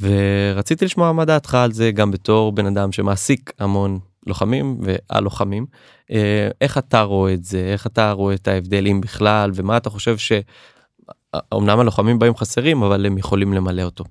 ורציתי 0.00 0.84
לשמוע 0.84 1.12
מה 1.12 1.24
דעתך 1.24 1.54
על 1.54 1.72
זה 1.72 1.90
גם 1.90 2.10
בתור 2.10 2.52
בן 2.52 2.66
אדם 2.66 2.92
שמעסיק 2.92 3.52
המון 3.58 3.98
לוחמים 4.26 4.80
והלוחמים. 4.82 5.66
אה, 6.10 6.48
איך 6.60 6.78
אתה 6.78 7.02
רואה 7.02 7.34
את 7.34 7.44
זה? 7.44 7.58
איך 7.58 7.86
אתה 7.86 8.12
רואה 8.12 8.34
את 8.34 8.48
ההבדלים 8.48 9.00
בכלל? 9.00 9.50
ומה 9.54 9.76
אתה 9.76 9.90
חושב 9.90 10.16
שאומנם 10.18 11.80
הלוחמים 11.80 12.18
באים 12.18 12.36
חסרים 12.36 12.82
אבל 12.82 13.06
הם 13.06 13.18
יכולים 13.18 13.52
למלא 13.52 13.82
אותו. 13.82 14.04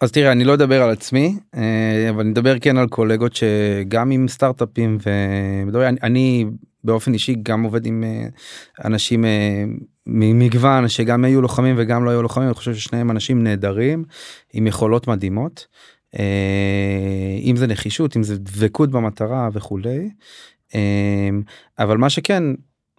אז 0.00 0.12
תראה 0.12 0.32
אני 0.32 0.44
לא 0.44 0.54
אדבר 0.54 0.82
על 0.82 0.90
עצמי 0.90 1.38
אה, 1.54 2.06
אבל 2.10 2.20
אני 2.20 2.32
אדבר 2.32 2.58
כן 2.58 2.76
על 2.76 2.88
קולגות 2.88 3.32
שגם 3.34 4.10
עם 4.10 4.28
סטארט-אפים 4.28 4.98
ואני 5.72 6.44
באופן 6.84 7.12
אישי 7.12 7.34
גם 7.42 7.62
עובד 7.62 7.86
עם 7.86 8.04
אה, 8.04 8.26
אנשים 8.84 9.24
ממגוון 10.08 10.88
שגם 10.88 11.24
היו 11.24 11.42
לוחמים 11.42 11.74
וגם 11.78 12.04
לא 12.04 12.10
היו 12.10 12.22
לוחמים 12.22 12.48
אני 12.48 12.54
חושב 12.54 12.74
ששניהם 12.74 13.10
אנשים 13.10 13.42
נהדרים 13.42 14.04
עם 14.52 14.66
יכולות 14.66 15.08
מדהימות. 15.08 15.66
אם 17.42 17.54
זה 17.56 17.66
נחישות 17.66 18.16
אם 18.16 18.22
זה 18.22 18.38
דבקות 18.38 18.90
במטרה 18.90 19.48
וכולי. 19.52 20.10
אבל 21.78 21.96
מה 21.96 22.10
שכן 22.10 22.44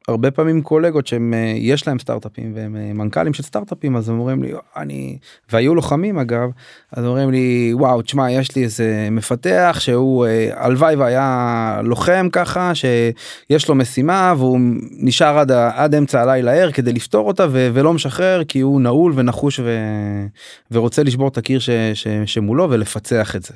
הרבה 0.10 0.32
פעמים 0.32 0.62
קולגות 0.62 1.08
שהם 1.08 1.34
אה, 1.34 1.54
יש 1.56 1.88
להם 1.88 2.00
סטארטאפים 2.00 2.52
והם 2.56 2.76
אה, 2.76 2.94
מנכ"לים 2.94 3.34
של 3.34 3.44
סטארטאפים 3.44 3.96
אז 3.96 4.10
אומרים 4.10 4.44
לי 4.44 4.52
אני 4.78 5.18
והיו 5.52 5.76
לוחמים 5.76 6.20
אגב 6.20 6.50
אז 6.92 7.06
אומרים 7.06 7.32
לי 7.32 7.72
וואו 7.74 8.02
תשמע 8.02 8.32
יש 8.32 8.56
לי 8.56 8.64
איזה 8.64 9.08
מפתח 9.12 9.78
שהוא 9.80 10.26
אה, 10.26 10.50
הלוואי 10.56 10.96
והיה 10.96 11.82
לוחם 11.84 12.28
ככה 12.32 12.72
שיש 12.76 13.70
לו 13.70 13.76
משימה 13.76 14.34
והוא 14.38 14.60
נשאר 14.92 15.38
עד, 15.38 15.52
עד 15.52 15.96
אמצע 15.96 16.22
הלילה 16.22 16.54
ער 16.54 16.72
כדי 16.72 16.94
לפתור 16.94 17.28
אותה 17.28 17.48
ו, 17.52 17.70
ולא 17.74 17.94
משחרר 17.94 18.44
כי 18.44 18.60
הוא 18.60 18.82
נעול 18.82 19.14
ונחוש 19.16 19.60
ו, 19.60 19.70
ורוצה 20.72 21.04
לשבור 21.04 21.28
את 21.28 21.38
הקיר 21.38 21.60
ש, 21.60 21.70
ש, 21.94 22.08
שמולו 22.26 22.70
ולפצח 22.70 23.36
את 23.36 23.44
זה. 23.44 23.54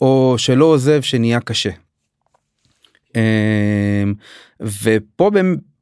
או 0.00 0.34
שלא 0.38 0.64
עוזב 0.64 1.02
שנהיה 1.02 1.40
קשה. 1.40 1.70
ופה 4.62 5.30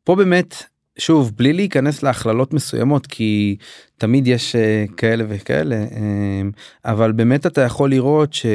פה 0.05 0.17
באמת 0.17 0.55
שוב 0.99 1.33
בלי 1.37 1.53
להיכנס 1.53 2.03
להכללות 2.03 2.55
מסוימות 2.55 3.07
כי 3.07 3.57
תמיד 3.99 4.27
יש 4.27 4.57
אה, 4.57 4.85
כאלה 4.97 5.25
וכאלה 5.29 5.77
אה, 5.77 6.43
אבל 6.85 7.13
באמת 7.13 7.47
אתה 7.47 7.61
יכול 7.61 7.91
לראות 7.91 8.35
ש... 8.35 8.47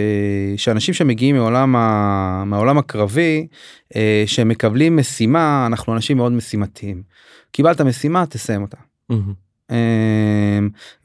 שאנשים 0.57 0.93
שמגיעים 0.93 1.35
מעולם, 1.35 1.75
ה... 1.75 2.43
מעולם 2.45 2.77
הקרבי 2.77 3.47
אה, 3.95 4.23
שמקבלים 4.25 4.97
משימה 4.97 5.65
אנחנו 5.67 5.93
אנשים 5.93 6.17
מאוד 6.17 6.31
משימתיים. 6.31 7.03
קיבלת 7.51 7.81
משימה 7.81 8.25
תסיים 8.25 8.61
אותה. 8.61 8.77
Mm-hmm. 9.11 9.73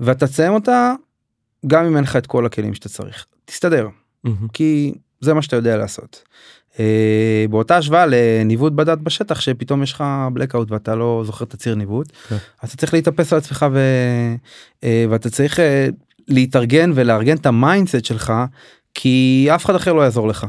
ואתה 0.00 0.26
תסיים 0.26 0.52
אותה 0.52 0.94
גם 1.66 1.84
אם 1.84 1.96
אין 1.96 2.04
לך 2.04 2.16
את 2.16 2.26
כל 2.26 2.46
הכלים 2.46 2.74
שאתה 2.74 2.88
צריך 2.88 3.26
תסתדר 3.44 3.88
mm-hmm. 4.26 4.30
כי 4.52 4.94
זה 5.20 5.34
מה 5.34 5.42
שאתה 5.42 5.56
יודע 5.56 5.76
לעשות. 5.76 6.22
אה, 6.80 7.44
באותה 7.50 7.76
השוואה 7.76 8.06
לניווט 8.08 8.72
בדת 8.72 8.98
בשטח 8.98 9.40
שפתאום 9.40 9.82
יש 9.82 9.92
לך 9.92 10.04
blackout 10.36 10.66
ואתה 10.68 10.94
לא 10.94 11.22
זוכר 11.26 11.44
את 11.44 11.54
הציר 11.54 11.74
ניווט 11.74 12.12
כן. 12.28 12.36
אז 12.62 12.68
אתה 12.68 12.76
צריך 12.76 12.94
להתאפס 12.94 13.32
על 13.32 13.38
עצמך 13.38 13.66
ו... 13.72 13.78
אה, 14.84 15.04
ואתה 15.10 15.30
צריך 15.30 15.60
אה, 15.60 15.88
להתארגן 16.28 16.90
ולארגן 16.94 17.36
את 17.36 17.46
ה 17.46 17.53
mindset 17.53 18.04
שלך 18.04 18.32
כי 18.94 19.48
אף 19.54 19.64
אחד 19.64 19.74
אחר 19.74 19.92
לא 19.92 20.02
יעזור 20.02 20.28
לך. 20.28 20.46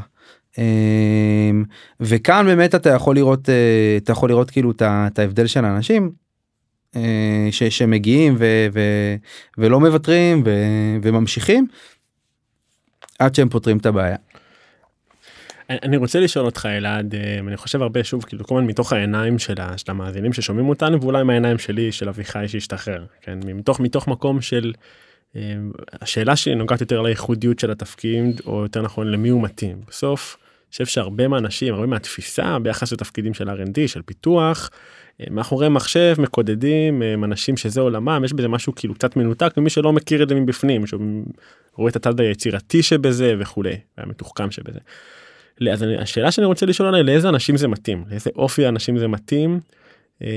וכאן 2.00 2.46
באמת 2.46 2.74
אתה 2.74 2.90
יכול 2.90 3.16
לראות 3.16 3.48
אתה 3.96 4.12
יכול 4.12 4.28
לראות 4.28 4.50
כאילו 4.50 4.70
את 4.80 5.18
ההבדל 5.18 5.46
של 5.46 5.64
האנשים 5.64 6.10
ש, 7.50 7.62
שמגיעים 7.62 8.36
ו, 8.38 8.66
ו, 8.72 8.80
ולא 9.58 9.80
מוותרים 9.80 10.42
ו, 10.46 10.50
וממשיכים 11.02 11.66
עד 13.18 13.34
שהם 13.34 13.48
פותרים 13.48 13.76
את 13.76 13.86
הבעיה. 13.86 14.16
אני 15.70 15.96
רוצה 15.96 16.20
לשאול 16.20 16.44
אותך 16.46 16.66
אלעד 16.66 17.14
אה, 17.14 17.38
אני 17.38 17.56
חושב 17.56 17.82
הרבה 17.82 18.04
שוב 18.04 18.24
כאילו 18.24 18.44
כל 18.44 18.54
הזמן 18.54 18.66
מתוך 18.66 18.92
העיניים 18.92 19.38
של, 19.38 19.54
המאזינים 19.88 20.32
ששומעים 20.32 20.68
אותנו 20.68 21.02
ואולי 21.02 21.22
מהעיניים 21.22 21.58
שלי 21.58 21.92
של 21.92 22.08
אביחי 22.08 22.48
שהשתחרר 22.48 23.04
כן 23.20 23.38
מתוך 23.54 23.80
מתוך 23.80 24.08
מקום 24.08 24.40
של 24.40 24.72
אה, 25.36 25.54
השאלה 26.02 26.36
שלי 26.36 26.54
נוגעת 26.54 26.80
יותר 26.80 27.02
לייחודיות 27.02 27.58
של 27.58 27.70
התפקיד 27.70 28.40
או 28.46 28.62
יותר 28.62 28.82
נכון 28.82 29.10
למי 29.10 29.28
הוא 29.28 29.42
מתאים 29.42 29.80
בסוף. 29.88 30.36
אני 30.40 30.70
חושב 30.70 30.86
שהרבה 30.86 31.28
מהאנשים 31.28 31.74
הרבה 31.74 31.86
מהתפיסה 31.86 32.58
ביחס 32.58 32.92
לתפקידים 32.92 33.34
של 33.34 33.48
R&D 33.48 33.86
של 33.86 34.02
פיתוח 34.02 34.70
אה, 35.20 35.26
מאחורי 35.30 35.68
מחשב 35.68 36.14
מקודדים 36.18 37.02
אנשים 37.24 37.56
שזה 37.56 37.80
עולמם 37.80 38.22
יש 38.24 38.32
בזה 38.32 38.48
משהו 38.48 38.74
כאילו 38.74 38.94
קצת 38.94 39.16
מנותק 39.16 39.52
למי 39.56 39.70
שלא 39.70 39.92
מכיר 39.92 40.22
את 40.22 40.28
זה 40.28 40.34
מבפנים 40.34 40.86
שהוא 40.86 41.24
רואה 41.74 41.90
את 41.90 41.96
הצד 41.96 42.20
היצירתי 42.20 42.82
שבזה 42.82 43.34
וכולי 43.38 43.76
המתוחכם 43.98 44.50
שבזה. 44.50 44.78
אז 45.72 45.84
השאלה 45.98 46.30
שאני 46.30 46.46
רוצה 46.46 46.66
לשאול 46.66 46.88
עליה 46.88 47.02
לאיזה 47.02 47.28
אנשים 47.28 47.56
זה 47.56 47.68
מתאים 47.68 48.04
לאיזה 48.10 48.30
אופי 48.36 48.68
אנשים 48.68 48.98
זה 48.98 49.08
מתאים. 49.08 49.60
אה, 50.22 50.28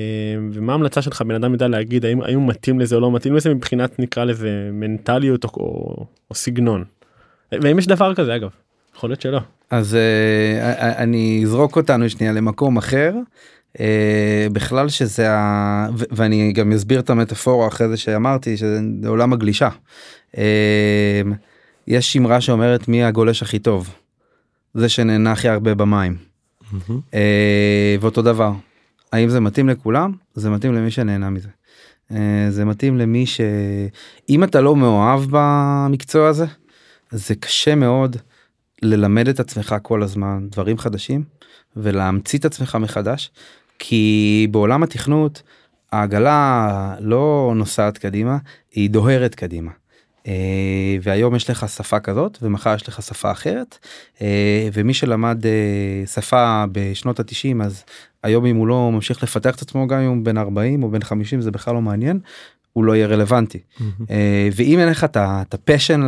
ומה 0.52 0.74
ההמלצה 0.74 1.02
שלך 1.02 1.22
בן 1.22 1.36
אדם 1.36 1.54
יודע 1.54 1.68
להגיד 1.68 2.06
האם, 2.06 2.22
האם 2.22 2.40
הוא 2.40 2.48
מתאים 2.48 2.80
לזה 2.80 2.96
או 2.96 3.00
לא 3.00 3.12
מתאים 3.12 3.36
לזה 3.36 3.54
מבחינת 3.54 4.00
נקרא 4.00 4.24
לזה 4.24 4.70
מנטליות 4.74 5.44
או, 5.44 5.50
או, 5.50 6.06
או 6.30 6.36
סגנון. 6.36 6.84
ואם 7.52 7.80
יש 7.80 7.88
דבר 7.88 8.16
כזה 8.16 8.36
אגב 8.36 8.50
יכול 8.96 9.10
להיות 9.10 9.22
שלא. 9.22 9.40
אז 9.72 9.94
uh, 9.94 10.82
אני 10.82 11.42
אזרוק 11.44 11.76
אותנו 11.76 12.10
שנייה 12.10 12.34
למקום 12.34 12.78
אחר. 12.78 13.14
Uh, 13.78 13.82
בכלל 14.52 14.90
שזה 14.90 15.32
ה... 15.32 15.88
ואני 16.12 16.54
גם 16.54 16.72
אסביר 16.72 17.00
את 17.00 17.10
המטאפורה 17.10 17.68
אחרי 17.68 17.88
זה 17.88 17.98
שאמרתי 17.98 18.58
שזה 18.58 18.80
עולם 19.08 19.34
הגלישה. 19.34 19.70
יש 21.88 22.14
שמרה 22.14 22.42
שאומרת 22.42 22.88
מי 22.88 23.04
הגולש 23.04 23.42
הכי 23.42 23.60
טוב. 23.60 23.96
זה 24.74 24.90
שנהנה 24.90 25.32
הכי 25.32 25.50
הרבה 25.50 25.76
במים. 25.76 26.18
Mm-hmm. 26.18 26.92
Uh, 27.12 27.16
ואותו 28.02 28.22
דבר. 28.22 28.52
האם 29.12 29.30
זה 29.30 29.40
מתאים 29.40 29.70
לכולם? 29.70 30.12
זה 30.34 30.50
מתאים 30.50 30.74
למי 30.74 30.92
שנהנה 30.92 31.30
מזה. 31.30 31.50
Uh, 32.10 32.14
זה 32.50 32.66
מתאים 32.66 32.98
למי 32.98 33.26
שאם 33.26 34.44
אתה 34.44 34.62
לא 34.62 34.76
מאוהב 34.76 35.22
במקצוע 35.30 36.28
הזה 36.28 36.46
זה 37.12 37.36
קשה 37.36 37.76
מאוד 37.76 38.18
ללמד 38.82 39.28
את 39.28 39.40
עצמך 39.40 39.76
כל 39.82 40.04
הזמן 40.04 40.48
דברים 40.52 40.78
חדשים 40.78 41.24
ולהמציא 41.76 42.40
את 42.40 42.46
עצמך 42.46 42.78
מחדש 42.82 43.32
כי 43.80 44.48
בעולם 44.52 44.84
התכנות 44.84 45.42
העגלה 45.92 46.96
לא 47.00 47.54
נוסעת 47.56 47.98
קדימה 47.98 48.38
היא 48.72 48.90
דוהרת 48.90 49.36
קדימה. 49.36 49.72
Uh, 50.26 50.28
והיום 51.02 51.36
יש 51.36 51.50
לך 51.50 51.70
שפה 51.70 52.00
כזאת 52.00 52.38
ומחר 52.42 52.76
יש 52.76 52.88
לך 52.88 53.02
שפה 53.02 53.32
אחרת. 53.32 53.78
uh, 54.18 54.22
ומי 54.74 54.94
שלמד 54.94 55.44
uh, 55.44 56.10
שפה 56.10 56.66
בשנות 56.72 57.20
התשעים 57.20 57.62
אז 57.62 57.84
היום 58.24 58.46
אם 58.46 58.56
הוא 58.56 58.68
לא 58.68 58.92
ממשיך 58.92 59.24
לפתח 59.24 59.56
את 59.56 59.62
עצמו 59.62 59.88
גם 59.88 60.00
אם 60.00 60.10
הוא 60.10 60.26
בן 60.26 60.38
40 60.38 60.84
או 60.84 60.92
בן 60.92 61.04
50 61.04 61.42
זה 61.42 61.52
בכלל 61.52 61.74
לא 61.74 61.82
מעניין 61.82 62.20
הוא 62.74 62.86
לא 62.86 62.96
יהיה 62.96 63.08
רלוונטי. 63.08 63.60
ואם 64.56 64.80
אין 64.80 64.90
לך 64.90 65.06
את 65.18 65.54
הפשן 65.54 66.02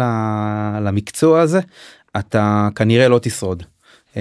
למקצוע 0.81 1.41
הזה 1.41 1.59
אתה 2.19 2.69
כנראה 2.75 3.07
לא 3.07 3.19
תשרוד. 3.21 3.63
Uh, 4.13 4.15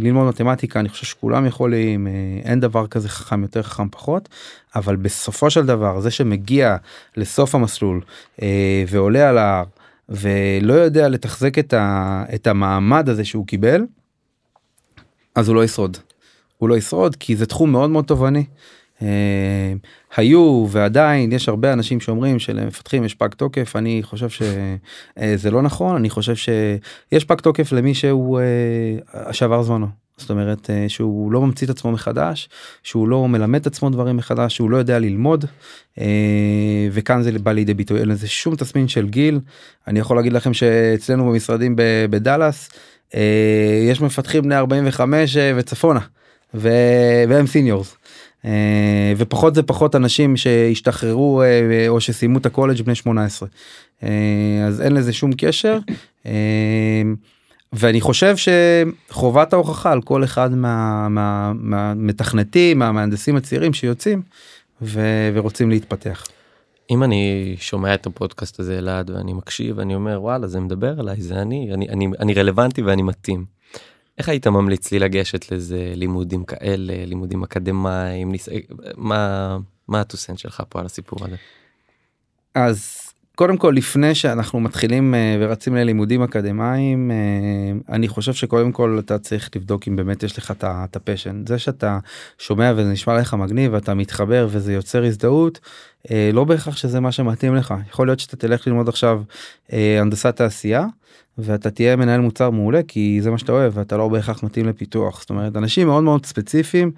ללמוד 0.00 0.28
מתמטיקה 0.28 0.80
אני 0.80 0.88
חושב 0.88 1.06
שכולם 1.06 1.46
יכולים 1.46 2.06
uh, 2.06 2.46
אין 2.46 2.60
דבר 2.60 2.86
כזה 2.86 3.08
חכם 3.08 3.42
יותר 3.42 3.62
חכם 3.62 3.88
פחות 3.88 4.28
אבל 4.76 4.96
בסופו 4.96 5.50
של 5.50 5.66
דבר 5.66 6.00
זה 6.00 6.10
שמגיע 6.10 6.76
לסוף 7.16 7.54
המסלול 7.54 8.00
uh, 8.36 8.42
ועולה 8.88 9.28
על 9.28 9.38
ההר 9.38 9.64
ולא 10.08 10.74
יודע 10.74 11.08
לתחזק 11.08 11.58
את, 11.58 11.72
ה, 11.72 12.24
את 12.34 12.46
המעמד 12.46 13.08
הזה 13.08 13.24
שהוא 13.24 13.46
קיבל 13.46 13.82
אז 15.34 15.48
הוא 15.48 15.56
לא 15.56 15.64
ישרוד. 15.64 15.96
הוא 16.58 16.68
לא 16.68 16.76
ישרוד 16.76 17.16
כי 17.16 17.36
זה 17.36 17.46
תחום 17.46 17.72
מאוד 17.72 17.90
מאוד 17.90 18.04
תובעני. 18.04 18.44
אה, 19.02 19.72
היו 20.16 20.66
ועדיין 20.70 21.32
יש 21.32 21.48
הרבה 21.48 21.72
אנשים 21.72 22.00
שאומרים 22.00 22.38
שלמפתחים 22.38 23.04
יש 23.04 23.14
פג 23.14 23.28
תוקף. 23.28 23.76
אני 23.76 24.00
חושב 24.02 24.28
שזה 24.28 25.50
לא 25.50 25.62
נכון. 25.62 25.96
אני 25.96 26.10
חושב 26.10 26.34
שיש 26.36 27.24
פג 27.24 27.40
תוקף 27.40 27.72
למי 27.72 27.94
שהוא 27.94 28.40
אה, 28.40 29.32
שעבר 29.32 29.62
זמנו. 29.62 29.86
זאת 30.16 30.30
אומרת 30.30 30.70
אה, 30.70 30.88
שהוא 30.88 31.32
לא 31.32 31.40
ממציא 31.40 31.66
את 31.66 31.70
עצמו 31.70 31.92
מחדש 31.92 32.48
שהוא 32.82 33.08
לא 33.08 33.28
מלמד 33.28 33.60
את 33.60 33.66
עצמו 33.66 33.90
דברים 33.90 34.16
מחדש 34.16 34.56
שהוא 34.56 34.70
לא 34.70 34.76
יודע 34.76 34.98
ללמוד 34.98 35.44
וכאן 36.92 37.22
זה 37.22 37.38
בא 37.38 37.52
לידי 37.52 37.74
ביטוי. 37.74 38.00
אין 38.00 38.08
לזה 38.08 38.28
שום 38.28 38.56
תסמין 38.56 38.88
של 38.88 39.08
גיל. 39.08 39.40
אני 39.86 39.98
יכול 39.98 40.16
להגיד 40.16 40.32
לכם 40.32 40.54
שאצלנו 40.54 41.26
במשרדים 41.26 41.74
בדאלאס 42.10 42.70
יש 43.88 44.00
מפתחים 44.00 44.42
בני 44.42 44.56
45 44.56 45.36
וצפונה 45.56 46.00
והם 46.54 47.46
seniors. 47.46 47.96
אה, 48.44 49.12
ופחות 49.16 49.54
זה 49.54 49.62
פחות 49.62 49.94
אנשים 49.94 50.36
שהשתחררו 50.36 51.42
אה, 51.42 51.88
או 51.88 52.00
שסיימו 52.00 52.38
את 52.38 52.46
הקולג' 52.46 52.82
בני 52.82 52.94
18 52.94 53.48
אה, 54.02 54.08
אז 54.66 54.80
אין 54.80 54.92
לזה 54.92 55.12
שום 55.12 55.30
קשר 55.36 55.78
ואני 57.72 58.00
חושב 58.00 58.34
שחובת 58.36 59.52
ההוכחה 59.52 59.92
על 59.92 60.02
כל 60.02 60.24
אחד 60.24 60.50
מהמתכנתים 61.54 62.78
מה, 62.78 62.86
מהמהנדסים 62.86 63.36
הצעירים 63.36 63.72
שיוצאים 63.72 64.22
ו, 64.82 65.00
ורוצים 65.34 65.70
להתפתח. 65.70 66.26
אם 66.90 67.02
אני 67.02 67.54
שומע 67.58 67.94
את 67.94 68.06
הפודקאסט 68.06 68.60
הזה 68.60 68.78
אלעד 68.78 69.10
ואני 69.10 69.32
מקשיב 69.32 69.80
אני 69.80 69.94
אומר 69.94 70.22
וואלה 70.22 70.46
זה 70.46 70.60
מדבר 70.60 71.00
עליי 71.00 71.20
זה 71.20 71.42
אני 71.42 71.70
אני 71.74 71.88
אני, 71.88 72.08
אני 72.20 72.34
רלוונטי 72.34 72.82
ואני 72.82 73.02
מתאים. 73.02 73.57
איך 74.18 74.28
היית 74.28 74.46
ממליץ 74.46 74.92
לי 74.92 74.98
לגשת 74.98 75.52
לזה 75.52 75.92
לימודים 75.94 76.44
כאלה 76.44 77.04
לימודים 77.06 77.42
אקדמיים 77.42 78.32
ניס... 78.32 78.48
מה 78.96 79.58
מה 79.88 80.00
ה 80.00 80.04
two 80.04 80.17
cents 80.17 80.38
שלך 80.38 80.62
פה 80.68 80.80
על 80.80 80.86
הסיפור 80.86 81.24
הזה. 81.24 81.36
אז 82.54 83.08
קודם 83.38 83.56
כל 83.56 83.72
לפני 83.76 84.14
שאנחנו 84.14 84.60
מתחילים 84.60 85.14
אה, 85.14 85.36
ורצים 85.40 85.74
ללימודים 85.74 86.22
אקדמיים 86.22 87.10
אה, 87.10 87.94
אני 87.94 88.08
חושב 88.08 88.32
שקודם 88.32 88.72
כל 88.72 88.96
אתה 88.98 89.18
צריך 89.18 89.50
לבדוק 89.56 89.88
אם 89.88 89.96
באמת 89.96 90.22
יש 90.22 90.38
לך 90.38 90.52
את 90.64 90.96
ה 90.96 91.02
passion 91.02 91.42
זה 91.46 91.58
שאתה 91.58 91.98
שומע 92.38 92.72
וזה 92.76 92.92
נשמע 92.92 93.18
לך 93.18 93.34
מגניב 93.34 93.72
ואתה 93.72 93.94
מתחבר 93.94 94.48
וזה 94.50 94.72
יוצר 94.72 95.04
הזדהות 95.04 95.60
אה, 96.10 96.30
לא 96.32 96.44
בהכרח 96.44 96.76
שזה 96.76 97.00
מה 97.00 97.12
שמתאים 97.12 97.54
לך 97.54 97.74
יכול 97.88 98.06
להיות 98.06 98.20
שאתה 98.20 98.36
תלך 98.36 98.66
ללמוד 98.66 98.88
עכשיו 98.88 99.22
הנדסת 99.72 100.36
תעשייה 100.36 100.86
ואתה 101.38 101.70
תהיה 101.70 101.96
מנהל 101.96 102.20
מוצר 102.20 102.50
מעולה 102.50 102.80
כי 102.88 103.18
זה 103.22 103.30
מה 103.30 103.38
שאתה 103.38 103.52
אוהב 103.52 103.72
ואתה 103.76 103.96
לא 103.96 104.08
בהכרח 104.08 104.42
מתאים 104.42 104.66
לפיתוח 104.66 105.20
זאת 105.20 105.30
אומרת 105.30 105.56
אנשים 105.56 105.86
מאוד 105.86 106.04
מאוד 106.04 106.26
ספציפיים 106.26 106.90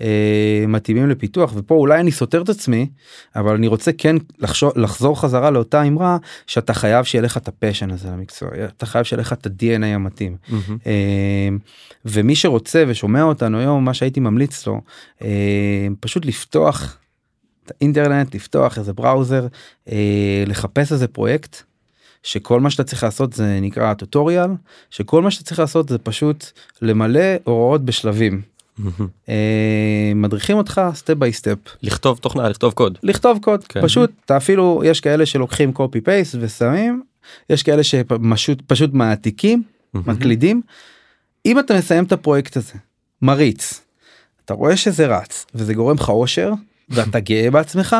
אה, 0.00 0.64
מתאימים 0.68 1.08
לפיתוח 1.08 1.52
ופה 1.56 1.74
אולי 1.74 2.00
אני 2.00 2.12
סותר 2.12 2.42
את 2.42 2.48
עצמי 2.48 2.88
אבל 3.36 3.54
אני 3.54 3.66
רוצה 3.66 3.92
כן 3.92 4.16
לחשור, 4.38 4.72
לחזור 4.76 5.20
חזרה 5.20 5.50
לאותה 5.50 5.82
אמרה 5.82 6.16
שאתה 6.46 6.74
חייב 6.74 7.04
שיהיה 7.04 7.22
לך 7.22 7.36
את 7.36 7.48
הפשן 7.48 7.90
הזה 7.90 8.08
למקצוע 8.08 8.48
אתה 8.76 8.86
חייב 8.86 9.04
שיהיה 9.04 9.20
לך 9.20 9.32
את 9.32 9.46
ה-DNA 9.46 9.86
המתאים 9.86 10.36
mm-hmm. 10.48 10.72
אה, 10.86 11.48
ומי 12.04 12.36
שרוצה 12.36 12.84
ושומע 12.88 13.22
אותנו 13.22 13.58
היום 13.58 13.84
מה 13.84 13.94
שהייתי 13.94 14.20
ממליץ 14.20 14.66
לו 14.66 14.80
אה, 15.22 15.86
פשוט 16.00 16.26
לפתוח. 16.26 16.98
את 17.66 17.72
האינטרנט 17.80 18.34
לפתוח 18.34 18.78
איזה 18.78 18.92
browser 18.92 19.46
אה, 19.88 20.44
לחפש 20.46 20.92
איזה 20.92 21.08
פרויקט 21.08 21.62
שכל 22.26 22.60
מה 22.60 22.70
שאתה 22.70 22.84
צריך 22.84 23.02
לעשות 23.04 23.32
זה 23.32 23.58
נקרא 23.62 23.94
tutorial 23.94 24.50
שכל 24.90 25.22
מה 25.22 25.30
שאתה 25.30 25.44
צריך 25.44 25.58
לעשות 25.60 25.88
זה 25.88 25.98
פשוט 25.98 26.44
למלא 26.82 27.20
הוראות 27.44 27.84
בשלבים. 27.84 28.42
אה, 29.28 30.12
מדריכים 30.14 30.56
אותך 30.56 30.80
step 30.94 31.14
by 31.14 31.32
step 31.32 31.58
לכתוב 31.82 32.18
תוכנה 32.18 32.48
לכתוב 32.48 32.72
קוד 32.72 32.98
לכתוב 33.02 33.38
קוד 33.42 33.64
כן. 33.64 33.82
פשוט 33.82 34.10
אתה 34.24 34.36
אפילו 34.36 34.82
יש 34.84 35.00
כאלה 35.00 35.26
שלוקחים 35.26 35.72
copy 35.72 36.00
paste 36.00 36.34
ושמים 36.40 37.02
יש 37.50 37.62
כאלה 37.62 37.82
שפשוט 37.82 38.62
פשוט 38.66 38.90
מעתיקים 38.92 39.62
מקלידים. 39.94 40.62
אם 41.46 41.58
אתה 41.58 41.78
מסיים 41.78 42.04
את 42.04 42.12
הפרויקט 42.12 42.56
הזה 42.56 42.74
מריץ 43.22 43.80
אתה 44.44 44.54
רואה 44.54 44.76
שזה 44.76 45.06
רץ 45.06 45.46
וזה 45.54 45.74
גורם 45.74 45.96
לך 45.96 46.08
אושר 46.08 46.52
ואתה 46.88 47.20
גאה 47.20 47.50
בעצמך 47.50 47.96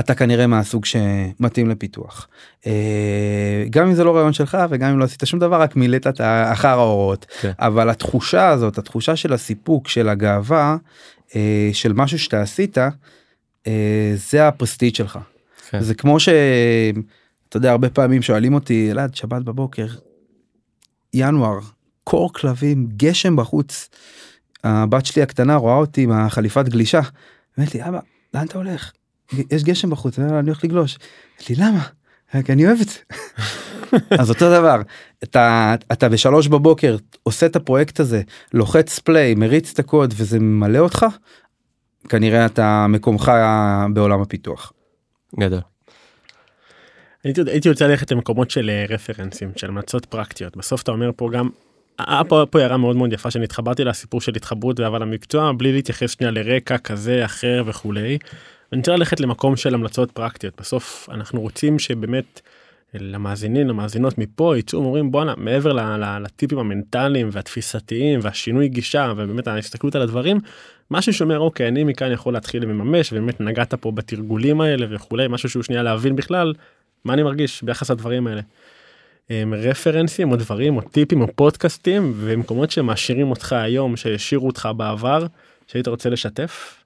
אתה 0.00 0.14
כנראה 0.14 0.46
מהסוג 0.46 0.84
שמתאים 0.84 1.68
לפיתוח. 1.68 2.28
אה, 2.66 3.64
גם 3.70 3.86
אם 3.86 3.94
זה 3.94 4.04
לא 4.04 4.16
רעיון 4.16 4.32
שלך 4.32 4.58
וגם 4.70 4.90
אם 4.90 4.98
לא 4.98 5.04
עשית 5.04 5.22
שום 5.24 5.40
דבר 5.40 5.60
רק 5.60 5.76
מילאת 5.76 6.06
את 6.06 6.20
אחר 6.52 6.68
ההוראות 6.68 7.26
כן. 7.40 7.52
אבל 7.58 7.90
התחושה 7.90 8.48
הזאת 8.48 8.78
התחושה 8.78 9.16
של 9.16 9.32
הסיפוק 9.32 9.88
של 9.88 10.08
הגאווה 10.08 10.76
אה, 11.36 11.70
של 11.72 11.92
משהו 11.92 12.18
שאתה 12.18 12.42
עשית 12.42 12.78
אה, 13.66 14.12
זה 14.14 14.48
הפרסטיג' 14.48 14.94
שלך. 14.94 15.18
כן. 15.70 15.80
זה 15.80 15.94
כמו 15.94 16.20
שאתה 16.20 17.56
יודע 17.56 17.70
הרבה 17.70 17.90
פעמים 17.90 18.22
שואלים 18.22 18.54
אותי 18.54 18.90
אלעד 18.90 19.14
שבת 19.14 19.42
בבוקר 19.42 19.86
ינואר 21.14 21.58
קור 22.04 22.32
כלבים 22.32 22.88
גשם 22.96 23.36
בחוץ. 23.36 23.88
הבת 24.64 25.06
שלי 25.06 25.22
הקטנה 25.22 25.56
רואה 25.56 25.76
אותי 25.76 26.02
עם 26.02 26.12
החליפת 26.12 26.68
גלישה. 26.68 27.00
אומרת 27.58 27.74
לי 27.74 27.84
אבא 27.88 27.98
לאן 28.34 28.46
אתה 28.46 28.58
הולך? 28.58 28.92
יש 29.50 29.64
גשם 29.64 29.90
בחוץ 29.90 30.18
אני 30.18 30.46
הולך 30.46 30.64
לגלוש. 30.64 30.98
לי 31.48 31.56
למה? 31.58 31.86
כי 32.44 32.52
אני 32.52 32.66
אוהב 32.66 32.78
את 32.80 32.88
זה. 32.88 32.98
אז 34.20 34.30
אותו 34.30 34.50
דבר 34.50 34.80
אתה 35.22 35.74
אתה 35.92 36.08
בשלוש 36.08 36.48
בבוקר 36.48 36.96
עושה 37.22 37.46
את 37.46 37.56
הפרויקט 37.56 38.00
הזה 38.00 38.22
לוחץ 38.54 38.98
פליי 38.98 39.34
מריץ 39.34 39.70
את 39.72 39.78
הקוד 39.78 40.14
וזה 40.16 40.38
ממלא 40.38 40.78
אותך 40.78 41.06
כנראה 42.08 42.46
אתה 42.46 42.86
מקומך 42.88 43.32
בעולם 43.92 44.20
הפיתוח. 44.20 44.72
גדול. 45.40 45.60
הייתי, 47.24 47.40
הייתי 47.46 47.68
רוצה 47.68 47.86
ללכת 47.86 48.12
למקומות 48.12 48.50
של 48.50 48.70
רפרנסים 48.88 49.52
של 49.56 49.70
מצות 49.70 50.04
פרקטיות 50.04 50.56
בסוף 50.56 50.82
אתה 50.82 50.90
אומר 50.90 51.10
פה 51.16 51.30
גם 51.32 51.48
היה 51.98 52.24
פה, 52.24 52.44
פה 52.50 52.60
הערה 52.60 52.76
מאוד 52.76 52.96
מאוד 52.96 53.12
יפה 53.12 53.30
שאני 53.30 53.44
התחברתי 53.44 53.84
לסיפור 53.84 54.20
של 54.20 54.32
התחברות 54.36 54.80
ואהבה 54.80 54.98
למקצוע 54.98 55.52
בלי 55.52 55.72
להתייחס 55.72 56.10
שנייה 56.10 56.30
לרקע 56.30 56.78
כזה 56.78 57.24
אחר 57.24 57.62
וכולי. 57.66 58.18
אני 58.72 58.78
רוצה 58.78 58.96
ללכת 58.96 59.20
למקום 59.20 59.56
של 59.56 59.74
המלצות 59.74 60.10
פרקטיות 60.10 60.54
בסוף 60.60 61.08
אנחנו 61.12 61.40
רוצים 61.40 61.78
שבאמת 61.78 62.40
למאזינים 62.94 63.68
למאזינות 63.68 64.18
מפה 64.18 64.58
יצאו 64.58 64.78
אומרים 64.78 65.10
בואנה 65.10 65.34
מעבר 65.36 65.72
ל- 65.72 65.80
ל- 65.80 66.22
לטיפים 66.22 66.58
המנטליים 66.58 67.28
והתפיסתיים 67.32 68.20
והשינוי 68.22 68.68
גישה 68.68 69.12
ובאמת 69.16 69.48
ההסתכלות 69.48 69.94
על 69.94 70.02
הדברים 70.02 70.40
משהו 70.90 71.12
שאומר 71.12 71.38
אוקיי 71.38 71.68
אני 71.68 71.84
מכאן 71.84 72.12
יכול 72.12 72.32
להתחיל 72.32 72.62
לממש 72.62 73.12
ובאמת 73.12 73.40
נגעת 73.40 73.74
פה 73.74 73.90
בתרגולים 73.90 74.60
האלה 74.60 74.86
וכולי 74.90 75.28
משהו 75.28 75.48
שהוא 75.48 75.62
שנייה 75.62 75.82
להבין 75.82 76.16
בכלל 76.16 76.52
מה 77.04 77.12
אני 77.12 77.22
מרגיש 77.22 77.62
ביחס 77.62 77.90
לדברים 77.90 78.26
האלה. 78.26 78.40
רפרנסים 79.52 80.30
או 80.30 80.36
דברים 80.36 80.76
או 80.76 80.80
טיפים 80.80 81.20
או 81.20 81.26
פודקאסטים 81.36 82.12
ומקומות 82.16 82.70
שמעשירים 82.70 83.30
אותך 83.30 83.52
היום 83.52 83.96
שהשאירו 83.96 84.46
אותך 84.46 84.68
בעבר 84.76 85.26
שהיית 85.66 85.88
רוצה 85.88 86.10
לשתף. 86.10 86.77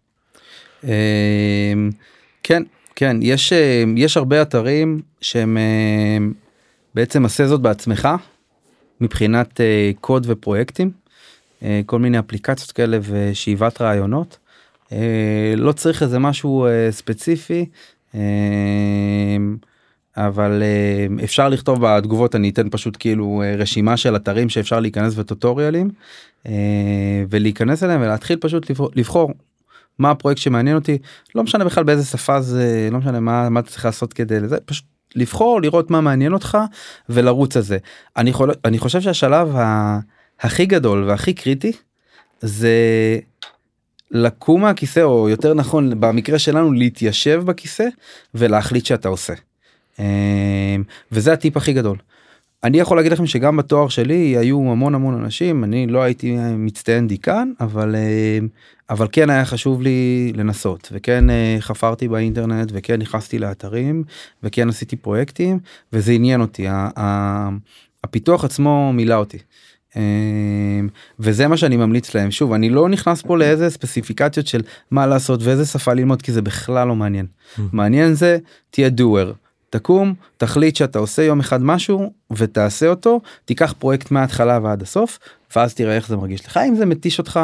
אמ, 0.85 1.91
כן 2.43 2.62
כן 2.97 3.16
יש 3.20 3.53
אה, 3.53 3.85
יש 3.97 4.16
הרבה 4.16 4.43
אתרים 4.43 5.01
שהם 5.20 5.57
אה, 5.57 6.26
בעצם 6.95 7.24
עשה 7.24 7.47
זאת 7.47 7.61
בעצמך 7.61 8.09
מבחינת 9.01 9.61
אה, 9.61 9.91
קוד 10.01 10.26
ופרויקטים 10.28 10.91
כל 11.87 11.99
מיני 11.99 12.18
אפליקציות 12.18 12.72
כאלה 12.72 12.99
ושאיבת 13.03 13.83
רעיונות 13.83 14.39
לא 15.57 15.72
צריך 15.72 16.03
איזה 16.03 16.18
משהו 16.18 16.66
ספציפי. 16.91 17.66
אה, 18.14 18.20
אבל 20.16 20.62
אפשר 21.24 21.49
לכתוב 21.49 21.87
בתגובות 21.87 22.35
אני 22.35 22.51
אתן 22.51 22.70
פשוט 22.70 22.97
כאילו 22.99 23.43
רשימה 23.59 23.97
של 23.97 24.16
אתרים 24.16 24.49
שאפשר 24.49 24.80
להיכנס 24.80 25.18
וטוטוריאלים 25.18 25.91
ולהיכנס 27.30 27.83
אליהם 27.83 28.01
ולהתחיל 28.01 28.39
פשוט 28.41 28.70
לבחור 28.95 29.33
מה 29.99 30.11
הפרויקט 30.11 30.40
שמעניין 30.40 30.76
אותי 30.76 30.99
לא 31.34 31.43
משנה 31.43 31.64
בכלל 31.64 31.84
באיזה 31.84 32.05
שפה 32.05 32.40
זה 32.40 32.88
לא 32.93 32.99
משנה 32.99 33.20
מה 33.20 33.49
מה 33.49 33.61
אתה 33.61 33.70
צריך 33.70 33.84
לעשות 33.84 34.12
כדי 34.12 34.40
לזה 34.40 34.57
פשוט 34.64 34.84
לבחור 35.16 35.61
לראות 35.62 35.90
מה 35.90 36.01
מעניין 36.01 36.32
אותך 36.32 36.59
ולרוץ 37.09 37.57
על 37.57 37.62
זה 37.62 37.78
אני, 38.16 38.30
יכול, 38.30 38.51
אני 38.64 38.78
חושב 38.78 39.01
שהשלב 39.01 39.57
ה, 39.57 39.99
הכי 40.40 40.66
גדול 40.66 41.05
והכי 41.05 41.32
קריטי 41.32 41.72
זה 42.40 42.76
לקום 44.11 44.61
מהכיסא 44.61 45.01
או 45.01 45.28
יותר 45.28 45.55
נכון 45.55 46.01
במקרה 46.01 46.38
שלנו 46.38 46.72
להתיישב 46.72 47.43
בכיסא 47.45 47.88
ולהחליט 48.34 48.86
שאתה 48.86 49.09
עושה. 49.09 49.32
אמ, 49.99 50.05
וזה 51.12 51.32
הטיפ 51.32 51.57
הכי 51.57 51.72
גדול. 51.72 51.97
אני 52.64 52.78
יכול 52.78 52.97
להגיד 52.97 53.12
לכם 53.12 53.26
שגם 53.26 53.57
בתואר 53.57 53.88
שלי 53.88 54.36
היו 54.36 54.59
המון 54.59 54.95
המון 54.95 55.14
אנשים 55.14 55.64
אני 55.64 55.86
לא 55.86 56.03
הייתי 56.03 56.36
מצטיין 56.57 57.09
דיקן 57.09 57.53
אבל 57.61 57.97
אמ, 57.97 58.49
אבל 58.93 59.07
כן 59.12 59.30
היה 59.30 59.45
חשוב 59.45 59.82
לי 59.82 60.32
לנסות 60.36 60.88
וכן 60.93 61.30
אה, 61.30 61.57
חפרתי 61.61 62.09
באינטרנט 62.09 62.70
וכן 62.74 63.01
נכנסתי 63.01 63.38
לאתרים 63.38 64.05
וכן 64.43 64.68
עשיתי 64.68 64.97
פרויקטים 64.97 65.59
וזה 65.93 66.12
עניין 66.12 66.40
אותי. 66.40 66.68
ה- 66.68 66.88
ה- 66.99 67.49
הפיתוח 68.05 68.45
עצמו 68.45 68.93
מילא 68.95 69.14
אותי. 69.14 69.38
אמ, 69.97 70.88
וזה 71.18 71.49
מה 71.49 71.57
שאני 71.57 71.76
ממליץ 71.76 72.14
להם. 72.14 72.30
שוב 72.30 72.53
אני 72.53 72.70
לא 72.70 72.88
נכנס 72.88 73.22
פה 73.22 73.38
לאיזה 73.38 73.70
ספציפיקציות 73.70 74.47
של 74.47 74.61
מה 74.90 75.07
לעשות 75.07 75.43
ואיזה 75.43 75.64
שפה 75.66 75.93
ללמוד 75.93 76.22
כי 76.22 76.32
זה 76.32 76.43
בכלל 76.43 76.88
לא 76.88 76.97
מעניין. 76.97 77.26
מעניין 77.72 78.14
זה 78.14 78.38
תהיה 78.70 78.88
דואר 78.88 79.32
תקום 79.70 80.14
תחליט 80.36 80.76
שאתה 80.76 80.99
עושה 80.99 81.22
יום 81.22 81.40
אחד 81.40 81.62
משהו 81.62 82.12
ותעשה 82.30 82.88
אותו 82.88 83.20
תיקח 83.45 83.74
פרויקט 83.78 84.11
מההתחלה 84.11 84.59
ועד 84.62 84.82
הסוף 84.82 85.18
ואז 85.57 85.74
תראה 85.74 85.97
איך 85.97 86.09
זה 86.09 86.16
מרגיש 86.16 86.47
לך 86.47 86.61
אם 86.68 86.74
זה 86.74 86.86
מתיש 86.86 87.18
אותך 87.18 87.40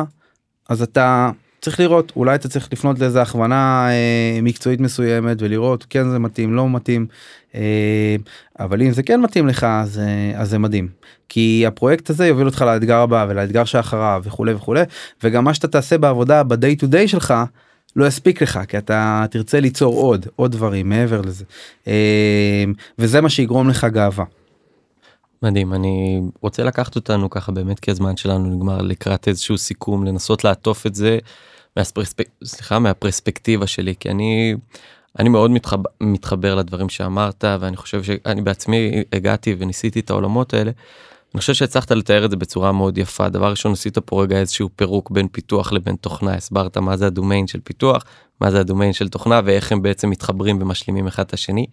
אז 0.68 0.82
אתה 0.82 1.30
צריך 1.60 1.80
לראות 1.80 2.12
אולי 2.16 2.34
אתה 2.34 2.48
צריך 2.48 2.68
לפנות 2.72 2.98
לאיזה 2.98 3.22
הכוונה 3.22 3.88
אה, 3.90 4.40
מקצועית 4.42 4.80
מסוימת 4.80 5.42
ולראות 5.42 5.86
כן 5.90 6.10
זה 6.10 6.18
מתאים 6.18 6.54
לא 6.54 6.70
מתאים 6.70 7.06
אה, 7.54 8.16
אבל 8.60 8.82
אם 8.82 8.92
זה 8.92 9.02
כן 9.02 9.20
מתאים 9.20 9.46
לך 9.46 9.64
אז, 9.64 9.98
אה, 9.98 10.40
אז 10.40 10.50
זה 10.50 10.58
מדהים 10.58 10.88
כי 11.28 11.64
הפרויקט 11.66 12.10
הזה 12.10 12.26
יוביל 12.26 12.46
אותך 12.46 12.62
לאתגר 12.62 12.96
הבא 12.96 13.26
ולאתגר 13.28 13.64
שאחריו 13.64 14.22
וכולי 14.24 14.52
וכולי 14.52 14.82
וגם 15.22 15.44
מה 15.44 15.54
שאתה 15.54 15.68
תעשה 15.68 15.98
בעבודה 15.98 16.42
ב-day 16.42 16.82
to 16.82 16.86
day 16.92 17.06
שלך 17.06 17.34
לא 17.96 18.06
יספיק 18.06 18.42
לך 18.42 18.60
כי 18.68 18.78
אתה 18.78 19.24
תרצה 19.30 19.60
ליצור 19.60 19.94
עוד 19.94 20.26
עוד 20.36 20.52
דברים 20.52 20.88
מעבר 20.88 21.20
לזה 21.20 21.44
אה, 21.86 22.64
וזה 22.98 23.20
מה 23.20 23.28
שיגרום 23.28 23.68
לך 23.68 23.84
גאווה. 23.84 24.24
מדהים 25.42 25.74
אני 25.74 26.20
רוצה 26.40 26.64
לקחת 26.64 26.96
אותנו 26.96 27.30
ככה 27.30 27.52
באמת 27.52 27.80
כי 27.80 27.90
הזמן 27.90 28.16
שלנו 28.16 28.56
נגמר 28.56 28.82
לקראת 28.82 29.28
איזשהו 29.28 29.58
סיכום 29.58 30.04
לנסות 30.04 30.44
לעטוף 30.44 30.86
את 30.86 30.94
זה 30.94 31.18
מהפרספק... 31.76 32.28
סליחה 32.44 32.78
מהפרספקטיבה 32.78 33.66
שלי 33.66 33.94
כי 34.00 34.10
אני 34.10 34.54
אני 35.18 35.28
מאוד 35.28 35.50
מתחבר, 35.50 35.90
מתחבר 36.00 36.54
לדברים 36.54 36.88
שאמרת 36.88 37.44
ואני 37.60 37.76
חושב 37.76 38.02
שאני 38.02 38.42
בעצמי 38.42 39.04
הגעתי 39.12 39.56
וניסיתי 39.58 40.00
את 40.00 40.10
העולמות 40.10 40.54
האלה. 40.54 40.70
אני 41.34 41.40
חושב 41.40 41.54
שהצלחת 41.54 41.92
לתאר 41.92 42.24
את 42.24 42.30
זה 42.30 42.36
בצורה 42.36 42.72
מאוד 42.72 42.98
יפה. 42.98 43.28
דבר 43.28 43.50
ראשון 43.50 43.72
עשית 43.72 43.98
פה 43.98 44.22
רגע 44.22 44.36
איזשהו 44.36 44.68
פירוק 44.76 45.10
בין 45.10 45.28
פיתוח 45.28 45.72
לבין 45.72 45.96
תוכנה. 45.96 46.34
הסברת 46.34 46.76
מה 46.76 46.96
זה 46.96 47.06
הדומיין 47.06 47.46
של 47.46 47.60
פיתוח 47.64 48.04
מה 48.40 48.50
זה 48.50 48.60
הדומיין 48.60 48.92
של 48.92 49.08
תוכנה 49.08 49.40
ואיך 49.44 49.72
הם 49.72 49.82
בעצם 49.82 50.10
מתחברים 50.10 50.58
ומשלימים 50.62 51.06
אחד 51.06 51.22
את 51.22 51.32
השני. 51.32 51.66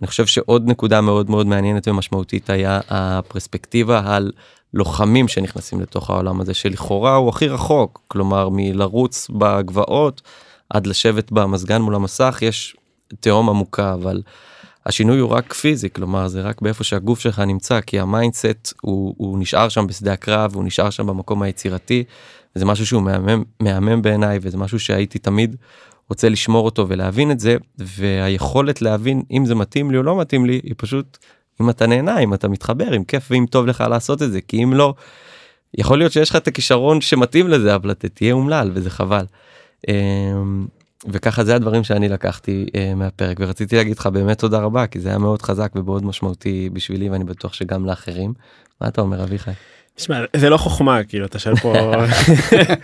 אני 0.00 0.06
חושב 0.06 0.26
שעוד 0.26 0.68
נקודה 0.68 1.00
מאוד 1.00 1.30
מאוד 1.30 1.46
מעניינת 1.46 1.88
ומשמעותית 1.88 2.50
היה 2.50 2.80
הפרספקטיבה 2.88 4.02
על 4.06 4.32
לוחמים 4.74 5.28
שנכנסים 5.28 5.80
לתוך 5.80 6.10
העולם 6.10 6.40
הזה 6.40 6.54
שלכאורה 6.54 7.16
הוא 7.16 7.28
הכי 7.28 7.48
רחוק. 7.48 8.00
כלומר 8.08 8.48
מלרוץ 8.52 9.30
בגבעות 9.30 10.22
עד 10.70 10.86
לשבת 10.86 11.32
במזגן 11.32 11.82
מול 11.82 11.94
המסך 11.94 12.38
יש 12.42 12.76
תהום 13.20 13.48
עמוקה 13.48 13.94
אבל 13.94 14.22
השינוי 14.86 15.18
הוא 15.18 15.30
רק 15.30 15.52
פיזי 15.52 15.90
כלומר 15.90 16.28
זה 16.28 16.40
רק 16.40 16.62
באיפה 16.62 16.84
שהגוף 16.84 17.20
שלך 17.20 17.38
נמצא 17.38 17.80
כי 17.80 18.00
ה 18.00 18.09
mindset 18.09 18.74
הוא, 18.80 19.14
הוא 19.18 19.38
נשאר 19.38 19.68
שם 19.68 19.86
בשדה 19.86 20.12
הקרב 20.12 20.54
הוא 20.54 20.64
נשאר 20.64 20.90
שם 20.90 21.06
במקום 21.06 21.42
היצירתי 21.42 22.04
זה 22.54 22.64
משהו 22.64 22.86
שהוא 22.86 23.02
מהמם 23.02 23.42
מהמם 23.60 24.02
בעיניי 24.02 24.38
וזה 24.42 24.58
משהו 24.58 24.80
שהייתי 24.80 25.18
תמיד 25.18 25.56
רוצה 26.08 26.28
לשמור 26.28 26.64
אותו 26.64 26.88
ולהבין 26.88 27.30
את 27.30 27.40
זה 27.40 27.56
והיכולת 27.78 28.82
להבין 28.82 29.22
אם 29.30 29.46
זה 29.46 29.54
מתאים 29.54 29.90
לי 29.90 29.96
או 29.96 30.02
לא 30.02 30.20
מתאים 30.20 30.46
לי 30.46 30.60
היא 30.64 30.74
פשוט 30.76 31.18
אם 31.60 31.70
אתה 31.70 31.86
נהנה 31.86 32.18
אם 32.18 32.34
אתה 32.34 32.48
מתחבר 32.48 32.96
אם 32.96 33.04
כיף 33.04 33.28
ואם 33.30 33.46
טוב 33.50 33.66
לך 33.66 33.84
לעשות 33.90 34.22
את 34.22 34.32
זה 34.32 34.40
כי 34.40 34.64
אם 34.64 34.74
לא. 34.74 34.94
יכול 35.78 35.98
להיות 35.98 36.12
שיש 36.12 36.30
לך 36.30 36.36
את 36.36 36.48
הכישרון 36.48 37.00
שמתאים 37.00 37.48
לזה 37.48 37.74
אבל 37.74 37.90
אתה 37.90 38.08
תהיה 38.08 38.32
אומלל 38.32 38.70
וזה 38.74 38.90
חבל. 38.90 39.24
וככה 41.08 41.44
זה 41.44 41.54
הדברים 41.54 41.84
שאני 41.84 42.08
לקחתי 42.08 42.66
uh, 42.68 42.94
מהפרק 42.96 43.36
ורציתי 43.40 43.76
להגיד 43.76 43.98
לך 43.98 44.06
באמת 44.06 44.38
תודה 44.38 44.58
רבה 44.58 44.86
כי 44.86 45.00
זה 45.00 45.08
היה 45.08 45.18
מאוד 45.18 45.42
חזק 45.42 45.72
ומאוד 45.74 46.04
משמעותי 46.04 46.70
בשבילי 46.72 47.10
ואני 47.10 47.24
בטוח 47.24 47.52
שגם 47.52 47.86
לאחרים. 47.86 48.32
מה 48.80 48.88
אתה 48.88 49.00
אומר 49.00 49.22
אביחי? 49.22 49.50
תשמע 49.94 50.24
זה 50.36 50.50
לא 50.50 50.56
חוכמה 50.56 51.04
כאילו 51.04 51.26
אתה 51.26 51.38
שואל 51.38 51.56
פה 51.56 51.74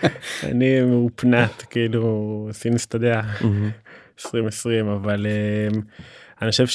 אני 0.51 0.81
מאופנת 0.81 1.63
כאילו 1.69 2.49
אתה 2.87 2.95
יודע 2.95 3.21
2020 4.25 4.87
אבל 4.87 5.25
um, 5.71 5.77
אני 6.41 6.51
חושב 6.51 6.67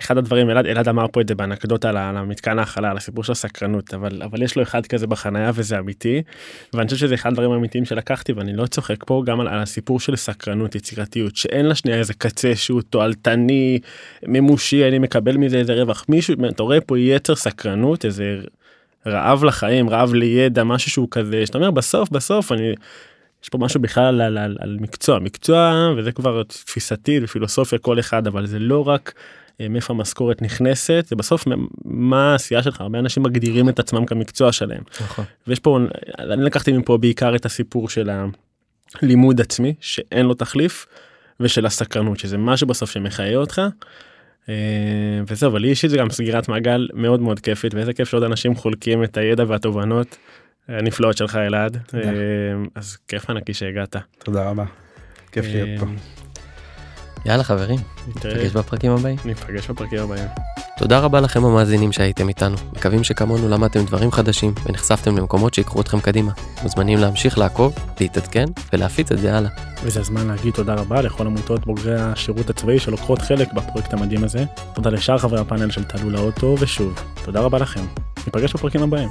שאחד 0.00 0.18
הדברים 0.18 0.50
אלעד 0.50 0.66
אלעד 0.66 0.88
אמר 0.88 1.06
פה 1.12 1.20
את 1.20 1.28
זה 1.28 1.34
באנקדוטה 1.34 1.88
על 1.88 1.96
המתקן 1.96 2.58
ההכלה 2.58 2.90
על 2.90 2.96
הסיפור 2.96 3.24
של 3.24 3.32
הסקרנות 3.32 3.94
אבל 3.94 4.22
אבל 4.22 4.42
יש 4.42 4.56
לו 4.56 4.62
אחד 4.62 4.86
כזה 4.86 5.06
בחנייה 5.06 5.50
וזה 5.54 5.78
אמיתי 5.78 6.22
ואני 6.74 6.88
חושב 6.88 6.96
שזה 6.96 7.14
אחד 7.14 7.30
הדברים 7.30 7.52
האמיתיים 7.52 7.84
שלקחתי 7.84 8.32
ואני 8.32 8.56
לא 8.56 8.66
צוחק 8.66 9.04
פה 9.04 9.22
גם 9.26 9.40
על, 9.40 9.48
על 9.48 9.58
הסיפור 9.58 10.00
של 10.00 10.16
סקרנות 10.16 10.74
יצירתיות 10.74 11.36
שאין 11.36 11.66
לה 11.66 11.74
שנייה 11.74 11.98
איזה 11.98 12.14
קצה 12.14 12.56
שהוא 12.56 12.82
תועלתני 12.82 13.78
ממושי 14.26 14.88
אני 14.88 14.98
מקבל 14.98 15.36
מזה 15.36 15.58
איזה 15.58 15.74
רווח 15.74 16.04
מישהו 16.08 16.34
אתה 16.48 16.62
רואה 16.62 16.80
פה 16.80 16.98
יצר 16.98 17.34
סקרנות 17.34 18.04
איזה 18.04 18.40
רעב 19.06 19.44
לחיים 19.44 19.90
רעב 19.90 20.14
לידע 20.14 20.64
משהו 20.64 20.90
שהוא 20.90 21.08
כזה 21.10 21.46
שאתה 21.46 21.58
אומר 21.58 21.70
בסוף 21.70 22.10
בסוף 22.10 22.52
אני. 22.52 22.74
יש 23.42 23.48
פה 23.48 23.58
משהו 23.58 23.80
בכלל 23.80 24.20
על, 24.20 24.38
על, 24.38 24.56
על, 24.60 24.76
מקצוע 24.80 25.18
מקצוע 25.18 25.92
וזה 25.96 26.12
כבר 26.12 26.42
תפיסתי 26.42 27.20
ופילוסופיה 27.22 27.78
כל 27.78 28.00
אחד 28.00 28.26
אבל 28.26 28.46
זה 28.46 28.58
לא 28.58 28.88
רק 28.88 29.12
מאיפה 29.70 29.92
המשכורת 29.92 30.42
נכנסת 30.42 31.04
זה 31.08 31.16
בסוף 31.16 31.44
מה 31.84 32.32
העשייה 32.32 32.62
שלך 32.62 32.80
הרבה 32.80 32.98
אנשים 32.98 33.22
מגדירים 33.22 33.68
את 33.68 33.78
עצמם 33.78 34.06
כמקצוע 34.06 34.52
שלהם 34.52 34.82
נכון. 35.00 35.24
ויש 35.46 35.58
פה 35.58 35.78
אני 36.18 36.44
לקחתי 36.44 36.72
מפה 36.72 36.96
בעיקר 36.98 37.36
את 37.36 37.46
הסיפור 37.46 37.88
של 37.88 38.10
הלימוד 39.02 39.40
עצמי 39.40 39.74
שאין 39.80 40.26
לו 40.26 40.34
תחליף 40.34 40.86
ושל 41.40 41.66
הסקרנות 41.66 42.18
שזה 42.18 42.38
משהו 42.38 42.66
בסוף 42.66 42.90
שמחיה 42.90 43.36
אותך. 43.36 43.62
אה, 44.48 44.54
וזהו 45.26 45.50
אבל 45.50 45.60
לי 45.60 45.68
יש 45.68 45.84
את 45.84 45.90
זה 45.90 45.96
גם 45.96 46.10
סגירת 46.10 46.48
מעגל 46.48 46.88
מאוד 46.94 47.20
מאוד 47.20 47.40
כיפית 47.40 47.74
ואיזה 47.74 47.92
כיף 47.92 48.08
שעוד 48.08 48.22
אנשים 48.22 48.54
חולקים 48.54 49.04
את 49.04 49.16
הידע 49.16 49.44
והתובנות 49.48 50.16
הנפלאות 50.68 51.16
שלך 51.16 51.36
אלעד 51.36 51.76
אה, 51.94 52.00
אז 52.74 52.96
כיף 53.08 53.30
ענקי 53.30 53.54
שהגעת. 53.54 53.96
תודה 54.18 54.50
רבה. 54.50 54.64
כיף 55.32 55.44
להיות 55.44 55.80
פה. 55.80 55.86
יאללה 57.24 57.44
חברים, 57.44 57.78
נתראה. 58.08 58.34
נפגש 58.34 58.52
בפרקים 58.52 58.92
הבאים. 58.92 59.16
ניפגש 59.24 59.70
בפרקים 59.70 59.98
הבאים. 59.98 60.24
תודה 60.78 60.98
רבה 60.98 61.20
לכם 61.20 61.44
המאזינים 61.44 61.92
שהייתם 61.92 62.28
איתנו, 62.28 62.56
מקווים 62.76 63.04
שכמונו 63.04 63.48
למדתם 63.48 63.84
דברים 63.84 64.12
חדשים 64.12 64.54
ונחשפתם 64.66 65.16
למקומות 65.16 65.54
שיקחו 65.54 65.80
אתכם 65.80 66.00
קדימה. 66.00 66.32
מוזמנים 66.62 66.98
להמשיך 66.98 67.38
לעקוב, 67.38 67.74
להתעדכן 68.00 68.44
ולהפיץ 68.72 69.12
את 69.12 69.18
זה 69.18 69.36
הלאה. 69.36 69.50
וזה 69.82 70.00
הזמן 70.00 70.26
להגיד 70.26 70.54
תודה 70.54 70.74
רבה 70.74 71.02
לכל 71.02 71.26
עמותות 71.26 71.66
בוגרי 71.66 72.00
השירות 72.00 72.50
הצבאי 72.50 72.78
שלוקחות 72.78 73.22
חלק 73.22 73.52
בפרויקט 73.52 73.92
המדהים 73.92 74.24
הזה. 74.24 74.44
תודה 74.74 74.90
לשאר 74.90 75.18
חברי 75.18 75.40
הפאנל 75.40 75.70
של 75.70 75.84
תעלו 75.84 76.10
לאוטו, 76.10 76.56
ושוב, 76.60 76.94
תודה 77.24 77.40
רבה 77.40 77.58
לכם. 77.58 77.84
ניפגש 78.26 78.54
בפרקים 78.54 78.82
הבאים. 78.82 79.08